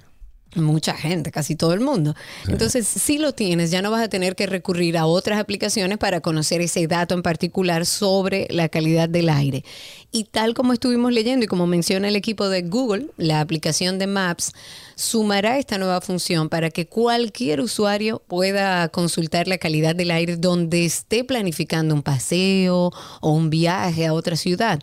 [0.56, 2.16] Mucha gente, casi todo el mundo.
[2.47, 6.22] Entonces, si lo tienes, ya no vas a tener que recurrir a otras aplicaciones para
[6.22, 9.64] conocer ese dato en particular sobre la calidad del aire.
[10.12, 14.06] Y tal como estuvimos leyendo y como menciona el equipo de Google, la aplicación de
[14.06, 14.54] Maps
[14.95, 20.86] sumará esta nueva función para que cualquier usuario pueda consultar la calidad del aire donde
[20.86, 22.91] esté planificando un paseo
[23.22, 24.80] o un viaje a otra ciudad.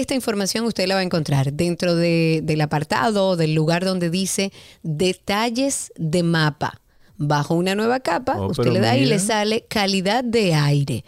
[0.00, 4.52] Esta información usted la va a encontrar dentro de- del apartado, del lugar donde dice
[4.82, 6.80] detalles de mapa.
[7.16, 11.04] Bajo una nueva capa, Oh, usted le da y le sale calidad de aire.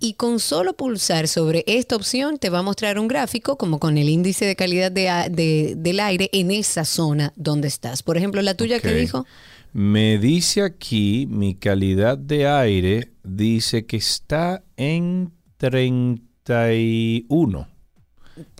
[0.00, 3.98] Y con solo pulsar sobre esta opción te va a mostrar un gráfico como con
[3.98, 8.02] el índice de calidad de del aire en esa zona donde estás.
[8.02, 9.26] Por ejemplo, la tuya que dijo,
[9.74, 17.68] Me dice aquí, mi calidad de aire dice que está en 31.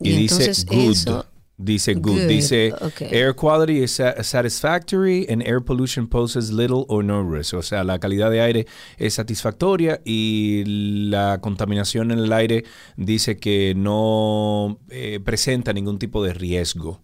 [0.01, 0.91] Y, Y dice good.
[0.93, 2.13] eso- dice good.
[2.23, 2.75] Good, Dice
[3.13, 7.55] air quality is sa- satisfactory and air pollution poses little or no risk.
[7.55, 8.67] O sea, la calidad de aire
[8.99, 10.65] es satisfactoria y
[11.11, 12.65] la contaminación en el aire
[12.97, 17.01] dice que no eh, presenta ningún tipo de riesgo.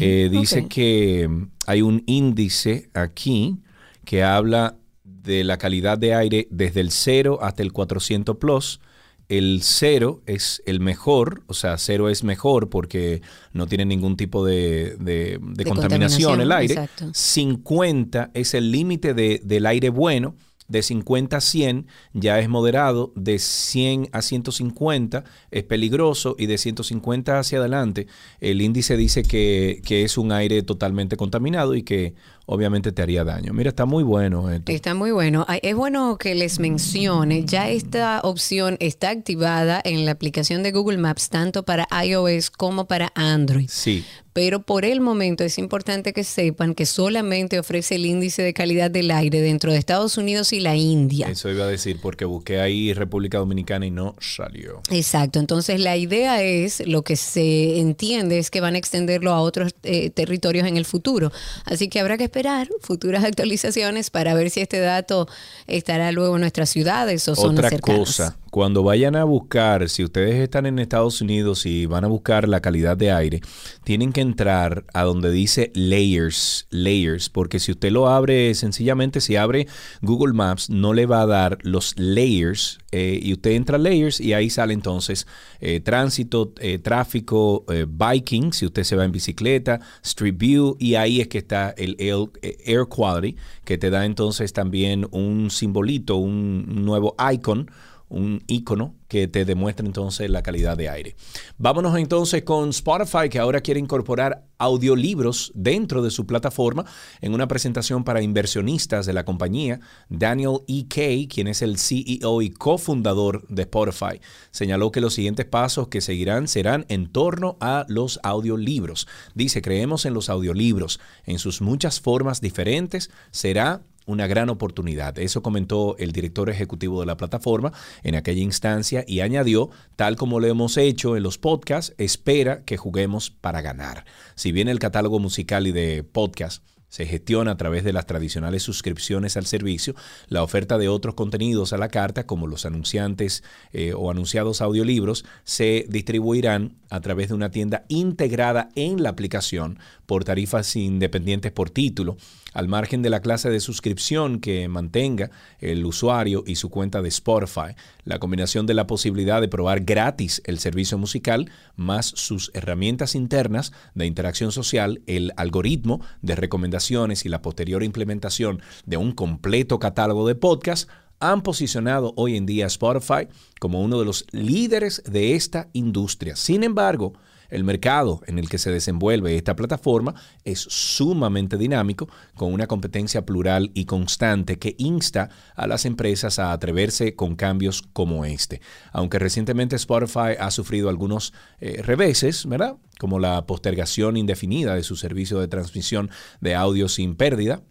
[0.00, 3.58] Eh, dice que mm, hay un índice aquí
[4.04, 8.80] que habla de la calidad de aire desde el 0 hasta el 400 plus.
[9.28, 13.22] El 0 es el mejor, o sea, 0 es mejor porque
[13.52, 16.74] no tiene ningún tipo de, de- de De contaminación el contaminación, aire.
[16.74, 17.10] exacto.
[17.14, 20.34] 50 es el límite de- del aire bueno.
[20.66, 26.56] De 50 a 100 ya es moderado, de 100 a 150 es peligroso y de
[26.56, 28.06] 150 hacia adelante
[28.40, 32.14] el índice dice que, que es un aire totalmente contaminado y que
[32.46, 33.52] obviamente te haría daño.
[33.52, 34.70] Mira, está muy bueno esto.
[34.70, 35.46] Está muy bueno.
[35.62, 40.98] Es bueno que les mencione, ya esta opción está activada en la aplicación de Google
[40.98, 43.68] Maps tanto para iOS como para Android.
[43.70, 48.52] Sí, Pero por el momento es importante que sepan que solamente ofrece el índice de
[48.52, 51.28] calidad del aire dentro de Estados Unidos y la India.
[51.28, 54.82] eso iba a decir porque busqué ahí República Dominicana y no salió.
[54.90, 59.40] Exacto, entonces la idea es, lo que se entiende es que van a extenderlo a
[59.40, 61.30] otros eh, territorios en el futuro.
[61.64, 65.28] Así que habrá que esperar futuras actualizaciones para ver si este dato
[65.68, 67.98] estará luego en nuestras ciudades o zonas Otra cercanas.
[68.00, 72.48] cosa, cuando vayan a buscar, si ustedes están en Estados Unidos y van a buscar
[72.48, 73.40] la calidad de aire,
[73.82, 79.34] tienen que entrar a donde dice layers, layers, porque si usted lo abre sencillamente, si
[79.34, 79.66] abre
[80.02, 84.20] Google Maps, no le va a dar los layers eh, y usted entra a layers
[84.20, 85.26] y ahí sale entonces
[85.58, 90.94] eh, tránsito, eh, tráfico, eh, biking, si usted se va en bicicleta, Street View y
[90.94, 95.50] ahí es que está el air, eh, air quality que te da entonces también un
[95.50, 97.68] simbolito, un nuevo icon
[98.08, 101.16] un icono que te demuestra entonces la calidad de aire.
[101.58, 106.84] Vámonos entonces con Spotify, que ahora quiere incorporar audiolibros dentro de su plataforma
[107.20, 109.80] en una presentación para inversionistas de la compañía.
[110.08, 110.86] Daniel E.
[110.88, 116.00] Kay, quien es el CEO y cofundador de Spotify, señaló que los siguientes pasos que
[116.00, 119.06] seguirán serán en torno a los audiolibros.
[119.34, 125.18] Dice, creemos en los audiolibros, en sus muchas formas diferentes, será una gran oportunidad.
[125.18, 130.40] Eso comentó el director ejecutivo de la plataforma en aquella instancia y añadió, tal como
[130.40, 134.04] lo hemos hecho en los podcasts, espera que juguemos para ganar.
[134.34, 136.62] Si bien el catálogo musical y de podcast
[136.94, 139.96] se gestiona a través de las tradicionales suscripciones al servicio,
[140.28, 143.42] la oferta de otros contenidos a la carta, como los anunciantes
[143.72, 149.80] eh, o anunciados audiolibros, se distribuirán a través de una tienda integrada en la aplicación
[150.06, 152.16] por tarifas independientes por título,
[152.52, 157.08] al margen de la clase de suscripción que mantenga el usuario y su cuenta de
[157.08, 157.74] Spotify.
[158.04, 163.72] La combinación de la posibilidad de probar gratis el servicio musical más sus herramientas internas
[163.94, 170.26] de interacción social, el algoritmo de recomendaciones y la posterior implementación de un completo catálogo
[170.26, 170.88] de podcasts
[171.20, 173.28] han posicionado hoy en día Spotify
[173.58, 176.36] como uno de los líderes de esta industria.
[176.36, 177.14] Sin embargo,
[177.54, 183.24] el mercado en el que se desenvuelve esta plataforma es sumamente dinámico, con una competencia
[183.24, 188.60] plural y constante que insta a las empresas a atreverse con cambios como este.
[188.92, 192.76] Aunque recientemente Spotify ha sufrido algunos eh, reveses, ¿verdad?
[192.98, 197.62] Como la postergación indefinida de su servicio de transmisión de audio sin pérdida,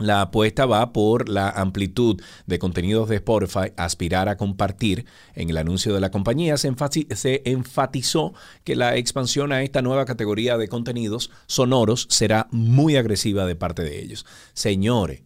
[0.00, 5.04] la apuesta va por la amplitud de contenidos de Spotify, aspirar a compartir.
[5.34, 6.72] En el anuncio de la compañía se,
[7.44, 8.34] enfatizó
[8.64, 13.82] que la expansión a esta nueva categoría de contenidos sonoros será muy agresiva de parte
[13.82, 14.26] de ellos.
[14.54, 15.22] Señores,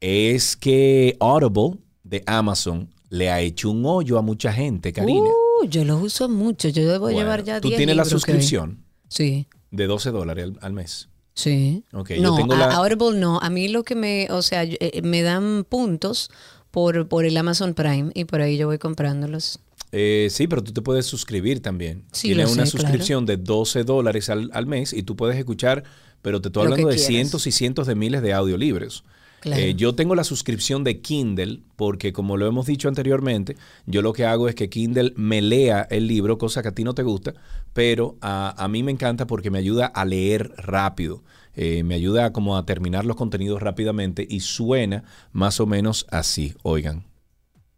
[0.00, 5.20] es que Audible de Amazon le ha hecho un hoyo a mucha gente, Karina.
[5.20, 6.68] Uh, yo lo uso mucho.
[6.68, 9.46] Yo debo Bueno, llevar ya ¿Tú 10 tienes la libros suscripción Sí.
[9.70, 11.08] de 12 dólares al, al mes?
[11.34, 11.82] Sí.
[11.92, 12.74] No, yo tengo a- la...
[12.76, 13.38] Audible no.
[13.40, 16.30] A mí lo que me, o sea, eh, me dan puntos
[16.70, 19.58] por, por el Amazon Prime y por ahí yo voy comprándolos.
[19.92, 22.04] Eh, sí, pero tú te puedes suscribir también.
[22.12, 25.84] Sí, Tiene una sé, suscripción de 12 dólares al, al mes y tú puedes escuchar,
[26.22, 27.06] pero te estoy hablando de quieras.
[27.06, 29.04] cientos y cientos de miles de audiolibros.
[29.40, 29.60] Claro.
[29.60, 33.56] Eh, yo tengo la suscripción de Kindle porque como lo hemos dicho anteriormente,
[33.86, 36.82] yo lo que hago es que Kindle me lea el libro, cosa que a ti
[36.82, 37.34] no te gusta,
[37.74, 41.22] pero a, a mí me encanta porque me ayuda a leer rápido.
[41.56, 46.54] Eh, me ayuda como a terminar los contenidos rápidamente y suena más o menos así.
[46.62, 47.04] Oigan.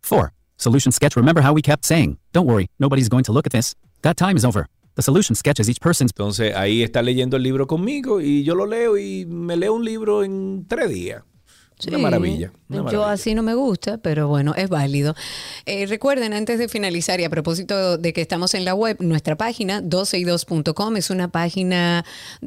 [0.09, 0.33] 4.
[0.57, 1.17] Solution sketch.
[1.17, 3.75] Remember how we kept saying, don't worry, nobody's going to look at this.
[4.03, 4.67] That time is over.
[4.95, 6.13] The solution sketch is each person's.
[6.13, 9.85] Entonces ahí está leyendo el libro conmigo y yo lo leo y me leo un
[9.85, 11.23] libro en tres días.
[11.87, 12.53] Una Sí, maravilla.
[12.71, 13.13] una Yo maravilla.
[13.13, 15.15] así no me gusta, pero bueno, es válido.
[15.67, 19.37] Eh, recuerden, antes de finalizar y a propósito de que estamos en la web, nuestra
[19.37, 22.05] página 12y2.com es una página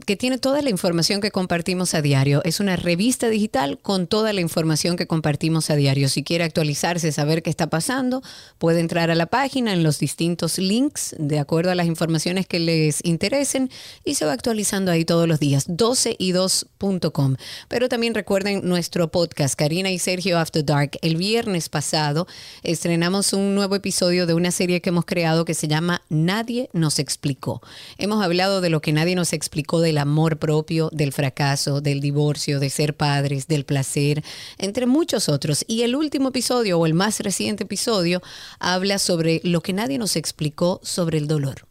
[0.07, 2.41] que tiene toda la información que compartimos a diario.
[2.43, 6.09] Es una revista digital con toda la información que compartimos a diario.
[6.09, 8.23] Si quiere actualizarse, saber qué está pasando,
[8.57, 12.57] puede entrar a la página en los distintos links de acuerdo a las informaciones que
[12.59, 13.69] les interesen
[14.03, 15.67] y se va actualizando ahí todos los días.
[15.69, 17.36] 12y2.com.
[17.67, 19.18] Pero también recuerden nuestro podcast,
[19.57, 20.91] Karina y Sergio After Dark.
[21.01, 22.26] El viernes pasado
[22.63, 26.99] estrenamos un nuevo episodio de una serie que hemos creado que se llama Nadie nos
[26.99, 27.61] explicó.
[27.97, 32.59] Hemos hablado de lo que nadie nos explicó del amor propio, del fracaso, del divorcio,
[32.59, 34.24] de ser padres, del placer,
[34.57, 35.65] entre muchos otros.
[35.67, 38.22] Y el último episodio o el más reciente episodio
[38.59, 41.67] habla sobre lo que nadie nos explicó sobre el dolor.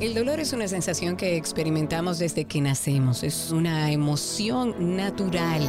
[0.00, 3.24] El dolor es una sensación que experimentamos desde que nacemos.
[3.24, 5.68] Es una emoción natural.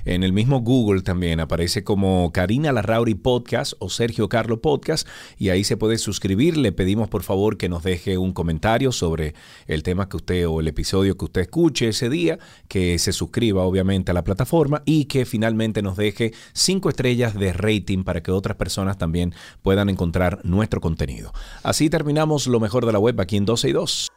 [0.05, 5.07] En el mismo Google también aparece como Karina Larrauri Podcast o Sergio Carlo Podcast.
[5.37, 6.57] Y ahí se puede suscribir.
[6.57, 9.33] Le pedimos por favor que nos deje un comentario sobre
[9.67, 12.39] el tema que usted o el episodio que usted escuche ese día.
[12.67, 17.53] Que se suscriba obviamente a la plataforma y que finalmente nos deje cinco estrellas de
[17.53, 21.33] rating para que otras personas también puedan encontrar nuestro contenido.
[21.63, 24.11] Así terminamos lo mejor de la web aquí en 12 y 2.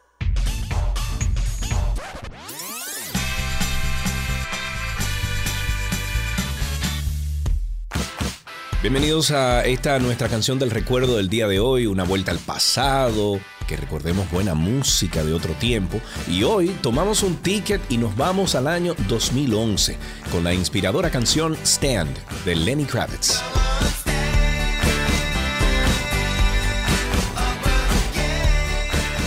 [8.85, 13.39] Bienvenidos a esta nuestra canción del recuerdo del día de hoy, una vuelta al pasado,
[13.67, 15.99] que recordemos buena música de otro tiempo.
[16.29, 19.97] Y hoy tomamos un ticket y nos vamos al año 2011
[20.31, 22.15] con la inspiradora canción Stand
[22.45, 23.41] de Lenny Kravitz.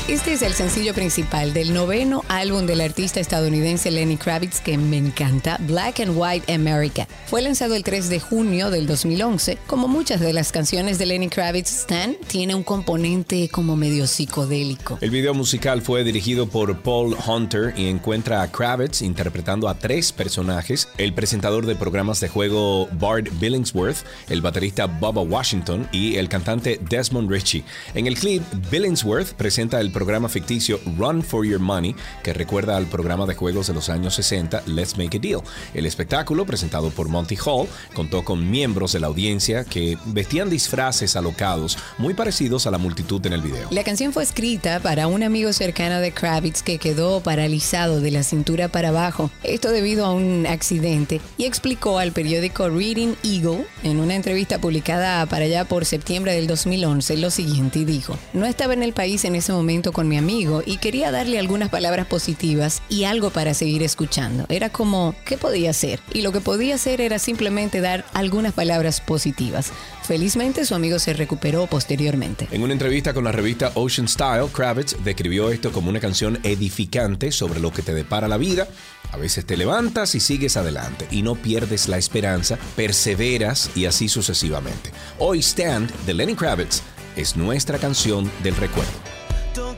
[0.08, 4.96] Este es el sencillo principal del noveno álbum del artista estadounidense Lenny Kravitz que me
[4.96, 7.06] encanta, Black and White America.
[7.26, 9.58] Fue lanzado el 3 de junio del 2011.
[9.66, 14.96] Como muchas de las canciones de Lenny Kravitz, Stan tiene un componente como medio psicodélico.
[15.02, 20.12] El video musical fue dirigido por Paul Hunter y encuentra a Kravitz interpretando a tres
[20.12, 26.30] personajes, el presentador de programas de juego Bart Billingsworth, el baterista Bubba Washington y el
[26.30, 27.62] cantante Desmond Ritchie.
[27.92, 31.92] En el clip, Billingsworth presenta el programa ficticio Run for Your Money,
[32.22, 35.40] que recuerda al programa de juegos de los años 60 Let's Make a Deal.
[35.74, 41.16] El espectáculo, presentado por Monty Hall, contó con miembros de la audiencia que vestían disfraces
[41.16, 43.66] alocados muy parecidos a la multitud en el video.
[43.72, 48.22] La canción fue escrita para un amigo cercano de Kravitz que quedó paralizado de la
[48.22, 53.98] cintura para abajo, esto debido a un accidente, y explicó al periódico Reading Eagle, en
[53.98, 58.74] una entrevista publicada para allá por septiembre del 2011, lo siguiente y dijo, no estaba
[58.74, 62.82] en el país en ese momento con mi amigo y quería darle algunas palabras positivas
[62.88, 64.46] y algo para seguir escuchando.
[64.48, 66.00] Era como, ¿qué podía hacer?
[66.12, 69.72] Y lo que podía hacer era simplemente dar algunas palabras positivas.
[70.02, 72.48] Felizmente su amigo se recuperó posteriormente.
[72.50, 77.30] En una entrevista con la revista Ocean Style, Kravitz describió esto como una canción edificante
[77.30, 78.68] sobre lo que te depara la vida.
[79.12, 84.08] A veces te levantas y sigues adelante y no pierdes la esperanza, perseveras y así
[84.08, 84.92] sucesivamente.
[85.18, 86.82] Hoy Stand de Lenny Kravitz
[87.16, 89.17] es nuestra canción del recuerdo.
[89.58, 89.74] Your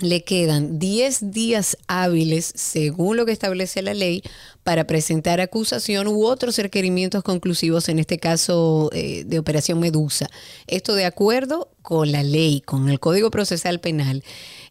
[0.00, 4.22] le quedan 10 días hábiles, según lo que establece la ley,
[4.62, 10.28] para presentar acusación u otros requerimientos conclusivos, en este caso eh, de Operación Medusa.
[10.66, 14.22] Esto de acuerdo con la ley, con el Código Procesal Penal.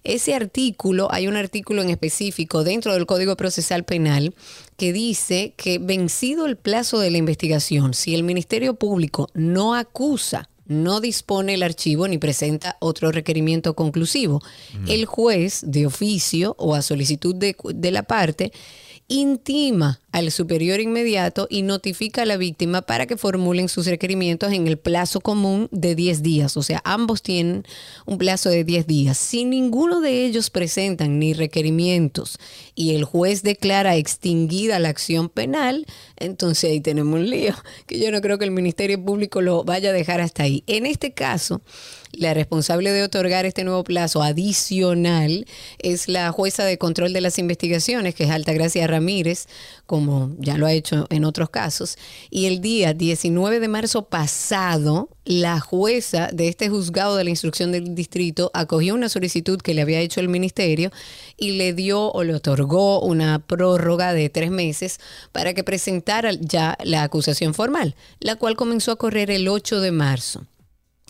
[0.03, 4.33] Ese artículo, hay un artículo en específico dentro del Código Procesal Penal
[4.77, 10.49] que dice que vencido el plazo de la investigación, si el Ministerio Público no acusa
[10.69, 14.41] no dispone el archivo ni presenta otro requerimiento conclusivo.
[14.87, 18.53] El juez, de oficio o a solicitud de, de la parte,
[19.07, 24.67] intima al superior inmediato y notifica a la víctima para que formulen sus requerimientos en
[24.67, 26.57] el plazo común de 10 días.
[26.57, 27.63] O sea, ambos tienen
[28.05, 29.17] un plazo de 10 días.
[29.17, 32.39] Si ninguno de ellos presentan ni requerimientos
[32.75, 35.85] y el juez declara extinguida la acción penal,
[36.17, 37.55] entonces ahí tenemos un lío,
[37.85, 40.63] que yo no creo que el Ministerio Público lo vaya a dejar hasta ahí.
[40.67, 41.61] En este caso,
[42.11, 45.45] la responsable de otorgar este nuevo plazo adicional
[45.77, 49.47] es la jueza de control de las investigaciones, que es Altagracia Ramírez,
[49.99, 51.97] como ya lo ha hecho en otros casos.
[52.29, 57.73] Y el día 19 de marzo pasado, la jueza de este juzgado de la instrucción
[57.73, 60.89] del distrito acogió una solicitud que le había hecho el ministerio
[61.35, 65.01] y le dio o le otorgó una prórroga de tres meses
[65.33, 69.91] para que presentara ya la acusación formal, la cual comenzó a correr el 8 de
[69.91, 70.45] marzo.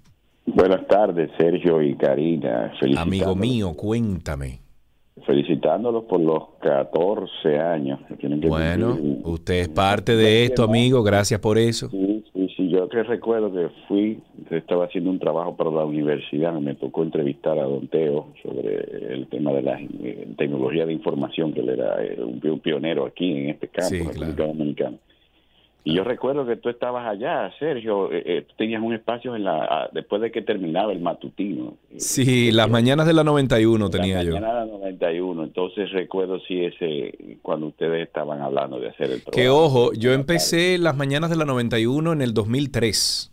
[0.45, 2.71] Buenas tardes, Sergio y Karina.
[2.95, 4.61] Amigo mío, cuéntame.
[5.25, 7.99] Felicitándolos por los 14 años.
[8.07, 9.21] que tienen que Bueno, cumplir.
[9.25, 11.03] usted es parte de esto, amigo.
[11.03, 11.89] Gracias por eso.
[11.89, 14.19] Sí, sí, sí, yo que recuerdo que fui,
[14.49, 19.27] estaba haciendo un trabajo para la universidad, me tocó entrevistar a Don Teo sobre el
[19.27, 23.05] tema de la eh, tecnología de información, que él era eh, un, pi- un pionero
[23.05, 24.97] aquí en este campo, Sí, en República Dominicana.
[25.85, 29.45] Y yo recuerdo que tú estabas allá, Sergio, eh, eh, tú tenías un espacio en
[29.45, 31.77] la, después de que terminaba el matutino.
[31.97, 34.33] Sí, las mañanas de la 91 tenía la yo.
[34.33, 39.31] mañana del 91, entonces recuerdo si ese, cuando ustedes estaban hablando de hacer el Que
[39.31, 39.53] programa.
[39.55, 43.31] ojo, yo empecé las mañanas de la 91 en el 2003.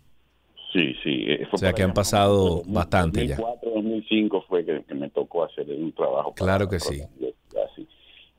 [0.72, 1.24] Sí, sí.
[1.26, 3.36] eh, O sea que han pasado bastante ya.
[3.36, 6.32] 2004, 2005 fue que, que me tocó hacer un trabajo.
[6.34, 6.98] para- Claro que para sí.
[6.98, 7.88] la universidad, sí.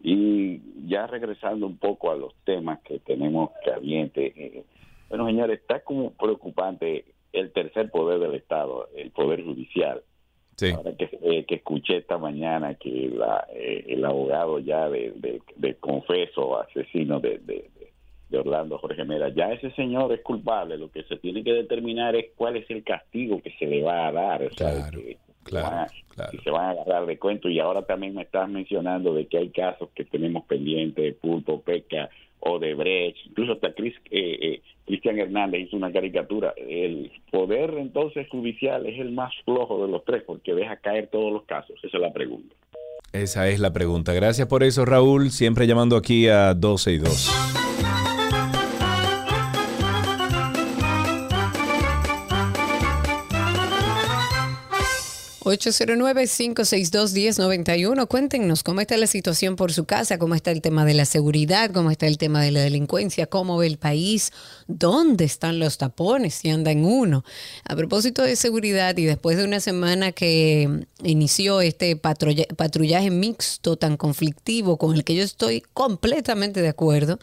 [0.02, 4.34] Y ya regresando un poco a los temas que tenemos calientes.
[4.38, 4.64] eh,
[5.10, 10.02] bueno, señores, está como preocupante el tercer poder del Estado, el poder judicial.
[10.56, 10.72] Sí.
[10.72, 15.42] Ahora que, eh, que escuché esta mañana que la, eh, el abogado ya de, de,
[15.56, 17.70] de confeso asesino de, de,
[18.30, 20.78] de Orlando Jorge Mera, ya ese señor es culpable.
[20.78, 24.08] Lo que se tiene que determinar es cuál es el castigo que se le va
[24.08, 24.44] a dar.
[24.44, 25.18] o sea, que-
[25.48, 25.88] que van a-
[26.32, 27.50] que se van a agarrar de cuento.
[27.50, 32.10] Y ahora también me estás mencionando de que hay casos que tenemos pendientes, Pulpo, Peca,
[32.40, 36.54] Odebrecht, incluso hasta Chris, eh, eh, Cristian Hernández hizo una caricatura.
[36.56, 41.32] El poder entonces judicial es el más flojo de los tres porque deja caer todos
[41.34, 41.76] los casos.
[41.84, 42.56] Esa es la pregunta.
[43.14, 44.14] Esa es la pregunta.
[44.14, 45.32] Gracias por eso, Raúl.
[45.32, 47.67] Siempre llamando aquí a 12 y 2.
[55.48, 58.08] 809-562-1091.
[58.08, 61.72] Cuéntenos cómo está la situación por su casa, cómo está el tema de la seguridad,
[61.72, 64.32] cómo está el tema de la delincuencia, cómo ve el país,
[64.68, 67.24] dónde están los tapones, si anda en uno.
[67.64, 73.78] A propósito de seguridad y después de una semana que inició este patrulla- patrullaje mixto
[73.78, 77.20] tan conflictivo con el que yo estoy completamente de acuerdo,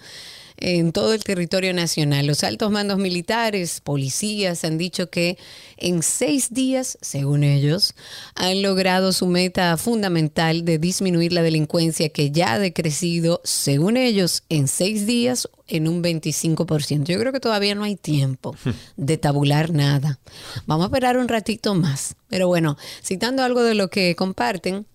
[0.57, 2.27] en todo el territorio nacional.
[2.27, 5.37] Los altos mandos militares, policías han dicho que
[5.77, 7.95] en seis días, según ellos,
[8.35, 14.45] han logrado su meta fundamental de disminuir la delincuencia que ya ha decrecido, según ellos,
[14.49, 17.05] en seis días en un 25%.
[17.05, 18.55] Yo creo que todavía no hay tiempo
[18.97, 20.19] de tabular nada.
[20.67, 22.17] Vamos a esperar un ratito más.
[22.29, 24.87] Pero bueno, citando algo de lo que comparten,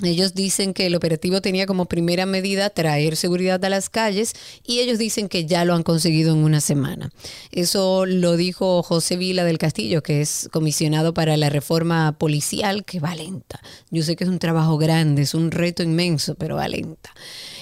[0.00, 4.34] ellos dicen que el operativo tenía como primera medida traer seguridad a las calles
[4.66, 7.10] y ellos dicen que ya lo han conseguido en una semana.
[7.52, 13.00] Eso lo dijo José Vila del Castillo, que es comisionado para la reforma policial, que
[13.00, 13.60] va lenta.
[13.90, 17.10] Yo sé que es un trabajo grande, es un reto inmenso, pero va lenta.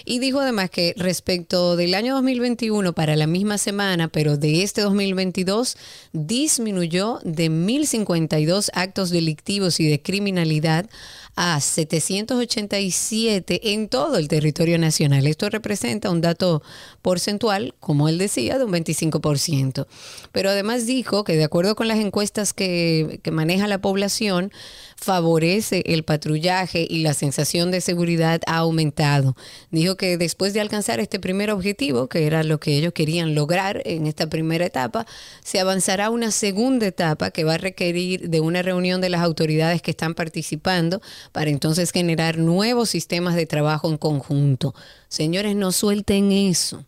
[0.05, 4.81] Y dijo además que respecto del año 2021 para la misma semana, pero de este
[4.81, 5.77] 2022,
[6.13, 10.89] disminuyó de 1.052 actos delictivos y de criminalidad
[11.37, 15.27] a 787 en todo el territorio nacional.
[15.27, 16.63] Esto representa un dato
[17.03, 19.87] porcentual, como él decía, de un 25%.
[20.33, 24.53] Pero además dijo que de acuerdo con las encuestas que, que maneja la población,
[25.01, 29.35] favorece el patrullaje y la sensación de seguridad ha aumentado.
[29.71, 33.81] Dijo que después de alcanzar este primer objetivo, que era lo que ellos querían lograr
[33.87, 35.07] en esta primera etapa,
[35.43, 39.23] se avanzará a una segunda etapa que va a requerir de una reunión de las
[39.23, 41.01] autoridades que están participando
[41.33, 44.75] para entonces generar nuevos sistemas de trabajo en conjunto.
[45.09, 46.85] Señores, no suelten eso.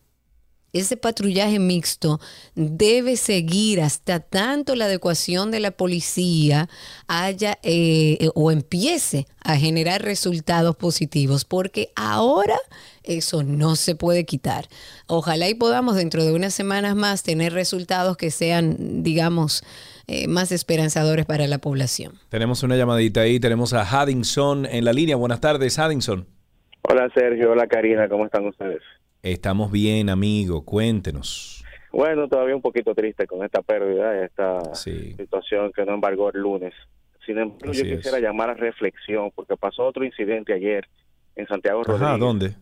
[0.73, 2.19] Ese patrullaje mixto
[2.55, 6.67] debe seguir hasta tanto la adecuación de la policía
[7.07, 12.55] haya eh, o empiece a generar resultados positivos, porque ahora
[13.03, 14.65] eso no se puede quitar.
[15.05, 19.63] Ojalá y podamos dentro de unas semanas más tener resultados que sean, digamos,
[20.07, 22.13] eh, más esperanzadores para la población.
[22.29, 25.17] Tenemos una llamadita ahí, tenemos a Haddington en la línea.
[25.17, 26.25] Buenas tardes, Haddington.
[26.81, 28.81] Hola Sergio, hola Karina, ¿cómo están ustedes?
[29.27, 31.63] Estamos bien, amigo, cuéntenos.
[31.93, 36.73] Bueno, todavía un poquito triste con esta pérdida, esta situación que no embargó el lunes.
[37.25, 40.85] Sin embargo, Así yo quisiera llamar a reflexión porque pasó otro incidente ayer
[41.37, 42.09] en Santiago Rodríguez.
[42.09, 42.55] Ajá, ¿dónde?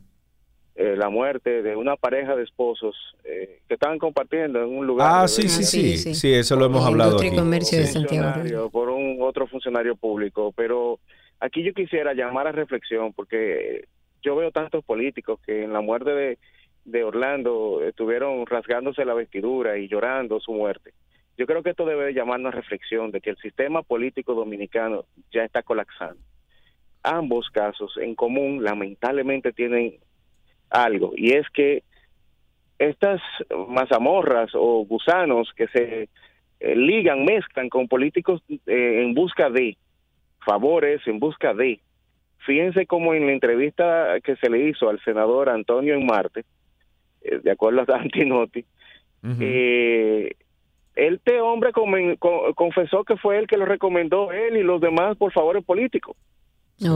[0.76, 5.10] Eh, la muerte de una pareja de esposos eh, que estaban compartiendo en un lugar.
[5.12, 5.64] Ah, de- sí, sí,
[5.98, 7.36] sí, sí, eso lo hemos hablado aquí.
[7.36, 7.94] Comercio de Sí.
[7.94, 8.26] Santiago.
[8.34, 11.00] funcionario, por un otro funcionario público, pero
[11.40, 13.86] aquí yo quisiera llamar a reflexión porque
[14.22, 16.38] yo veo tantos políticos que en la muerte de,
[16.86, 20.94] de Orlando estuvieron rasgándose la vestidura y llorando su muerte.
[21.38, 25.06] Yo creo que esto debe de llamarnos a reflexión de que el sistema político dominicano
[25.32, 26.22] ya está colapsando.
[27.04, 29.96] Ambos casos en común lamentablemente tienen
[30.70, 31.84] algo y es que
[32.78, 33.22] estas
[33.68, 36.10] mazamorras o gusanos que se
[36.60, 39.78] eh, ligan, mezclan con políticos eh, en busca de
[40.46, 41.80] favores, en busca de.
[42.46, 46.44] Fíjense como en la entrevista que se le hizo al senador Antonio en Marte,
[47.22, 48.66] eh, de acuerdo a Antinotti,
[49.40, 50.36] eh,
[50.96, 55.16] este hombre comen- co- confesó que fue él que lo recomendó él y los demás
[55.18, 56.16] por favores políticos.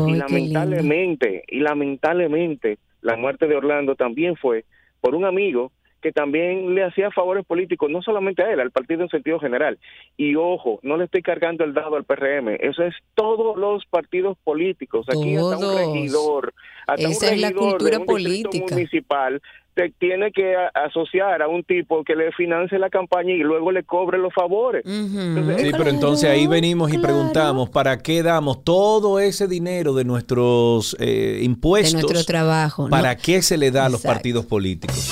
[0.08, 0.26] y lindo.
[0.28, 4.66] lamentablemente, y lamentablemente, la muerte de Orlando también fue
[5.00, 5.72] por un amigo
[6.06, 9.80] que también le hacía favores políticos, no solamente a él, al partido en sentido general.
[10.18, 14.38] Y ojo, no le estoy cargando el dado al PRM, eso es todos los partidos
[14.44, 15.80] políticos, aquí hasta un Todos.
[15.80, 16.54] regidor,
[16.86, 18.76] hasta Esa un es la regidor cultura de un distrito política.
[18.76, 19.42] municipal
[19.74, 23.84] te tiene que asociar a un tipo que le financie la campaña y luego le
[23.84, 24.84] cobre los favores.
[24.86, 30.06] Entonces, Sí, pero entonces ahí venimos y preguntamos, ¿para qué damos todo ese dinero de
[30.06, 31.94] nuestros eh, impuestos?
[31.94, 32.88] De nuestro trabajo.
[32.90, 33.20] ¿Para No.
[33.22, 35.12] qué se le da a los partidos políticos?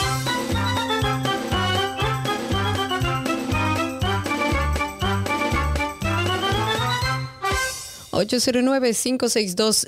[8.61, 9.87] Nueve 562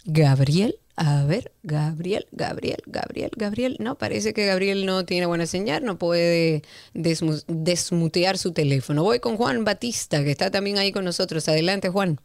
[0.04, 3.76] Gabriel, a ver, Gabriel, Gabriel, Gabriel, Gabriel.
[3.80, 6.62] No, parece que Gabriel no tiene buena señal, no puede
[6.94, 9.02] desmu- desmutear su teléfono.
[9.02, 11.48] Voy con Juan Batista, que está también ahí con nosotros.
[11.48, 12.20] Adelante, Juan.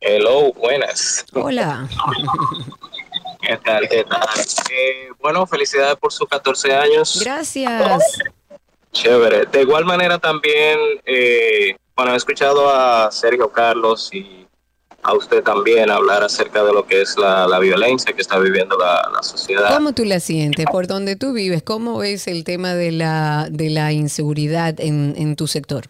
[0.00, 1.24] Hello, buenas.
[1.34, 1.88] Hola.
[3.40, 3.88] ¿Qué tal?
[3.88, 4.26] ¿Qué tal?
[4.70, 7.20] Eh, bueno, felicidades por sus 14 años.
[7.22, 8.18] Gracias.
[8.92, 9.46] Chévere.
[9.46, 14.43] De igual manera también, eh, bueno, he escuchado a Sergio Carlos y
[15.04, 18.76] a usted también hablar acerca de lo que es la, la violencia que está viviendo
[18.78, 19.74] la, la sociedad.
[19.74, 20.64] ¿Cómo tú la sientes?
[20.72, 21.62] ¿Por donde tú vives?
[21.62, 25.84] ¿Cómo ves el tema de la, de la inseguridad en, en tu sector?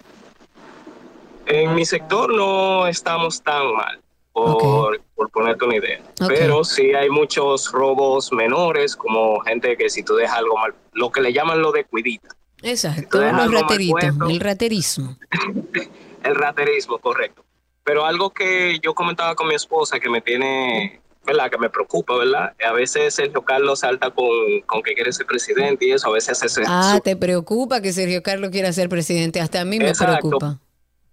[1.46, 4.00] En mi sector no estamos tan mal,
[4.32, 6.00] por, por ponerte una idea.
[6.26, 11.12] Pero sí hay muchos robos menores, como gente que si tú dejas algo mal, lo
[11.12, 12.30] que le llaman lo de cuidita.
[12.62, 15.16] Exacto, dejas los rateritos, el raterismo.
[16.24, 17.44] el raterismo, correcto.
[17.85, 21.51] Pero algo que yo comentaba con mi esposa que me tiene, ¿verdad?
[21.51, 22.55] Que me preocupa, ¿verdad?
[22.66, 24.27] A veces Sergio Carlos salta con,
[24.66, 28.23] con que quiere ser presidente y eso, a veces hace Ah, ¿te preocupa que Sergio
[28.23, 29.40] Carlos quiera ser presidente?
[29.40, 30.28] Hasta a mí me Exacto.
[30.28, 30.59] preocupa.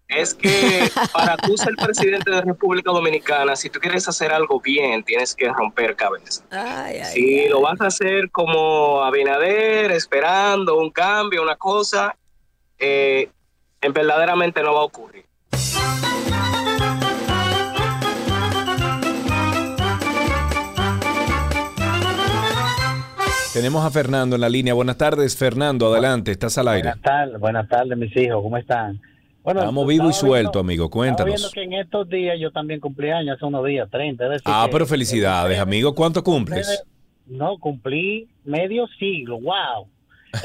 [0.08, 5.04] Es que para tú ser presidente de República Dominicana, si tú quieres hacer algo bien,
[5.04, 6.44] tienes que romper cabeza.
[7.14, 12.16] si lo vas a hacer como Abinader, esperando un cambio, una cosa,
[12.78, 13.30] eh,
[13.82, 15.26] en verdaderamente no va a ocurrir.
[23.54, 24.74] Tenemos a Fernando en la línea.
[24.74, 25.92] Buenas tardes, Fernando.
[25.92, 26.90] Adelante, estás al aire.
[26.90, 29.02] Buenas tardes, buenas tardes, mis hijos, ¿cómo están?
[29.44, 30.86] Bueno, Estamos vivo y suelto, viendo- amigo.
[30.86, 31.52] Estaba viendo Cuéntanos.
[31.54, 34.24] que en estos días yo también cumplí años, hace unos días, 30.
[34.26, 35.94] es decir Ah, que- pero felicidades, amigo.
[35.94, 36.84] ¿Cuánto cumples?
[37.26, 39.88] No, cumplí medio siglo, wow.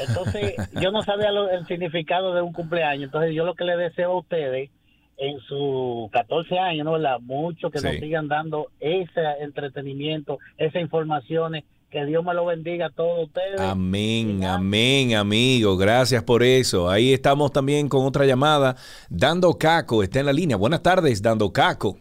[0.05, 3.77] Entonces, yo no sabía lo- el significado de un cumpleaños, entonces yo lo que le
[3.77, 4.69] deseo a ustedes
[5.17, 6.91] en sus 14 años, ¿no?
[6.93, 7.19] ¿verdad?
[7.21, 12.89] Mucho que nos sigan dando ese entretenimiento, esas informaciones, que Dios me lo bendiga a
[12.89, 13.59] todos ustedes.
[13.59, 15.77] Amén, amén, amigo.
[15.77, 16.89] Gracias por eso.
[16.89, 18.75] Ahí estamos también con otra llamada.
[19.09, 20.57] Dando Caco está en la línea.
[20.57, 21.97] Buenas tardes, Dando Caco.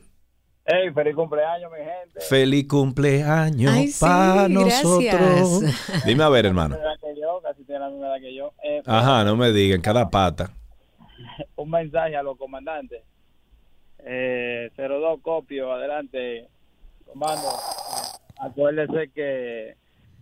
[0.69, 2.21] Hey, feliz cumpleaños, mi gente.
[2.29, 4.83] Feliz cumpleaños Ay, sí, para gracias.
[4.83, 6.05] nosotros.
[6.05, 6.77] Dime a ver, hermano.
[6.77, 8.53] La misma edad que yo, casi tiene la misma edad que yo.
[8.65, 10.51] Eh, Ajá, no me digan, cada pata.
[11.57, 13.03] Un mensaje a los comandantes.
[14.05, 16.49] Eh, 02 Copio, adelante.
[17.07, 17.49] Comando,
[18.39, 19.75] acuérdese que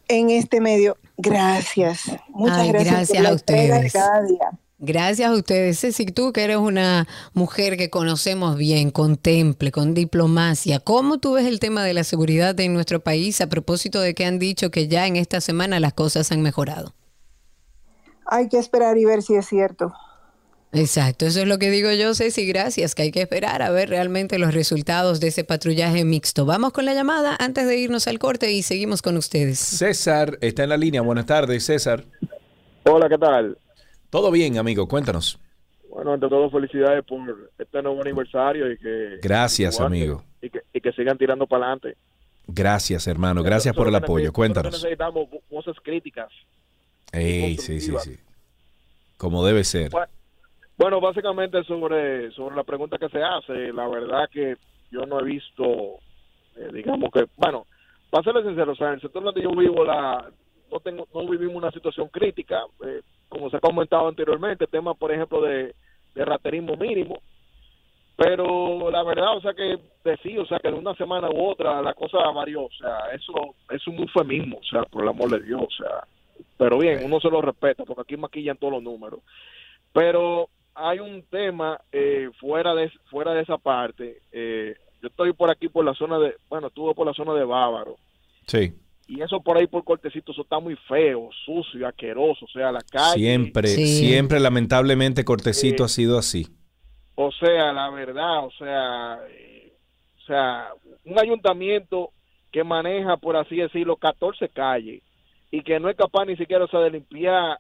[0.08, 2.04] en este medio, gracias.
[2.30, 3.94] Muchas Ay, gracias, gracias por la a ustedes.
[3.94, 4.59] cada día.
[4.82, 5.78] Gracias a ustedes.
[5.82, 11.34] Ceci, tú que eres una mujer que conocemos bien, con temple, con diplomacia, ¿cómo tú
[11.34, 14.72] ves el tema de la seguridad en nuestro país a propósito de que han dicho
[14.72, 16.94] que ya en esta semana las cosas han mejorado?
[18.26, 19.92] Hay que esperar y ver si es cierto.
[20.72, 23.90] Exacto, eso es lo que digo yo, Ceci, gracias, que hay que esperar a ver
[23.90, 26.46] realmente los resultados de ese patrullaje mixto.
[26.46, 29.60] Vamos con la llamada antes de irnos al corte y seguimos con ustedes.
[29.60, 31.02] César está en la línea.
[31.02, 32.06] Buenas tardes, César.
[32.86, 33.58] Hola, ¿qué tal?
[34.10, 34.88] Todo bien, amigo.
[34.88, 35.40] Cuéntanos.
[35.90, 37.20] Bueno, ante todo, felicidades por
[37.58, 39.18] este nuevo aniversario y que...
[39.22, 40.24] Gracias, amigo.
[40.42, 41.98] Y que, y que sigan tirando para adelante.
[42.48, 43.44] Gracias, hermano.
[43.44, 44.32] Gracias por el apoyo.
[44.32, 44.72] Cuéntanos.
[44.74, 46.30] Necesitamos vo- voces críticas.
[47.12, 48.18] Ey, sí, sí, sí.
[49.18, 49.90] Como debe ser.
[49.92, 50.08] Bueno,
[50.78, 54.56] Bueno, básicamente sobre, sobre la pregunta que se hace, la verdad que
[54.92, 55.64] yo no he visto,
[56.56, 57.66] eh, digamos que, bueno,
[58.10, 60.32] para serles sincero, o sea, en el sector donde yo vivo, la,
[60.72, 65.12] no, tengo, no vivimos una situación crítica, eh, como se ha comentado anteriormente, tema, por
[65.12, 65.74] ejemplo, de,
[66.16, 67.22] de raterismo mínimo,
[68.18, 71.82] pero la verdad, o sea, que decir, o sea, que de una semana u otra
[71.82, 75.40] la cosa varió, o sea, eso es un eufemismo, o sea, por el amor de
[75.40, 76.04] Dios, o sea,
[76.58, 79.22] pero bien, uno se lo respeta, porque aquí maquillan todos los números.
[79.94, 84.22] Pero hay un tema eh, fuera de fuera de esa parte.
[84.32, 87.46] eh, yo estoy por aquí por la zona de, bueno, estuve por la zona de
[87.46, 87.96] Bávaro
[88.48, 88.74] Sí.
[89.10, 92.82] Y eso por ahí por cortecito, eso está muy feo, sucio, asqueroso, o sea, la
[92.82, 93.16] calle.
[93.16, 96.48] Siempre, siempre, lamentablemente, Cortecito ha sido así.
[97.16, 99.74] O sea, la verdad, o sea, eh,
[100.20, 100.68] o sea,
[101.06, 102.12] un ayuntamiento
[102.52, 105.02] que maneja, por así decirlo, 14 calles
[105.50, 107.58] y que no es capaz ni siquiera o sea, de limpiar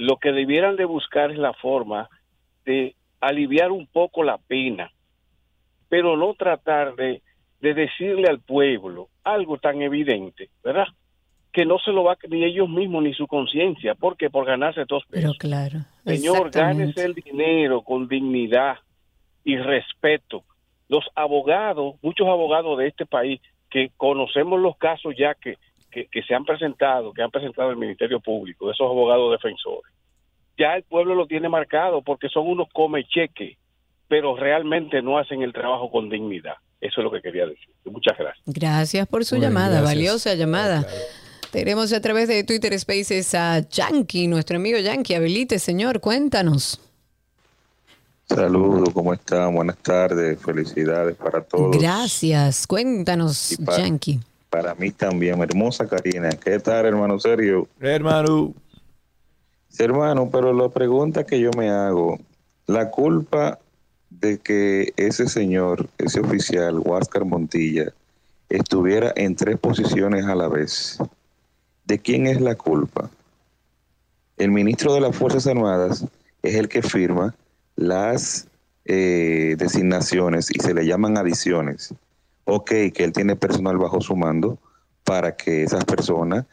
[0.00, 2.08] lo que debieran de buscar es la forma
[2.64, 4.90] de aliviar un poco la pena,
[5.90, 7.20] pero no tratar de,
[7.60, 10.86] de decirle al pueblo algo tan evidente, ¿verdad?
[11.52, 15.04] Que no se lo va ni ellos mismos ni su conciencia, porque por ganarse dos
[15.04, 15.36] pesos.
[15.36, 15.80] Pero claro.
[16.06, 18.78] Señor, gánese el dinero con dignidad
[19.44, 20.44] y respeto.
[20.88, 25.58] Los abogados, muchos abogados de este país, que conocemos los casos ya que,
[25.90, 29.92] que, que se han presentado, que han presentado el Ministerio Público, de esos abogados defensores,
[30.58, 33.56] ya el pueblo lo tiene marcado porque son unos come cheque,
[34.08, 36.54] pero realmente no hacen el trabajo con dignidad.
[36.80, 37.68] Eso es lo que quería decir.
[37.84, 38.42] Muchas gracias.
[38.46, 39.84] Gracias por su Muy llamada, gracias.
[39.94, 40.86] valiosa llamada.
[41.52, 45.14] Tenemos a través de Twitter Spaces a Yankee, nuestro amigo Yankee.
[45.14, 46.80] Habilite, señor, cuéntanos.
[48.28, 49.54] Saludos, ¿cómo están?
[49.54, 51.76] Buenas tardes, felicidades para todos.
[51.76, 54.20] Gracias, cuéntanos, Y para- Yankee.
[54.50, 56.30] Para mí también, hermosa Karina.
[56.30, 57.68] ¿Qué tal, hermano Sergio?
[57.80, 58.52] Hermano.
[59.68, 62.18] Sí, hermano, pero la pregunta que yo me hago,
[62.66, 63.60] la culpa
[64.10, 67.92] de que ese señor, ese oficial, Huáscar Montilla,
[68.48, 70.98] estuviera en tres posiciones a la vez,
[71.84, 73.08] ¿de quién es la culpa?
[74.36, 76.04] El ministro de las Fuerzas Armadas
[76.42, 77.34] es el que firma
[77.76, 78.48] las
[78.84, 81.94] eh, designaciones y se le llaman adiciones.
[82.52, 84.58] Ok, que él tiene personal bajo su mando
[85.04, 86.46] para que esas personas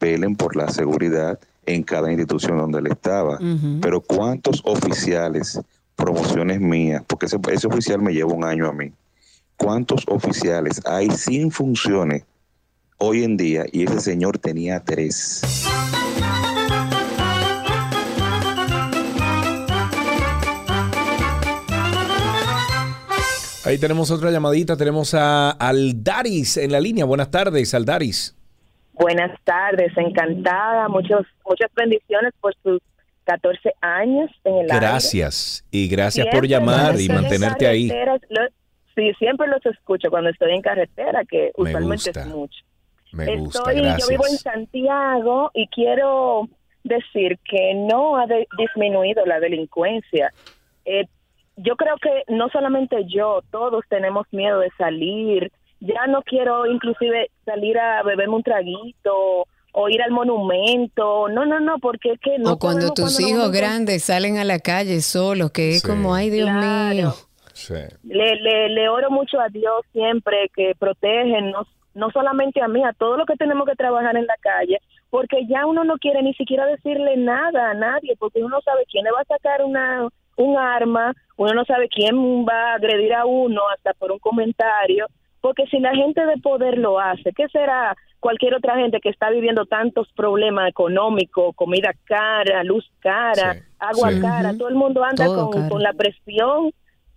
[0.00, 3.38] velen por la seguridad en cada institución donde él estaba.
[3.80, 5.60] Pero ¿cuántos oficiales,
[5.94, 8.92] promociones mías, porque ese, ese oficial me lleva un año a mí,
[9.56, 12.24] cuántos oficiales hay sin funciones
[12.98, 15.42] hoy en día y ese señor tenía tres?
[23.66, 24.76] Ahí tenemos otra llamadita.
[24.76, 27.04] Tenemos a Aldaris en la línea.
[27.04, 28.34] Buenas tardes, Aldaris.
[28.92, 32.80] Buenas tardes, encantada, muchos, muchas bendiciones por sus
[33.24, 34.76] 14 años en el aire.
[34.76, 35.64] Gracias.
[35.70, 37.92] Y gracias por Siempre llamar cuando y estoy en mantenerte ahí.
[38.94, 42.20] sí, siempre los escucho cuando estoy en carretera, que Me usualmente gusta.
[42.22, 42.58] es mucho.
[43.12, 44.40] Me gusta, Estoy, yo vivo en gracias.
[44.42, 46.48] Santiago y quiero
[46.84, 50.32] decir que no ha de- disminuido la delincuencia.
[50.84, 51.06] Eh,
[51.56, 55.50] yo creo que no solamente yo, todos tenemos miedo de salir.
[55.80, 61.28] Ya no quiero inclusive salir a beberme un traguito o ir al monumento.
[61.28, 64.58] No, no, no, porque es que no o cuando tus hijos grandes salen a la
[64.58, 65.88] calle solos, que es Sí.
[65.88, 66.94] como, ay Dios Claro.
[66.94, 67.12] mío.
[68.04, 72.82] le, le, le oro mucho a Dios siempre que protege, no, no solamente a mí,
[72.84, 74.78] a todos los que tenemos que trabajar en la calle,
[75.10, 78.84] porque ya uno no quiere ni siquiera decirle nada a nadie, porque uno no sabe
[78.90, 83.14] quién le va a sacar una un arma, uno no sabe quién va a agredir
[83.14, 85.06] a uno hasta por un comentario.
[85.40, 89.30] Porque si la gente de poder lo hace, ¿qué será cualquier otra gente que está
[89.30, 94.20] viviendo tantos problemas económicos, comida cara, luz cara, agua Sí.
[94.20, 94.56] cara?
[94.56, 96.72] Todo el mundo anda con la presión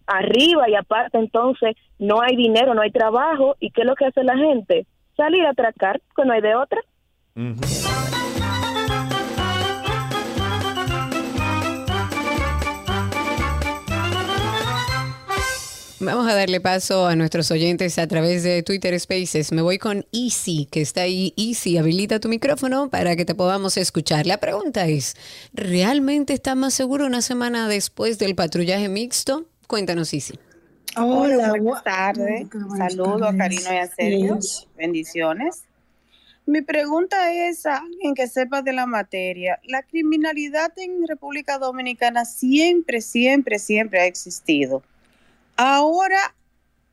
[0.06, 3.56] arriba y aparte entonces no hay dinero, no hay trabajo.
[3.60, 4.86] ¿Y qué es lo que hace la gente?
[5.16, 6.82] Salir a atracar, que no hay de otra.
[16.02, 19.52] Vamos a darle paso a nuestros oyentes a través de Twitter Spaces.
[19.52, 21.34] Me voy con Easy, que está ahí.
[21.36, 24.26] Easy, habilita tu micrófono para que te podamos escuchar.
[24.26, 25.18] La pregunta es,
[25.54, 29.46] ¿realmente está más seguro una semana después del patrullaje mixto?
[29.68, 30.40] Cuéntanos, Easy.
[30.96, 32.48] Hola, buenas tardes.
[32.78, 34.40] Saludos a Karino y a Sergio.
[34.78, 35.64] Bendiciones.
[36.46, 39.60] Mi pregunta es a alguien que sepa de la materia.
[39.66, 44.82] La criminalidad en República Dominicana siempre, siempre, siempre ha existido.
[45.62, 46.34] Ahora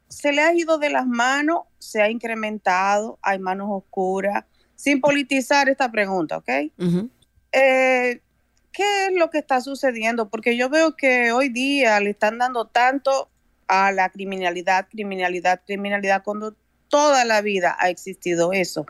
[0.09, 4.44] se le ha ido de las manos, se ha incrementado, hay manos oscuras,
[4.74, 6.48] sin politizar esta pregunta, ¿ok?
[7.52, 8.20] Eh,
[8.72, 10.30] ¿Qué es lo que está sucediendo?
[10.30, 13.30] Porque yo veo que hoy día le están dando tanto
[13.68, 16.56] a la criminalidad, criminalidad, criminalidad, cuando
[16.88, 18.84] toda la vida ha existido eso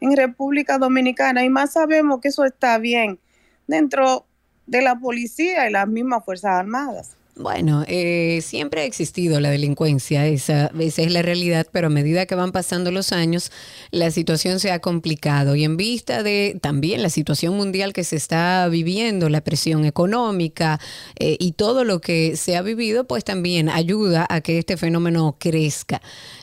[0.00, 3.18] en República Dominicana y más sabemos que eso está bien
[3.66, 4.26] dentro
[4.66, 7.16] de la policía y las mismas Fuerzas Armadas.
[7.34, 12.26] Bueno, eh, siempre ha existido la delincuencia, esa, esa es la realidad, pero a medida
[12.26, 13.50] que van pasando los años,
[13.90, 18.16] la situación se ha complicado y en vista de también la situación mundial que se
[18.16, 20.78] está viviendo, la presión económica
[21.18, 25.36] eh, y todo lo que se ha vivido, pues también ayuda a que este fenómeno
[25.38, 26.02] crezca.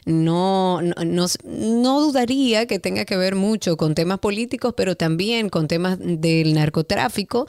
[0.09, 5.49] No, no, no, no dudaría que tenga que ver mucho con temas políticos, pero también
[5.49, 7.45] con temas del narcotráfico.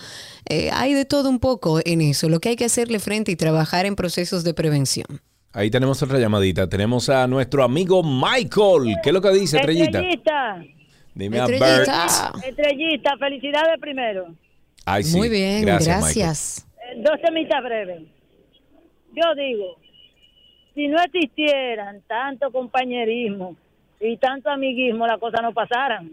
[0.46, 2.28] Eh, hay de todo un poco en eso.
[2.28, 5.06] Lo que hay que hacerle frente y trabajar en procesos de prevención.
[5.54, 6.68] Ahí tenemos otra llamadita.
[6.68, 8.96] Tenemos a nuestro amigo Michael.
[9.02, 9.98] ¿Qué es lo que dice, Estrellita?
[9.98, 10.62] Estrellita.
[11.14, 12.32] Dime a Estrellita.
[12.34, 12.44] Bert.
[12.44, 14.34] Estrellita, felicidades primero.
[14.84, 15.16] Ay, sí.
[15.16, 15.98] Muy bien, gracias.
[15.98, 16.66] gracias.
[16.76, 18.02] Eh, Dos temitas breves.
[19.14, 19.76] Yo digo,
[20.74, 23.56] si no existieran tanto compañerismo
[24.00, 26.10] y tanto amiguismo, las cosas no pasaran.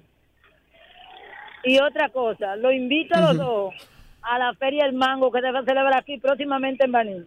[1.63, 3.73] Y otra cosa, lo invito a los dos
[4.21, 7.23] a la Feria del Mango que se va a celebrar aquí próximamente en Baní.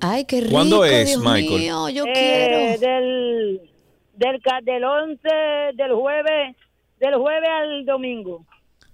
[0.00, 0.52] Ay, qué rico.
[0.52, 1.60] ¿Cuándo es, Dios Michael?
[1.60, 2.78] mío, yo Eh, quiero.
[2.80, 3.60] Del,
[4.14, 5.20] del, ca- del 11,
[5.74, 6.56] del jueves,
[7.00, 8.44] del jueves al domingo.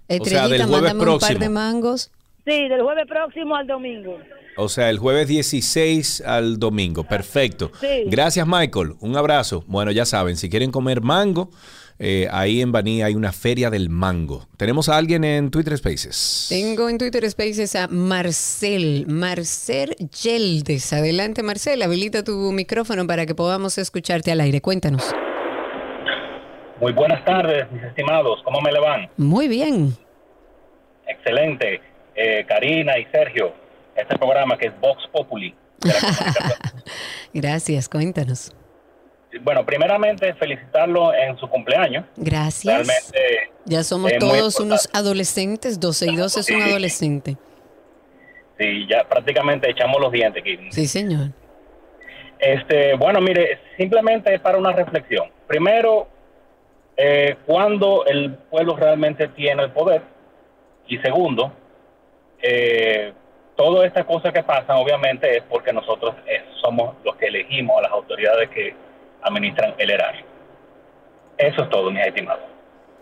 [0.07, 1.39] Estrellita, del jueves mándame un par próximo.
[1.39, 2.11] de mangos.
[2.45, 4.17] Sí, del jueves próximo al domingo.
[4.57, 7.03] O sea, el jueves 16 al domingo.
[7.03, 7.71] Perfecto.
[7.79, 8.03] Sí.
[8.07, 8.93] Gracias, Michael.
[9.01, 9.63] Un abrazo.
[9.67, 11.49] Bueno, ya saben, si quieren comer mango,
[11.99, 14.47] eh, ahí en Baní hay una feria del mango.
[14.57, 16.47] Tenemos a alguien en Twitter Spaces.
[16.49, 20.91] Tengo en Twitter Spaces a Marcel, Marcel Yeldes.
[20.93, 24.61] Adelante, Marcel, habilita tu micrófono para que podamos escucharte al aire.
[24.61, 25.13] Cuéntanos.
[26.81, 28.41] Muy buenas tardes, mis estimados.
[28.43, 29.09] ¿Cómo me le van?
[29.15, 29.95] Muy bien.
[31.07, 31.81] Excelente.
[32.15, 33.53] Eh, Karina y Sergio,
[33.95, 35.55] este programa que es Vox Populi.
[37.33, 38.53] Gracias, cuéntanos.
[39.41, 42.05] Bueno, primeramente felicitarlo en su cumpleaños.
[42.15, 42.87] Gracias.
[42.87, 47.37] Realmente Ya somos muy todos unos adolescentes, 12 y 2 es un adolescente.
[48.57, 50.57] Sí, ya prácticamente echamos los dientes aquí.
[50.71, 51.31] Sí, señor.
[52.39, 55.29] Este, bueno, mire, simplemente es para una reflexión.
[55.47, 56.07] Primero,
[56.95, 60.01] eh, cuando el pueblo realmente tiene el poder.
[60.87, 61.51] Y segundo,
[62.41, 63.11] eh,
[63.55, 67.83] todas estas cosas que pasan, obviamente, es porque nosotros eh, somos los que elegimos a
[67.83, 68.75] las autoridades que
[69.23, 70.25] administran el erario.
[71.37, 72.43] Eso es todo, mis estimados.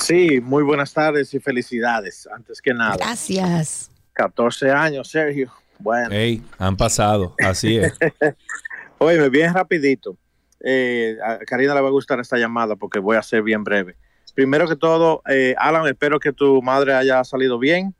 [0.00, 2.96] Sí, muy buenas tardes y felicidades, antes que nada.
[2.96, 3.90] Gracias.
[4.12, 5.50] 14 años, Sergio.
[5.80, 6.08] Bueno.
[6.10, 7.34] Hey, han pasado.
[7.44, 7.92] Así es.
[8.98, 10.16] Oye, bien rapidito.
[10.62, 13.96] Eh, a Karina le va a gustar esta llamada porque voy a ser bien breve.
[14.34, 17.94] Primero que todo, eh, Alan, espero que tu madre haya salido bien.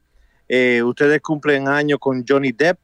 [0.49, 2.79] Eh, ustedes cumplen año con Johnny Depp.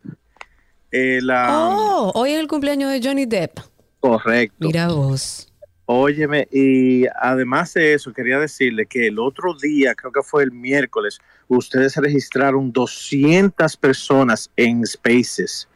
[0.90, 3.58] Eh, la, Oh, hoy es el cumpleaños de Johnny Depp.
[4.00, 4.66] Correcto.
[4.66, 5.52] Mira vos.
[5.84, 10.50] Óyeme, y además de eso, quería decirle que el otro día, creo que fue el
[10.50, 15.68] miércoles, ustedes registraron 200 personas en Spaces.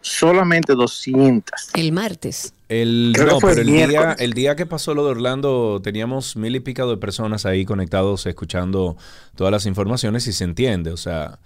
[0.00, 1.70] Solamente 200.
[1.74, 2.52] El martes.
[2.68, 5.12] El, Creo que no, fue pero el el día, el día que pasó lo de
[5.12, 8.96] Orlando teníamos mil y pico de personas ahí conectados escuchando
[9.34, 11.38] todas las informaciones y se entiende, o sea,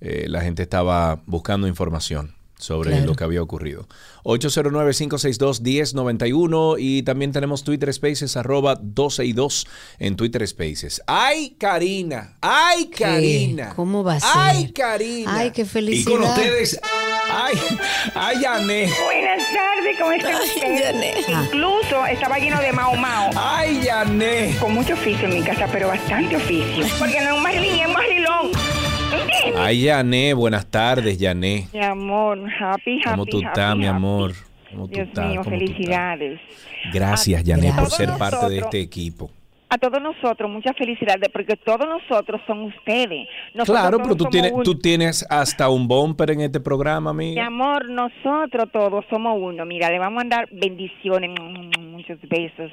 [0.00, 2.34] eh, la gente estaba buscando información.
[2.62, 3.06] Sobre Claro.
[3.06, 3.86] lo que había ocurrido.
[4.24, 9.66] 809-562-1091 y también tenemos Twitter Spaces arroba 12 y 2
[9.98, 11.02] en Twitter Spaces.
[11.06, 12.36] ¡Ay, Karina!
[12.40, 13.02] ¡Ay, ¿Qué?
[13.04, 13.72] Karina!
[13.74, 14.30] ¿Cómo va a ser?
[14.34, 15.36] ¡Ay, Karina!
[15.38, 16.12] Ay, qué Y felicidad.
[16.12, 16.80] con ustedes,
[17.30, 17.54] ¡ay,
[18.14, 18.90] ay, Yané!
[19.04, 20.94] Buenas tardes, ¿cómo está usted?
[21.28, 23.30] Incluso estaba lleno de mao mao.
[23.36, 24.56] ¡Ay, Yané!
[24.60, 26.84] Con mucho oficio en mi casa, pero bastante oficio.
[26.98, 28.50] Porque no es un Marilyn, es un Marilón.
[29.56, 31.66] Ay, Yané, buenas tardes, Yané.
[31.72, 34.32] Mi amor, happy, happy, ¿Cómo tú estás, mi amor?
[34.70, 35.48] ¿Cómo Dios mío, ¿Cómo tú estás?
[35.48, 36.40] felicidades.
[36.92, 39.30] Gracias, Yané, por ser parte de este equipo.
[39.68, 43.26] A todos nosotros, muchas felicidades, porque todos nosotros son ustedes.
[43.54, 44.62] Nosotros Claro, pero tú tienes, uno.
[44.64, 47.46] tú tienes hasta un bumper en este programa, Mi amiga.
[47.46, 49.64] amor, nosotros todos somos uno.
[49.64, 51.30] Mira, le vamos a dar bendiciones,
[52.08, 52.72] muchos besos,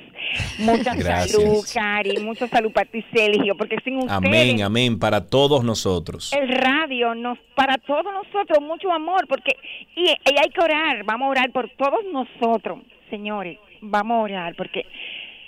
[0.59, 1.31] mucha Gracias.
[1.31, 6.31] salud, Cari, mucha salud para ti, Sergio, porque sin ustedes Amén, amén, para todos nosotros.
[6.33, 9.55] el radio nos para todos nosotros mucho amor, porque
[9.95, 12.79] y, y hay que orar, vamos a orar por todos nosotros,
[13.09, 14.85] señores, vamos a orar, porque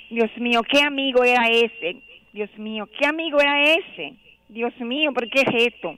[0.09, 1.97] Dios mío, qué amigo era ese,
[2.33, 4.13] Dios mío, qué amigo era ese,
[4.49, 5.95] Dios mío, ¿por qué es esto?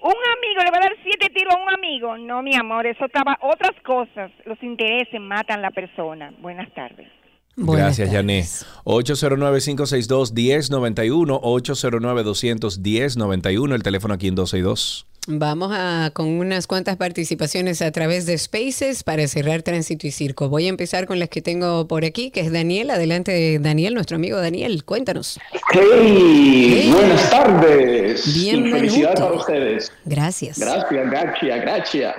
[0.00, 2.16] Un amigo le va a dar siete tiros a un amigo.
[2.16, 4.30] No, mi amor, eso estaba otras cosas.
[4.44, 6.32] Los intereses matan a la persona.
[6.38, 7.08] Buenas tardes.
[7.56, 8.44] Gracias, Yané.
[8.84, 15.06] 809-562-1091, 809-210-91, el teléfono aquí en 12 y 2.
[15.30, 20.48] Vamos a con unas cuantas participaciones a través de Spaces para cerrar Tránsito y Circo.
[20.48, 22.88] Voy a empezar con las que tengo por aquí, que es Daniel.
[22.88, 25.38] Adelante, Daniel, nuestro amigo Daniel, cuéntanos.
[25.70, 28.34] Hey, buenas tardes.
[28.34, 28.78] Bienvenido.
[28.78, 29.92] Felicidades para ustedes.
[30.06, 30.58] Gracias.
[30.58, 32.14] Gracias, gracias, gracias.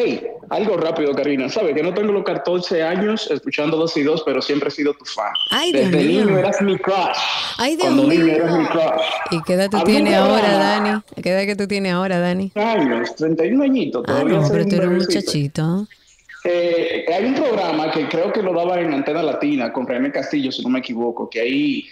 [0.00, 1.48] Hey, algo rápido, Karina.
[1.48, 4.94] Sabes que no tengo los 14 años escuchando 2 y 2, pero siempre he sido
[4.94, 5.32] tu fan.
[5.50, 6.24] Ay, Dios Desde mío.
[6.24, 7.16] niño eras mi crush.
[7.56, 8.34] Ay, Dios Cuando niño mío.
[8.36, 9.02] eras mi crush.
[9.32, 11.00] ¿Y qué edad tú tienes ahora, Dani?
[11.20, 12.52] ¿Qué edad que tú tienes ahora, Dani?
[12.54, 14.04] Años, 31 añitos.
[14.06, 15.88] Ah, no, pero tú eres un muchachito.
[16.44, 20.52] Eh, hay un programa que creo que lo daba en Antena Latina con René Castillo,
[20.52, 21.84] si no me equivoco, que ahí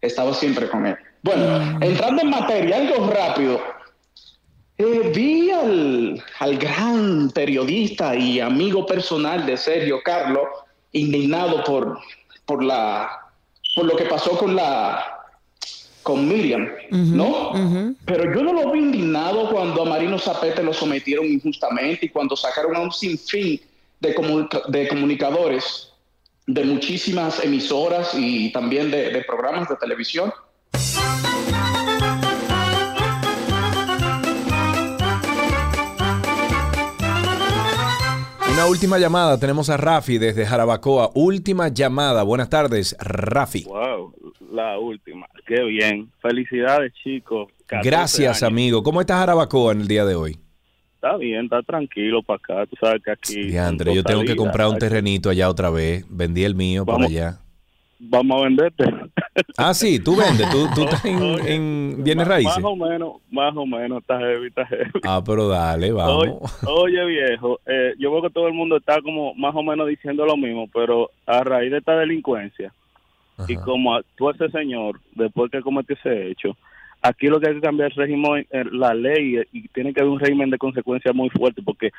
[0.00, 0.96] estaba siempre con él.
[1.22, 3.60] Bueno, entrando en materia, algo rápido.
[4.76, 10.48] Eh, vi al, al gran periodista y amigo personal de Sergio Carlos
[10.92, 11.98] indignado por,
[12.44, 13.08] por, la,
[13.76, 15.10] por lo que pasó con la
[16.02, 17.52] con Miriam, ¿no?
[18.04, 22.36] Pero yo no lo vi indignado cuando a Marino Zapete lo sometieron injustamente y cuando
[22.36, 23.58] sacaron a un sinfín
[24.00, 25.92] de, comunica- de comunicadores
[26.46, 30.30] de muchísimas emisoras y también de, de programas de televisión.
[38.54, 41.10] Una última llamada, tenemos a Rafi desde Jarabacoa.
[41.14, 43.64] Última llamada, buenas tardes, Rafi.
[43.64, 44.14] Wow,
[44.52, 45.26] la última.
[45.44, 46.08] Qué bien.
[46.22, 47.48] Felicidades, chicos.
[47.66, 48.52] 14 Gracias, años.
[48.52, 48.82] amigo.
[48.84, 50.38] ¿Cómo está Jarabacoa en el día de hoy?
[50.94, 52.66] Está bien, está tranquilo para acá.
[52.70, 53.42] Tú sabes que aquí.
[53.42, 56.06] Diandre, yo tengo que comprar un terrenito allá otra vez.
[56.08, 57.08] Vendí el mío Vamos.
[57.08, 57.40] allá.
[57.98, 58.84] Vamos a venderte.
[59.56, 62.56] Ah, sí, tú vendes, tú, tú estás en, en bienes raíces.
[62.56, 65.00] Más o menos, más o menos, está heavy, está heavy.
[65.04, 66.62] Ah, pero dale, vamos.
[66.66, 69.88] Oye, oye, viejo, eh, yo veo que todo el mundo está como más o menos
[69.88, 72.72] diciendo lo mismo, pero a raíz de esta delincuencia
[73.48, 76.56] y como actuó ese señor después que cometió ese hecho,
[77.02, 80.00] aquí lo que hay que cambiar es el régimen, eh, la ley y tiene que
[80.00, 81.90] haber un régimen de consecuencias muy fuerte porque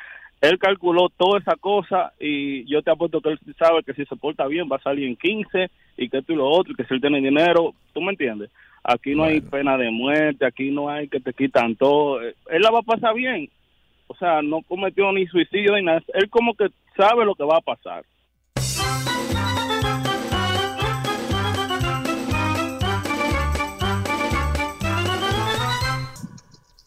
[0.50, 4.16] él calculó toda esa cosa y yo te apuesto que él sabe que si se
[4.16, 6.86] porta bien va a salir en 15 y que esto y lo otro y que
[6.86, 8.50] si él tiene dinero, ¿tú me entiendes?
[8.84, 12.22] Aquí no hay pena de muerte, aquí no hay que te quitan todo.
[12.22, 13.50] Él la va a pasar bien.
[14.08, 16.04] O sea, no cometió ni suicidio ni nada.
[16.14, 18.06] Él como que sabe lo que va a pasar.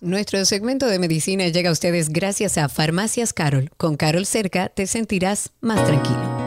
[0.00, 3.70] Nuestro segmento de medicina llega a ustedes gracias a Farmacias Carol.
[3.76, 6.37] Con Carol cerca te sentirás más tranquilo.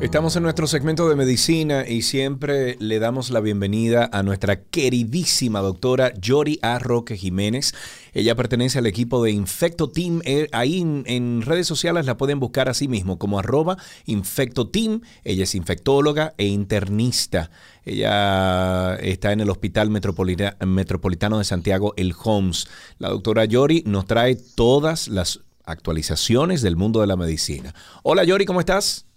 [0.00, 5.60] Estamos en nuestro segmento de medicina y siempre le damos la bienvenida a nuestra queridísima
[5.60, 6.78] doctora Yori A.
[6.78, 7.74] Roque Jiménez.
[8.14, 10.22] Ella pertenece al equipo de Infecto Team.
[10.24, 15.02] Eh, Ahí en, redes sociales la pueden buscar así mismo como arroba Infecto Team.
[15.22, 17.50] Ella es infectóloga e internista.
[17.84, 22.68] Ella está en el Hospital Metropolita- Metropolitano de Santiago, el HOMS.
[22.98, 27.74] La doctora Yori nos trae todas las actualizaciones del mundo de la medicina.
[28.02, 29.09] Hola Yori, ¿cómo estás?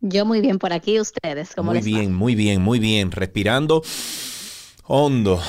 [0.00, 1.98] Yo muy bien por aquí, ustedes, ¿cómo Muy les va?
[1.98, 3.10] bien, muy bien, muy bien.
[3.10, 3.82] Respirando
[4.84, 5.40] hondo.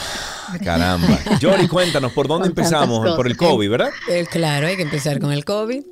[0.64, 1.18] Caramba.
[1.40, 3.16] Yori, cuéntanos, ¿por dónde empezamos?
[3.16, 3.38] Por el.
[3.38, 3.90] COVID, ¿verdad?
[4.10, 5.84] Eh, claro, hay que empezar con el COVID.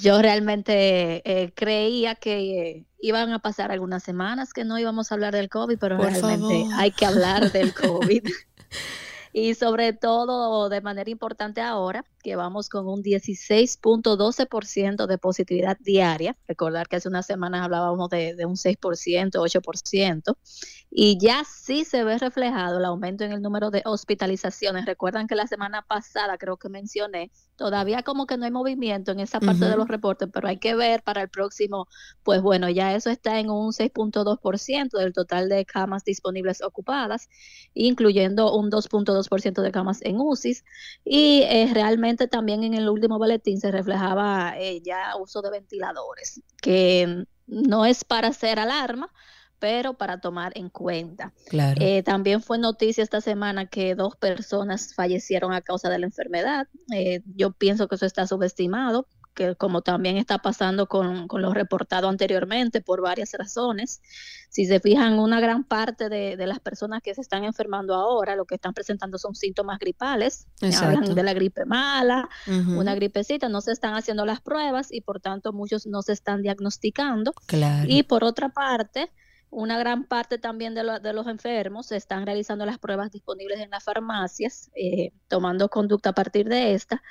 [0.00, 5.14] Yo realmente eh, creía que eh, iban a pasar algunas semanas que no íbamos a
[5.14, 6.72] hablar del COVID, pero Por realmente favor.
[6.76, 8.22] hay que hablar del COVID.
[9.38, 16.38] Y sobre todo de manera importante ahora que vamos con un 16.12% de positividad diaria.
[16.48, 20.36] Recordar que hace unas semanas hablábamos de, de un 6%, 8%,
[20.98, 24.86] y ya sí se ve reflejado el aumento en el número de hospitalizaciones.
[24.86, 29.20] Recuerdan que la semana pasada creo que mencioné, todavía como que no hay movimiento en
[29.20, 31.86] esa parte de los reportes, pero hay que ver para el próximo,
[32.22, 37.28] pues bueno, ya eso está en un 6.2% del total de camas disponibles ocupadas,
[37.74, 40.62] incluyendo un 2.2% de camas en UCI,
[41.04, 46.40] y eh, realmente también en el último boletín se reflejaba eh, ya uso de ventiladores,
[46.62, 49.12] que no es para hacer alarma,
[49.58, 51.32] pero para tomar en cuenta.
[51.48, 51.80] Claro.
[51.80, 56.68] Eh, también fue noticia esta semana que dos personas fallecieron a causa de la enfermedad.
[56.92, 59.06] Eh, yo pienso que eso está subestimado,
[59.36, 64.00] que como también está pasando con, con lo reportado anteriormente por varias razones.
[64.48, 68.34] Si se fijan, una gran parte de, de, las personas que se están enfermando ahora,
[68.34, 70.46] lo que están presentando son síntomas gripales.
[70.62, 70.98] Exacto.
[70.98, 75.20] Hablan de la gripe mala, una gripecita, no se están haciendo las pruebas y por
[75.20, 77.34] tanto muchos no se están diagnosticando.
[77.46, 77.86] Claro.
[77.88, 79.10] Y por otra parte,
[79.56, 83.60] una gran parte también de, lo- de los enfermos se están realizando las pruebas disponibles
[83.60, 87.02] en las farmacias, eh, tomando conducta a partir de esta.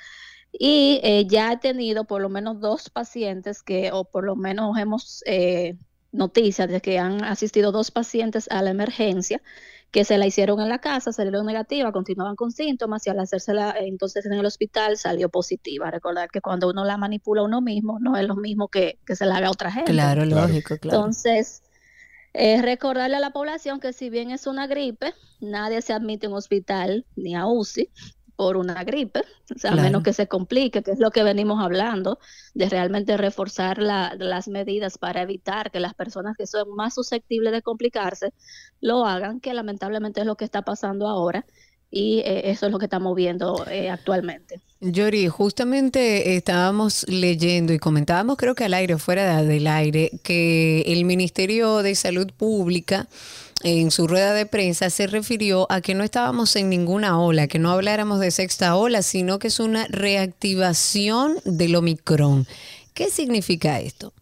[0.52, 4.78] Y eh, ya he tenido por lo menos dos pacientes que, o por lo menos
[4.78, 5.76] hemos eh,
[6.12, 9.42] noticias de que han asistido dos pacientes a la emergencia
[9.90, 13.74] que se la hicieron en la casa, salieron negativas, continuaban con síntomas y al hacérsela
[13.78, 15.90] entonces en el hospital salió positiva.
[15.90, 19.26] Recordar que cuando uno la manipula uno mismo, no es lo mismo que, que se
[19.26, 19.92] la haga a otra gente.
[19.92, 20.98] Claro, lógico, claro.
[20.98, 21.62] Entonces,
[22.36, 26.32] es recordarle a la población que si bien es una gripe, nadie se admite en
[26.34, 27.90] hospital ni a UCI
[28.36, 29.20] por una gripe,
[29.54, 32.18] o sea, a menos que se complique, que es lo que venimos hablando,
[32.54, 37.52] de realmente reforzar la- las medidas para evitar que las personas que son más susceptibles
[37.52, 38.34] de complicarse
[38.80, 41.46] lo hagan, que lamentablemente es lo que está pasando ahora
[41.90, 44.60] y eh, eso es lo que estamos viendo eh, actualmente.
[44.80, 50.82] Yori, justamente estábamos leyendo y comentábamos, creo que al aire, fuera de- del aire, que
[50.86, 53.08] el Ministerio de Salud Pública
[53.64, 57.58] en su rueda de prensa se refirió a que no estábamos en ninguna ola, que
[57.58, 62.46] no habláramos de sexta ola, sino que es una reactivación del Omicron.
[62.92, 64.12] ¿Qué significa esto?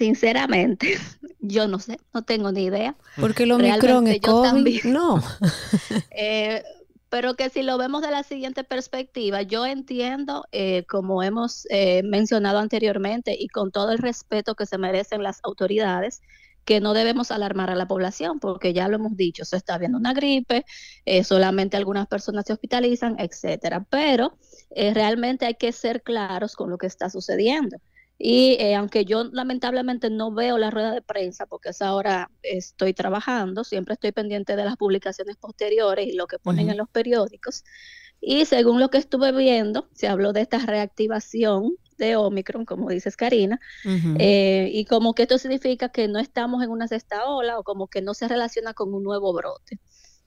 [0.00, 0.96] Sinceramente,
[1.40, 2.96] yo no sé, no tengo ni idea.
[3.20, 4.48] Porque el Omicron es yo COVID.
[4.48, 4.80] también.
[4.92, 5.22] No.
[6.10, 6.62] Eh,
[7.10, 12.02] pero que si lo vemos de la siguiente perspectiva, yo entiendo, eh, como hemos eh,
[12.02, 16.22] mencionado anteriormente, y con todo el respeto que se merecen las autoridades,
[16.64, 19.98] que no debemos alarmar a la población, porque ya lo hemos dicho, se está viendo
[19.98, 20.64] una gripe,
[21.04, 23.84] eh, solamente algunas personas se hospitalizan, etcétera.
[23.90, 24.38] Pero
[24.70, 27.76] eh, realmente hay que ser claros con lo que está sucediendo.
[28.22, 32.92] Y eh, aunque yo lamentablemente no veo la rueda de prensa, porque esa hora estoy
[32.92, 37.64] trabajando, siempre estoy pendiente de las publicaciones posteriores y lo que ponen en los periódicos.
[38.20, 43.16] Y según lo que estuve viendo, se habló de esta reactivación de Omicron, como dices
[43.16, 43.58] Karina,
[44.18, 47.88] eh, y como que esto significa que no estamos en una sexta ola o como
[47.88, 49.78] que no se relaciona con un nuevo brote.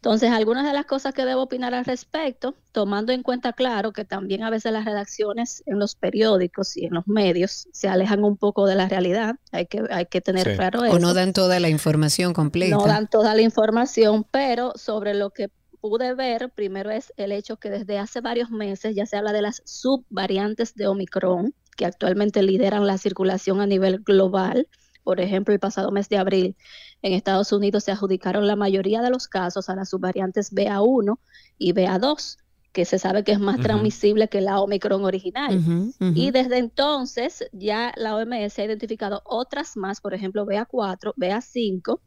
[0.04, 4.04] Entonces, algunas de las cosas que debo opinar al respecto, tomando en cuenta, claro, que
[4.04, 8.36] también a veces las redacciones en los periódicos y en los medios se alejan un
[8.36, 10.58] poco de la realidad, hay que, hay que tener Sí.
[10.58, 11.00] claro O eso.
[11.00, 12.76] no dan toda la información completa.
[12.76, 15.50] No dan toda la información, pero sobre lo que
[15.80, 19.42] pude ver, primero es el hecho que desde hace varios meses ya se habla de
[19.42, 24.68] las subvariantes de Omicron, que actualmente lideran la circulación a nivel global.
[25.04, 26.56] Por ejemplo, el pasado mes de abril
[27.02, 31.18] en Estados Unidos se adjudicaron la mayoría de los casos a las subvariantes BA1
[31.58, 32.38] y BA2,
[32.72, 35.94] que se sabe que es más transmisible que la Omicron original.
[36.00, 42.00] Y desde entonces ya la OMS ha identificado otras más, por ejemplo, BA4, BA5,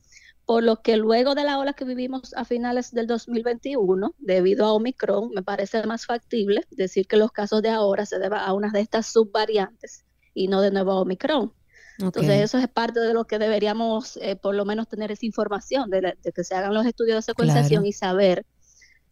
[0.47, 4.73] por lo que luego de la ola que vivimos a finales del 2021, debido a
[4.73, 8.71] Omicron, me parece más factible decir que los casos de ahora se deban a una
[8.71, 10.05] de estas subvariantes
[10.35, 11.53] y no de nuevo a Omicron.
[11.99, 15.89] Entonces, eso es parte de lo que deberíamos, eh, por lo menos, tener esa información,
[15.91, 17.87] de, la- de que se hagan los estudios de secuenciación Claro.
[17.89, 18.47] y saber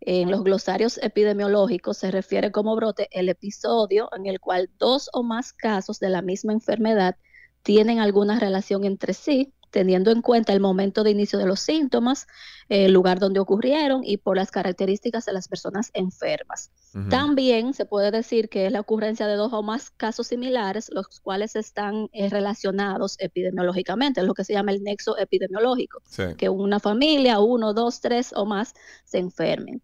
[0.00, 5.22] en los glosarios epidemiológicos se refiere como brote el episodio en el cual dos o
[5.22, 7.16] más casos de la misma enfermedad
[7.62, 12.28] tienen alguna relación entre sí, teniendo en cuenta el momento de inicio de los síntomas,
[12.68, 16.70] el lugar donde ocurrieron y por las características de las personas enfermas.
[17.08, 21.20] También se puede decir que es la ocurrencia de dos o más casos similares, los
[21.20, 26.02] cuales están eh, relacionados epidemiológicamente, es lo que se llama el nexo epidemiológico,
[26.36, 28.74] que una familia, uno, dos, tres o más
[29.04, 29.82] se enfermen.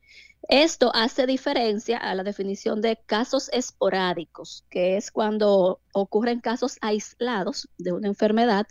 [0.49, 7.69] Esto hace diferencia a la definición de casos esporádicos, que es cuando ocurren casos aislados
[7.77, 8.67] de una enfermedad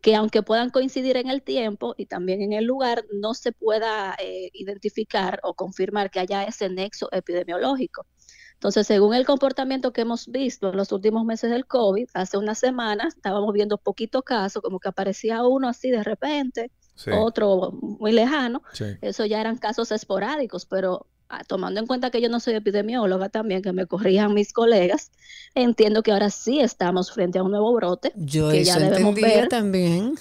[0.00, 4.16] que aunque puedan coincidir en el tiempo y también en el lugar, no se pueda
[4.18, 8.06] eh, identificar o confirmar que haya ese nexo epidemiológico.
[8.54, 12.58] Entonces, según el comportamiento que hemos visto en los últimos meses del COVID, hace unas
[12.58, 16.70] semanas estábamos viendo poquitos casos, como que aparecía uno así de repente,
[17.10, 18.62] otro muy lejano.
[19.00, 21.06] Eso ya eran casos esporádicos, pero
[21.46, 25.10] tomando en cuenta que yo no soy epidemióloga también, que me corrían mis colegas,
[25.54, 28.12] entiendo que ahora sí estamos frente a un nuevo brote.
[28.16, 30.14] Yo que ya debemos ver también.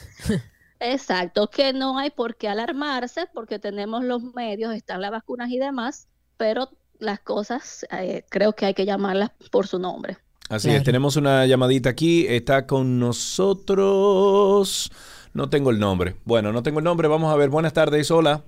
[0.79, 5.59] Exacto, que no hay por qué alarmarse porque tenemos los medios, están las vacunas y
[5.59, 6.07] demás,
[6.37, 6.69] pero
[6.99, 10.17] las cosas eh, creo que hay que llamarlas por su nombre.
[10.47, 14.89] Así es, tenemos una llamadita aquí, está con nosotros,
[15.33, 16.15] no tengo el nombre.
[16.25, 18.43] Bueno, no tengo el nombre, vamos a ver, buenas tardes, hola.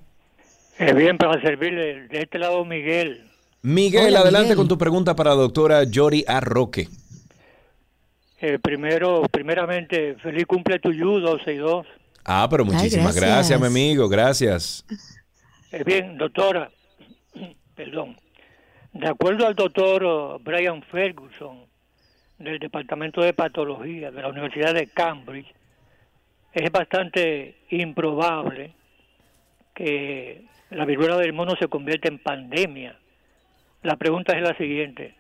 [0.82, 3.24] Eh, bien, para servirle de este lado Miguel.
[3.62, 6.88] Miguel, adelante con tu pregunta para la doctora Yori Arroque.
[8.40, 11.86] Eh, primero, primeramente, feliz cumple tuyo, 12 y 2.
[12.26, 13.62] Ah, pero muchísimas gracias.
[13.62, 14.84] mi amigo, gracias.
[15.72, 16.72] Eh, bien, doctora,
[17.76, 18.18] perdón.
[18.92, 21.60] De acuerdo al doctor Brian Ferguson,
[22.40, 25.54] del Departamento de Patología de la Universidad de Cambridge,
[26.54, 28.74] es bastante improbable
[29.76, 32.98] que la viruela del mono se convierte en pandemia.
[33.84, 35.16] La pregunta es la siguiente,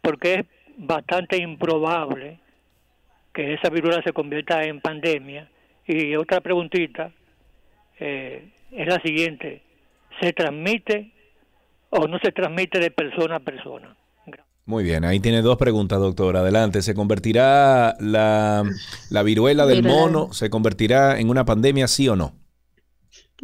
[0.00, 0.46] ¿por qué es
[0.76, 2.38] bastante improbable
[3.32, 5.48] que esa viruela se convierta en pandemia?
[5.86, 7.10] Y otra preguntita
[7.98, 9.62] eh, es la siguiente,
[10.20, 11.10] ¿se transmite
[11.90, 13.96] o no se transmite de persona a persona?
[14.64, 16.36] Muy bien, ahí tiene dos preguntas, doctor.
[16.36, 18.62] Adelante, ¿se convertirá la,
[19.10, 22.41] la viruela del mono, se convertirá en una pandemia, sí o no?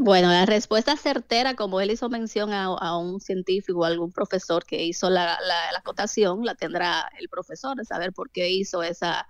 [0.01, 4.85] Bueno, la respuesta certera, como él hizo mención a, un científico o algún profesor que
[4.85, 9.27] hizo la, la, la, acotación, la tendrá el profesor de saber por qué hizo esa,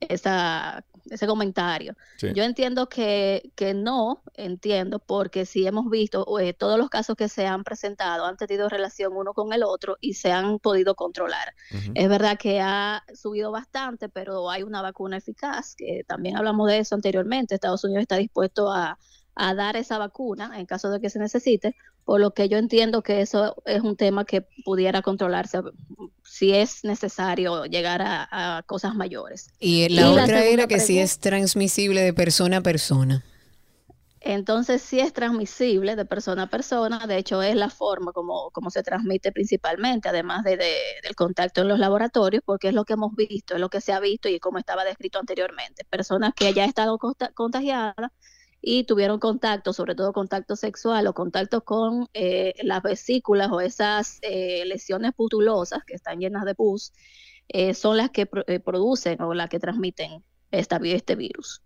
[0.00, 1.96] esa, ese comentario.
[2.34, 7.30] Yo entiendo que, que no, entiendo, porque si hemos visto eh, todos los casos que
[7.30, 11.54] se han presentado han tenido relación uno con el otro y se han podido controlar.
[11.94, 16.80] Es verdad que ha subido bastante, pero hay una vacuna eficaz, que también hablamos de
[16.80, 17.54] eso anteriormente.
[17.54, 18.98] Estados Unidos está dispuesto a
[19.34, 23.02] a dar esa vacuna en caso de que se necesite, por lo que yo entiendo
[23.02, 25.60] que eso es un tema que pudiera controlarse
[26.24, 29.50] si es necesario llegar a, cosas mayores.
[29.60, 33.24] Y la otra era que si es transmisible de persona a persona.
[34.24, 38.70] Entonces, si es transmisible de persona a persona, de hecho es la forma como, como
[38.70, 43.16] se transmite principalmente, además de, del contacto en los laboratorios, porque es lo que hemos
[43.16, 45.84] visto, es lo que se ha visto y como estaba descrito anteriormente.
[45.90, 46.98] Personas que ya han estado
[47.34, 48.12] contagiadas
[48.64, 54.18] y tuvieron contacto, sobre todo contacto sexual o contacto con eh, las vesículas o esas
[54.22, 56.92] eh, lesiones putulosas que están llenas de pus,
[57.48, 60.22] eh, son las que producen o las que transmiten
[60.52, 61.60] esta, este virus.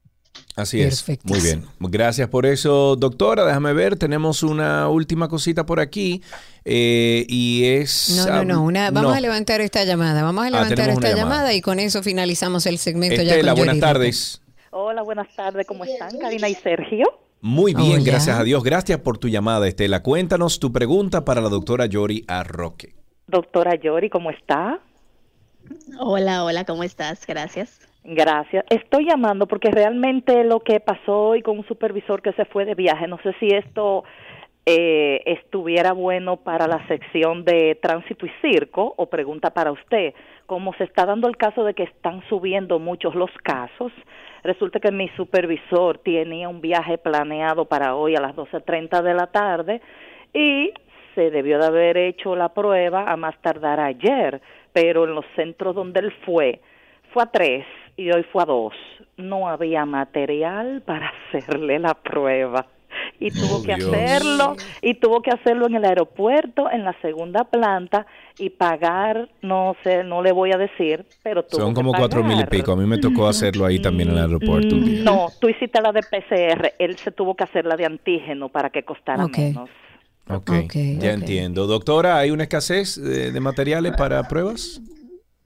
[0.55, 1.05] Así es.
[1.24, 1.64] Muy bien.
[1.81, 3.44] Gracias por eso, doctora.
[3.44, 6.23] Déjame ver, tenemos una última cosita por aquí
[6.64, 8.10] y es...
[8.16, 8.93] No, no, no.
[8.93, 10.23] vamos a levantar esta llamada.
[10.23, 11.55] Vamos a ah, levantar esta llamada.
[11.55, 13.20] y con eso finalizamos el segmento.
[13.20, 14.40] Estela, buenas tardes.
[14.78, 16.19] Hola, buenas tardes, ¿cómo están?
[16.19, 17.07] Karina y Sergio.
[17.40, 18.62] Muy bien, gracias a Dios.
[18.62, 20.03] Gracias por tu llamada, Estela.
[20.03, 22.93] Cuéntanos tu pregunta para la doctora Yori Arroque.
[23.27, 24.81] Doctora Yori, ¿cómo está?
[25.98, 27.27] Hola, hola, ¿cómo estás?
[27.27, 27.89] Gracias.
[28.05, 28.66] Gracias.
[28.69, 32.74] Estoy llamando porque realmente lo que pasó hoy con un supervisor que se fue de
[32.74, 34.05] viaje, no sé si esto
[34.66, 40.12] eh, estuviera bueno para la sección de tránsito y circo o pregunta para usted.
[40.47, 43.93] Como se está dando el caso de que están subiendo muchos los casos,
[44.47, 49.26] Resulta que mi supervisor tenía un viaje planeado para hoy a las 12.30 de la
[49.26, 49.80] tarde
[50.32, 50.72] y
[51.16, 54.40] se debió de haber hecho la prueba a más tardar ayer,
[54.72, 56.60] pero en los centros donde él fue,
[57.12, 57.66] fue a tres
[57.97, 58.74] y hoy fue a dos.
[59.16, 62.66] no había material para hacerle la prueba
[63.20, 63.92] y tuvo Oh, que Dios.
[63.92, 68.06] hacerlo y tuvo que hacerlo en el aeropuerto en la segunda planta
[68.38, 72.22] y pagar no sé no le voy a decir pero tuvo Son que como cuatro
[72.22, 72.72] mil y pico.
[72.72, 75.02] A mí me tocó hacerlo ahí también en el aeropuerto un día.
[75.04, 78.70] no tú hiciste la de PCR él se tuvo que hacer la de antígeno para
[78.70, 79.70] que costara menos
[80.28, 80.50] Ok,
[80.98, 81.68] ya entiendo.
[81.68, 84.80] Doctora, ¿hay una escasez de, de materiales para pruebas?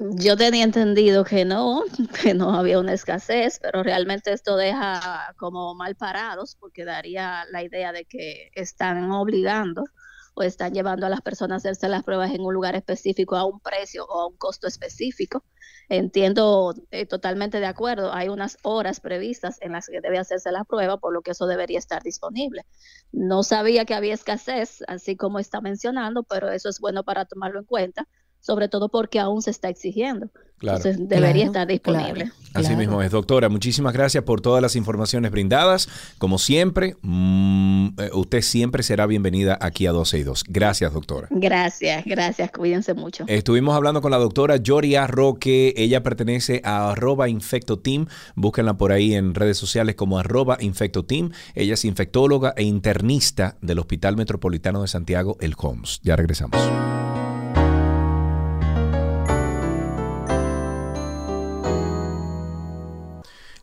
[0.03, 1.83] Yo tenía entendido que no,
[2.23, 7.63] que no había una escasez, pero realmente esto deja como mal parados porque daría la
[7.63, 9.85] idea de que están obligando
[10.33, 13.45] o están llevando a las personas a hacerse las pruebas en un lugar específico a
[13.45, 15.45] un precio o a un costo específico.
[15.91, 20.65] Entiendo eh, totalmente de acuerdo, hay unas horas previstas en las que debe hacerse la
[20.65, 22.65] prueba, por lo que eso debería estar disponible.
[23.13, 27.59] No sabía que había escasez, así como está mencionando, pero eso es bueno para tomarlo
[27.59, 28.09] en cuenta,
[28.41, 30.29] sobre todo porque aún se está exigiendo.
[30.61, 30.77] Claro.
[30.77, 32.33] Entonces debería Claro, estar disponible.
[32.53, 33.49] Así mismo es, doctora.
[33.49, 35.89] Muchísimas gracias por todas las informaciones brindadas.
[36.19, 40.45] Como siempre, mm, eh, usted siempre será bienvenida aquí a 12 y 2.
[40.49, 41.29] Gracias, doctora.
[41.31, 43.25] Gracias, gracias, cuídense mucho.
[43.27, 45.73] Estuvimos hablando con la doctora Yoria Roque.
[45.79, 48.07] Ella pertenece a arroba infectoteam.
[48.35, 51.31] Búsquenla por ahí en redes sociales como arroba infectoteam.
[51.55, 56.01] Ella es infectóloga e internista del Hospital Metropolitano de Santiago, el HOMS.
[56.03, 56.61] Ya regresamos.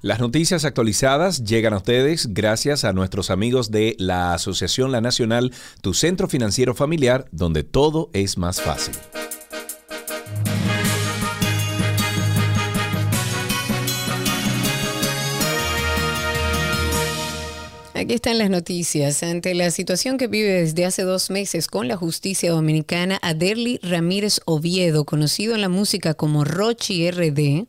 [0.04, 5.52] Las noticias actualizadas llegan a ustedes gracias a nuestros amigos de la Asociación La Nacional,
[5.82, 8.94] tu centro financiero familiar, donde todo es más fácil.
[17.96, 19.24] Aquí están las noticias.
[19.24, 24.42] Ante la situación que vive desde hace dos meses con la justicia dominicana, Aderly Ramírez
[24.46, 27.66] Oviedo, conocido en la música como Rochi RD,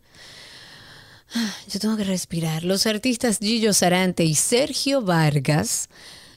[1.73, 2.65] yo tengo que respirar.
[2.65, 5.89] Los artistas Gillo Sarante y Sergio Vargas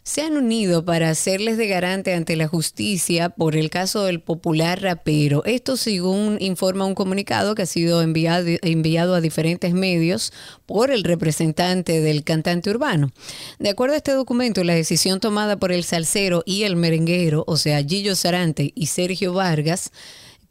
[0.03, 4.81] se han unido para hacerles de garante ante la justicia por el caso del popular
[4.81, 5.43] rapero.
[5.45, 10.33] Esto según informa un comunicado que ha sido enviado, enviado a diferentes medios
[10.65, 13.11] por el representante del cantante urbano.
[13.59, 17.57] De acuerdo a este documento, la decisión tomada por el salsero y el merenguero, o
[17.57, 19.91] sea, Gillo Sarante y Sergio Vargas,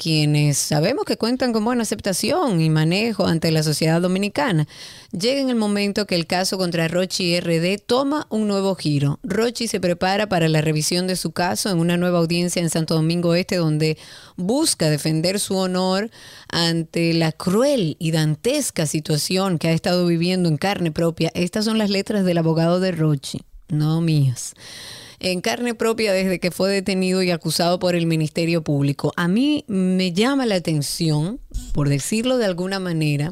[0.01, 4.67] quienes sabemos que cuentan con buena aceptación y manejo ante la sociedad dominicana,
[5.13, 9.21] llega en el momento que el caso contra Rochi RD toma un nuevo giro.
[9.23, 12.95] Rochi se prepara para la revisión de su caso en una nueva audiencia en Santo
[12.95, 13.99] Domingo Este, donde
[14.37, 16.11] busca defender su honor
[16.49, 21.31] ante la cruel y dantesca situación que ha estado viviendo en carne propia.
[21.35, 24.55] Estas son las letras del abogado de Rochi, no mías
[25.21, 29.13] en carne propia desde que fue detenido y acusado por el Ministerio Público.
[29.17, 31.41] A mí me llama la atención,
[31.73, 33.31] por decirlo de alguna manera,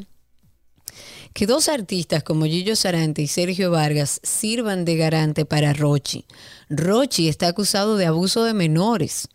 [1.33, 6.25] que dos artistas como Gillo Sarante y Sergio Vargas sirvan de garante para Rochi.
[6.69, 9.27] Rochi está acusado de abuso de menores.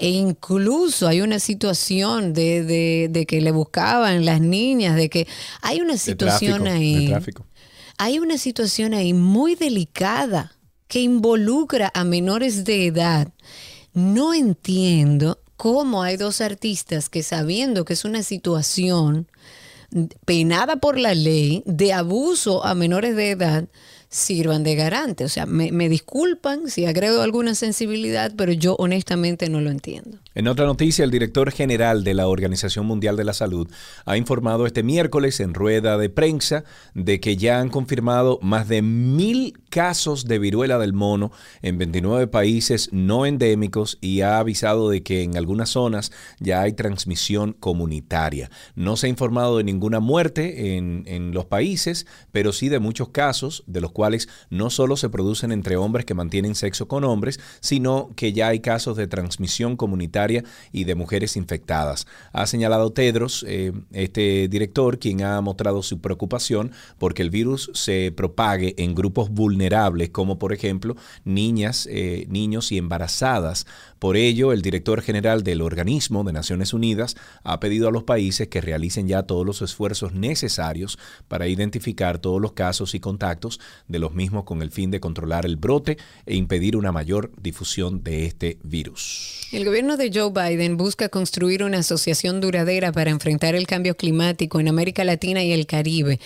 [0.00, 5.26] E incluso hay una situación de, de- de que le buscaban las niñas, de que
[5.60, 7.06] hay una De situación tráfico, ahí.
[7.96, 10.52] Hay una situación ahí muy delicada
[10.88, 13.28] que involucra a menores de edad.
[13.92, 19.28] No entiendo cómo hay dos artistas que sabiendo que es una situación
[20.24, 23.68] penada por la ley de abuso a menores de edad,
[24.10, 25.24] sirvan de garante.
[25.24, 30.18] O sea, me, disculpan si agrego alguna sensibilidad, pero yo honestamente no lo entiendo.
[30.34, 33.68] En otra noticia, el director general de la Organización Mundial de la Salud
[34.04, 36.64] ha informado este miércoles en rueda de prensa
[36.94, 41.30] de que ya han confirmado más de mil casos de viruela del mono
[41.60, 46.72] en 29 países no endémicos y ha avisado de que en algunas zonas ya hay
[46.72, 48.50] transmisión comunitaria.
[48.74, 53.08] No se ha informado de ninguna muerte en, en los países, pero sí de muchos
[53.08, 53.92] casos, de los
[54.50, 58.60] no solo se producen entre hombres que mantienen sexo con hombres, sino que ya hay
[58.60, 62.06] casos de transmisión comunitaria y de mujeres infectadas.
[62.32, 68.12] Ha señalado Tedros, eh, este director, quien ha mostrado su preocupación porque el virus se
[68.14, 73.66] propague en grupos vulnerables, como por ejemplo niñas, eh, niños y embarazadas.
[73.98, 78.48] Por ello, el director general del organismo de Naciones Unidas ha pedido a los países
[78.48, 83.98] que realicen ya todos los esfuerzos necesarios para identificar todos los casos y contactos de
[83.98, 88.26] los mismos con el fin de controlar el brote e impedir una mayor difusión de
[88.26, 89.48] este virus.
[89.52, 94.60] El gobierno de Joe Biden busca construir una asociación duradera para enfrentar el cambio climático
[94.60, 96.20] en América Latina y el Caribe.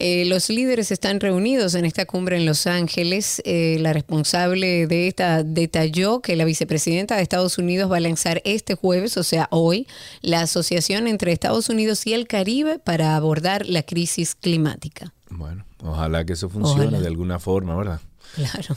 [0.00, 3.42] Eh, los líderes están reunidos en esta cumbre en Los Ángeles.
[3.44, 8.40] Eh, la responsable de esta detalló que la vicepresidenta de Estados Unidos va a lanzar
[8.44, 9.88] este jueves, o sea, hoy,
[10.22, 15.12] la asociación entre Estados Unidos y el Caribe para abordar la crisis climática.
[15.30, 17.00] Bueno, ojalá que eso funcione Ojalá.
[17.00, 18.00] de alguna forma, ¿verdad?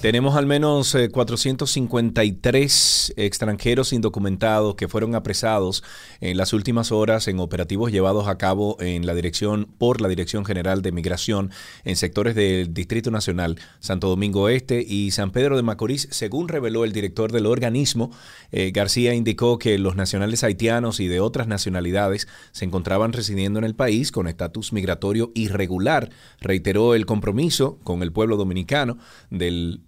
[0.01, 5.83] Tenemos al menos eh, 453 extranjeros indocumentados que fueron apresados
[6.19, 10.45] en las últimas horas en operativos llevados a cabo en la dirección por la Dirección
[10.45, 11.51] General de Migración
[11.83, 16.83] en sectores del Distrito Nacional, Santo Domingo Este y San Pedro de Macorís, según reveló
[16.83, 18.11] el director del organismo.
[18.51, 23.65] eh, García indicó que los nacionales haitianos y de otras nacionalidades se encontraban residiendo en
[23.65, 26.09] el país con estatus migratorio irregular.
[26.39, 28.97] Reiteró el compromiso con el pueblo dominicano
[29.41, 29.81] del,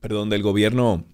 [0.00, 1.04] perdón, del gobierno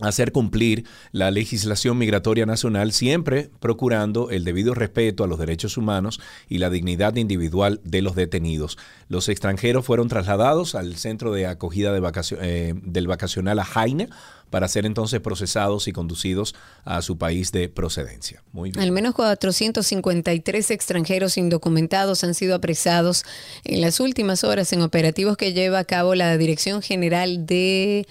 [0.00, 6.20] hacer cumplir la legislación migratoria nacional, siempre procurando el debido respeto a los derechos humanos
[6.48, 8.78] y la dignidad individual de los detenidos.
[9.08, 14.08] Los extranjeros fueron trasladados al centro de acogida de vacacio- eh, del vacacional a Jaina
[14.50, 16.54] para ser entonces procesados y conducidos
[16.84, 18.42] a su país de procedencia.
[18.52, 18.82] Muy bien.
[18.82, 23.24] Al menos 453 extranjeros indocumentados han sido apresados
[23.64, 28.06] en las últimas horas en operativos que lleva a cabo la Dirección General de...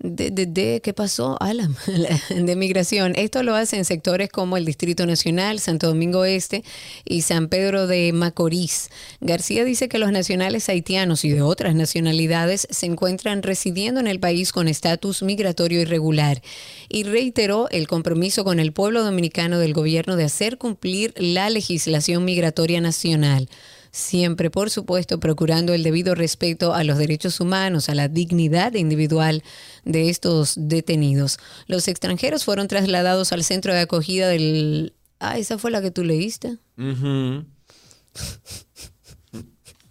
[0.00, 1.38] De, de- de- ¿Qué pasó?
[1.40, 1.74] Alan,
[2.28, 3.14] de migración.
[3.16, 6.62] Esto lo hace en sectores como el Distrito Nacional, Santo Domingo Este
[7.06, 8.90] y San Pedro de Macorís.
[9.20, 14.20] García dice que los nacionales haitianos y de otras nacionalidades se encuentran residiendo en el
[14.20, 16.42] país con estatus migratorio irregular
[16.90, 22.24] y reiteró el compromiso con el pueblo dominicano del gobierno de hacer cumplir la legislación
[22.26, 23.48] migratoria nacional.
[23.94, 29.44] Siempre, por supuesto, procurando el debido respeto a los derechos humanos, a la dignidad individual
[29.84, 31.38] de estos detenidos.
[31.68, 34.94] Los extranjeros fueron trasladados al centro de acogida del...
[35.20, 36.58] Ah, esa fue la que tú leíste.
[36.76, 37.44] ¿Y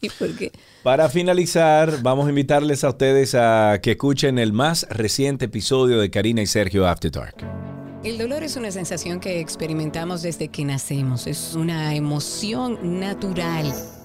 [0.09, 0.51] por qué?
[0.84, 6.11] Para finalizar, vamos a invitarles a ustedes a que escuchen el más reciente episodio de
[6.11, 7.38] Karina y Sergio After Dark.
[8.03, 11.25] El dolor es una sensación que experimentamos desde que nacemos.
[11.25, 13.73] Es una emoción natural.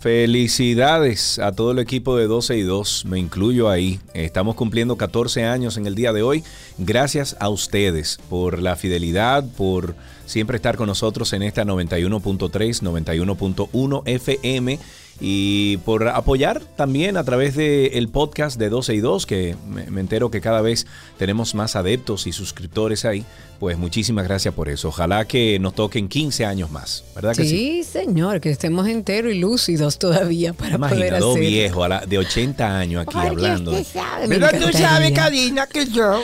[0.00, 4.00] felicidades a todo el equipo de 12 y 2, me incluyo ahí.
[4.14, 6.42] Estamos cumpliendo 14 años en el día de hoy.
[6.78, 9.94] Gracias a ustedes por la fidelidad, por
[10.24, 14.78] siempre estar con nosotros en esta 91.3, 91.1 FM
[15.20, 20.00] y por apoyar también a través del podcast de 12 y 2, que me, me
[20.00, 20.86] entero que cada vez
[21.18, 23.26] tenemos más adeptos y suscriptores ahí.
[23.60, 24.88] Pues muchísimas gracias por eso.
[24.88, 27.48] Ojalá que nos toquen 15 años más, ¿verdad que sí?
[27.50, 31.72] Sí, señor, que estemos enteros y lúcidos todavía para poder Imagina, dos hacer.
[31.82, 33.72] a la- de 80 años aquí hablando.
[33.84, 36.22] sabe, Pero tú sabes, Karina, que yo.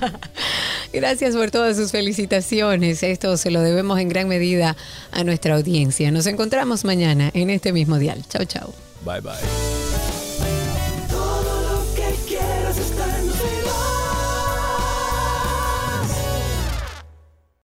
[0.92, 3.02] Gracias por todas sus felicitaciones.
[3.02, 4.76] Esto se lo debemos en gran medida
[5.10, 6.10] a nuestra audiencia.
[6.10, 8.22] Nos encontramos mañana en este mismo dial.
[8.28, 8.74] Chao, chao.
[9.06, 10.11] Bye bye.